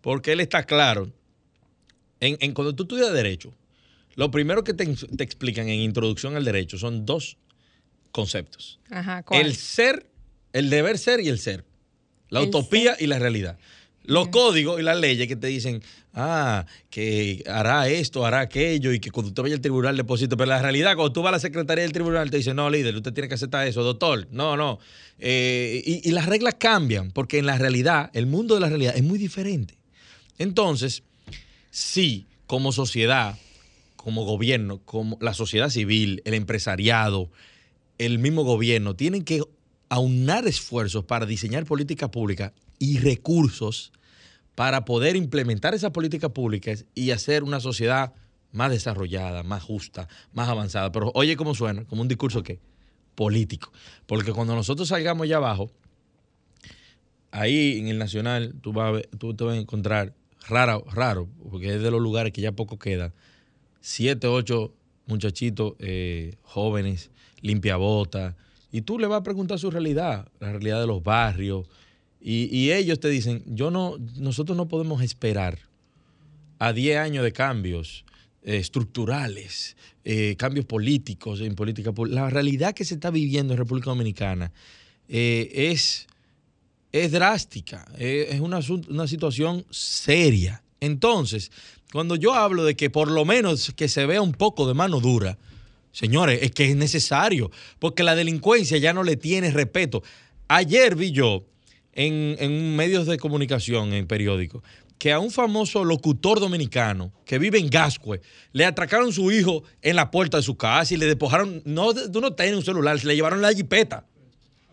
porque 0.00 0.32
él 0.32 0.40
está 0.40 0.64
claro. 0.64 1.10
En, 2.20 2.36
en 2.40 2.52
cuando 2.52 2.74
tú 2.74 2.84
estudias 2.84 3.12
Derecho, 3.12 3.54
lo 4.16 4.30
primero 4.30 4.64
que 4.64 4.74
te, 4.74 4.86
te 4.86 5.24
explican 5.24 5.68
en 5.68 5.80
Introducción 5.80 6.36
al 6.36 6.44
Derecho 6.44 6.78
son 6.78 7.04
dos 7.04 7.36
conceptos. 8.12 8.78
El 9.30 9.54
ser, 9.56 10.06
el 10.52 10.70
deber 10.70 10.98
ser 10.98 11.20
y 11.20 11.28
el 11.28 11.38
ser. 11.38 11.64
La 12.28 12.40
El 12.40 12.48
utopía 12.48 12.96
y 12.98 13.06
la 13.06 13.18
realidad. 13.18 13.58
Los 14.04 14.28
códigos 14.28 14.78
y 14.78 14.82
las 14.82 14.98
leyes 14.98 15.26
que 15.26 15.36
te 15.36 15.46
dicen, 15.46 15.82
ah, 16.12 16.66
que 16.90 17.42
hará 17.46 17.88
esto, 17.88 18.26
hará 18.26 18.40
aquello, 18.40 18.92
y 18.92 19.00
que 19.00 19.10
cuando 19.10 19.28
usted 19.28 19.42
vaya 19.42 19.54
al 19.54 19.60
tribunal 19.60 19.96
deposite. 19.96 20.36
Pero 20.36 20.46
la 20.46 20.60
realidad, 20.60 20.94
cuando 20.94 21.12
tú 21.12 21.22
vas 21.22 21.30
a 21.30 21.32
la 21.32 21.38
secretaría 21.40 21.82
del 21.82 21.92
tribunal, 21.92 22.30
te 22.30 22.36
dicen, 22.36 22.56
no, 22.56 22.68
líder, 22.68 22.94
usted 22.94 23.12
tiene 23.12 23.28
que 23.28 23.34
aceptar 23.34 23.66
eso, 23.66 23.82
doctor. 23.82 24.28
No, 24.30 24.56
no. 24.56 24.78
Eh, 25.18 25.82
y, 25.84 26.08
y 26.08 26.12
las 26.12 26.26
reglas 26.26 26.56
cambian, 26.58 27.10
porque 27.10 27.38
en 27.38 27.46
la 27.46 27.56
realidad, 27.56 28.10
el 28.12 28.26
mundo 28.26 28.54
de 28.54 28.60
la 28.60 28.68
realidad 28.68 28.94
es 28.96 29.02
muy 29.02 29.18
diferente. 29.18 29.74
Entonces, 30.38 31.02
sí, 31.70 32.26
como 32.46 32.72
sociedad, 32.72 33.38
como 33.96 34.24
gobierno, 34.24 34.80
como 34.84 35.16
la 35.22 35.32
sociedad 35.32 35.70
civil, 35.70 36.20
el 36.26 36.34
empresariado, 36.34 37.30
el 37.96 38.18
mismo 38.18 38.44
gobierno, 38.44 38.94
tienen 38.96 39.24
que 39.24 39.42
aunar 39.94 40.44
esfuerzos 40.48 41.04
para 41.04 41.24
diseñar 41.24 41.64
políticas 41.66 42.10
públicas 42.10 42.52
y 42.80 42.98
recursos 42.98 43.92
para 44.56 44.84
poder 44.84 45.14
implementar 45.14 45.72
esas 45.72 45.92
políticas 45.92 46.30
públicas 46.32 46.84
y 46.96 47.12
hacer 47.12 47.44
una 47.44 47.60
sociedad 47.60 48.12
más 48.50 48.70
desarrollada, 48.70 49.44
más 49.44 49.62
justa, 49.62 50.08
más 50.32 50.48
avanzada. 50.48 50.90
Pero 50.90 51.12
oye 51.14 51.36
cómo 51.36 51.54
suena, 51.54 51.84
como 51.84 52.02
un 52.02 52.08
discurso 52.08 52.42
que 52.42 52.58
político. 53.14 53.72
Porque 54.06 54.32
cuando 54.32 54.56
nosotros 54.56 54.88
salgamos 54.88 55.24
allá 55.24 55.36
abajo, 55.36 55.70
ahí 57.30 57.78
en 57.78 57.86
el 57.86 57.98
Nacional, 57.98 58.54
tú, 58.60 58.72
vas 58.72 58.88
a 58.88 58.90
ver- 58.92 59.08
tú 59.18 59.34
te 59.34 59.44
vas 59.44 59.54
a 59.54 59.60
encontrar 59.60 60.12
raro, 60.48 60.84
raro, 60.92 61.28
porque 61.50 61.74
es 61.76 61.82
de 61.82 61.90
los 61.92 62.00
lugares 62.00 62.32
que 62.32 62.40
ya 62.40 62.50
poco 62.52 62.78
queda, 62.80 63.12
siete, 63.80 64.26
ocho 64.26 64.72
muchachitos 65.06 65.74
eh, 65.78 66.36
jóvenes, 66.42 67.10
limpiabotas, 67.42 68.34
y 68.74 68.82
tú 68.82 68.98
le 68.98 69.06
vas 69.06 69.20
a 69.20 69.22
preguntar 69.22 69.56
su 69.60 69.70
realidad, 69.70 70.26
la 70.40 70.50
realidad 70.50 70.80
de 70.80 70.88
los 70.88 71.00
barrios, 71.00 71.68
y, 72.20 72.72
ellos 72.72 72.98
te 72.98 73.08
dicen, 73.08 73.44
yo 73.46 73.70
no, 73.70 73.98
nosotros 74.16 74.56
no 74.56 74.66
podemos 74.66 75.00
esperar 75.00 75.60
a 76.58 76.72
10 76.72 76.96
años 76.96 77.22
de 77.22 77.32
cambios 77.32 78.04
eh, 78.42 78.56
estructurales, 78.56 79.76
eh, 80.04 80.34
cambios 80.36 80.66
políticos 80.66 81.40
en 81.40 81.54
política. 81.54 81.92
La 82.08 82.28
realidad 82.30 82.74
que 82.74 82.84
se 82.84 82.94
está 82.94 83.12
viviendo 83.12 83.52
en 83.52 83.58
República 83.58 83.90
Dominicana 83.90 84.50
eh, 85.08 85.52
es, 85.70 86.08
es 86.90 87.12
drástica, 87.12 87.86
es 87.96 88.40
una, 88.40 88.58
una 88.88 89.06
situación 89.06 89.64
seria. 89.70 90.64
Entonces, 90.80 91.52
cuando 91.92 92.16
yo 92.16 92.34
hablo 92.34 92.64
de 92.64 92.74
que 92.74 92.90
por 92.90 93.08
lo 93.08 93.24
menos 93.24 93.72
que 93.76 93.86
se 93.86 94.04
vea 94.04 94.20
un 94.20 94.32
poco 94.32 94.66
de 94.66 94.74
mano 94.74 94.98
dura, 94.98 95.38
señores, 95.94 96.40
es 96.42 96.50
que 96.50 96.68
es 96.68 96.76
necesario, 96.76 97.50
porque 97.78 98.02
la 98.02 98.14
delincuencia 98.14 98.76
ya 98.76 98.92
no 98.92 99.04
le 99.04 99.16
tiene 99.16 99.50
respeto. 99.50 100.02
Ayer 100.48 100.96
vi 100.96 101.12
yo 101.12 101.46
en, 101.92 102.36
en 102.40 102.76
medios 102.76 103.06
de 103.06 103.16
comunicación, 103.16 103.94
en 103.94 104.06
periódicos, 104.06 104.62
que 104.98 105.12
a 105.12 105.18
un 105.18 105.30
famoso 105.30 105.84
locutor 105.84 106.40
dominicano 106.40 107.12
que 107.24 107.38
vive 107.38 107.58
en 107.58 107.68
Gascue 107.68 108.20
le 108.52 108.64
atracaron 108.64 109.12
su 109.12 109.30
hijo 109.30 109.62
en 109.82 109.96
la 109.96 110.10
puerta 110.10 110.38
de 110.38 110.42
su 110.42 110.56
casa 110.56 110.94
y 110.94 110.96
le 110.96 111.06
despojaron, 111.06 111.62
no, 111.64 111.94
tú 111.94 112.20
no 112.20 112.32
tienes 112.32 112.56
un 112.56 112.64
celular, 112.64 112.98
se 112.98 113.06
le 113.06 113.14
llevaron 113.14 113.40
la 113.40 113.52
jipeta. 113.52 114.06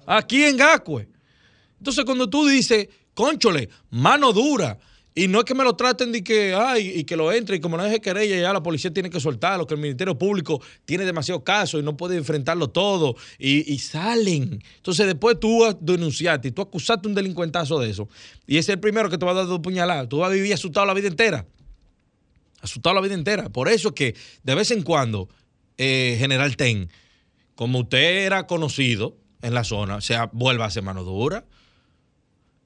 Aquí 0.06 0.44
en 0.44 0.58
Gascue. 0.58 1.08
Entonces, 1.78 2.04
cuando 2.06 2.30
tú 2.30 2.48
dices, 2.48 2.90
conchole, 3.14 3.70
mano 3.90 4.34
dura, 4.34 4.80
y 5.14 5.28
no 5.28 5.40
es 5.40 5.46
que 5.46 5.54
me 5.54 5.64
lo 5.64 5.76
traten 5.76 6.12
de 6.12 6.24
que, 6.24 6.54
ay, 6.54 6.90
y 6.96 7.04
que 7.04 7.18
lo 7.18 7.34
entre, 7.34 7.58
y 7.58 7.60
como 7.60 7.76
no 7.76 7.84
deje 7.84 8.00
querella, 8.00 8.40
ya 8.40 8.54
la 8.54 8.64
policía 8.64 8.94
tiene 8.94 9.10
que 9.10 9.20
soltarlo, 9.20 9.68
que 9.68 9.74
el 9.74 9.80
Ministerio 9.82 10.18
Público 10.18 10.62
tiene 10.86 11.04
demasiado 11.04 11.44
caso 11.44 11.78
y 11.80 11.84
no 11.84 11.98
puede 11.98 12.16
enfrentarlo 12.16 12.70
todo, 12.70 13.16
y, 13.38 13.78
salen. 13.80 14.64
Entonces, 14.78 15.08
después 15.08 15.38
tú 15.40 15.66
denunciaste 15.82 16.48
y 16.48 16.52
tú 16.52 16.62
acusaste 16.62 17.10
un 17.10 17.16
delincuentazo 17.16 17.80
de 17.80 17.90
eso, 17.90 18.08
y 18.48 18.58
ese 18.58 18.72
es 18.72 18.76
el 18.76 18.80
primero 18.80 19.10
que 19.10 19.18
te 19.18 19.26
va 19.26 19.32
a 19.32 19.36
dar 19.36 19.48
dos 19.48 19.60
puñaladas. 19.60 20.08
Tú 20.08 20.20
vas 20.20 20.32
a 20.32 20.34
vivir 20.34 20.54
asustado 20.54 20.86
la 20.86 20.94
vida 20.94 21.10
entera. 21.10 21.46
Asustado 22.62 22.96
la 22.96 23.02
vida 23.02 23.16
entera. 23.16 23.50
Por 23.50 23.68
eso 23.68 23.90
es 23.90 23.94
que 23.96 24.16
de 24.44 24.56
vez 24.56 24.72
en 24.72 24.84
cuando, 24.84 25.28
eh, 25.78 26.16
General 26.20 26.56
Ten, 26.56 26.90
como 27.56 27.80
usted 27.80 28.26
era 28.26 28.48
conocido 28.48 29.18
en 29.42 29.54
la 29.54 29.64
zona, 29.64 29.96
o 29.96 30.02
sea, 30.02 30.30
vuelva 30.32 30.66
a 30.66 30.68
hacer 30.68 30.84
mano 30.84 31.04
dura. 31.04 31.46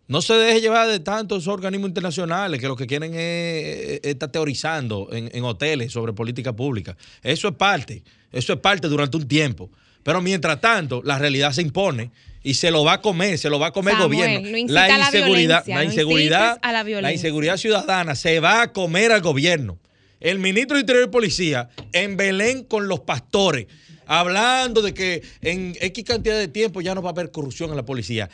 No 0.07 0.21
se 0.21 0.33
deje 0.35 0.61
llevar 0.61 0.87
de 0.87 0.99
tantos 0.99 1.47
organismos 1.47 1.89
internacionales 1.89 2.59
que 2.59 2.67
lo 2.67 2.75
que 2.75 2.85
quieren 2.85 3.13
es, 3.13 3.19
es 3.19 3.99
estar 4.03 4.31
teorizando 4.31 5.09
en, 5.11 5.31
en 5.33 5.43
hoteles 5.43 5.91
sobre 5.91 6.13
política 6.13 6.53
pública. 6.53 6.95
Eso 7.23 7.47
es 7.47 7.55
parte, 7.55 8.03
eso 8.31 8.53
es 8.53 8.59
parte 8.59 8.87
durante 8.87 9.17
un 9.17 9.27
tiempo. 9.27 9.69
Pero 10.03 10.21
mientras 10.21 10.61
tanto, 10.61 11.01
la 11.03 11.17
realidad 11.17 11.51
se 11.51 11.63
impone 11.63 12.11
y 12.43 12.53
se 12.53 12.69
lo 12.69 12.83
va 12.83 12.93
a 12.93 13.01
comer, 13.01 13.39
se 13.39 13.49
lo 13.49 13.57
va 13.57 13.67
a 13.67 13.71
comer 13.71 13.95
el 13.95 14.03
gobierno. 14.03 14.39
no 14.47 14.71
la 14.71 14.99
inseguridad, 14.99 15.65
la 15.65 15.75
no 15.77 15.83
inseguridad, 15.83 16.59
la 16.61 16.83
violencia. 16.83 17.11
inseguridad 17.11 17.57
ciudadana 17.57 18.13
se 18.13 18.39
va 18.39 18.61
a 18.61 18.71
comer 18.71 19.11
al 19.11 19.21
gobierno. 19.21 19.79
El 20.19 20.37
ministro 20.37 20.77
de 20.77 20.81
Interior 20.81 21.07
y 21.07 21.11
Policía 21.11 21.69
en 21.91 22.17
Belén 22.17 22.63
con 22.63 22.87
los 22.87 22.99
pastores, 22.99 23.65
hablando 24.05 24.83
de 24.83 24.93
que 24.93 25.23
en 25.41 25.75
X 25.81 26.03
cantidad 26.03 26.37
de 26.37 26.47
tiempo 26.47 26.81
ya 26.81 26.93
no 26.93 27.01
va 27.01 27.09
a 27.09 27.13
haber 27.13 27.31
corrupción 27.31 27.71
en 27.71 27.77
la 27.77 27.83
policía. 27.83 28.29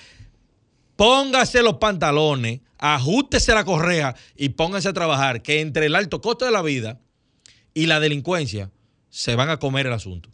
Póngase 1.01 1.63
los 1.63 1.77
pantalones, 1.77 2.59
ajustese 2.77 3.55
la 3.55 3.65
correa 3.65 4.15
y 4.37 4.49
póngase 4.49 4.87
a 4.87 4.93
trabajar, 4.93 5.41
que 5.41 5.59
entre 5.59 5.87
el 5.87 5.95
alto 5.95 6.21
costo 6.21 6.45
de 6.45 6.51
la 6.51 6.61
vida 6.61 6.99
y 7.73 7.87
la 7.87 7.99
delincuencia 7.99 8.69
se 9.09 9.33
van 9.33 9.49
a 9.49 9.57
comer 9.57 9.87
el 9.87 9.93
asunto. 9.93 10.29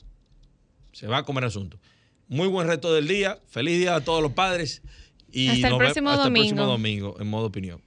Se 0.92 1.08
va 1.08 1.20
a 1.20 1.24
comer 1.24 1.46
el 1.46 1.48
asunto. 1.48 1.80
Muy 2.28 2.50
buen 2.50 2.68
reto 2.68 2.94
del 2.94 3.08
día. 3.08 3.40
Feliz 3.48 3.80
día 3.80 3.96
a 3.96 4.02
todos 4.02 4.22
los 4.22 4.34
padres. 4.34 4.82
Y 5.32 5.48
Hasta 5.48 5.68
el 5.68 5.72
nos 5.72 5.80
próximo 5.80 6.10
hasta 6.10 6.28
el 6.28 6.34
próximo 6.34 6.66
domingo. 6.66 6.72
domingo 6.74 7.22
en 7.22 7.28
modo 7.30 7.46
opinión. 7.46 7.82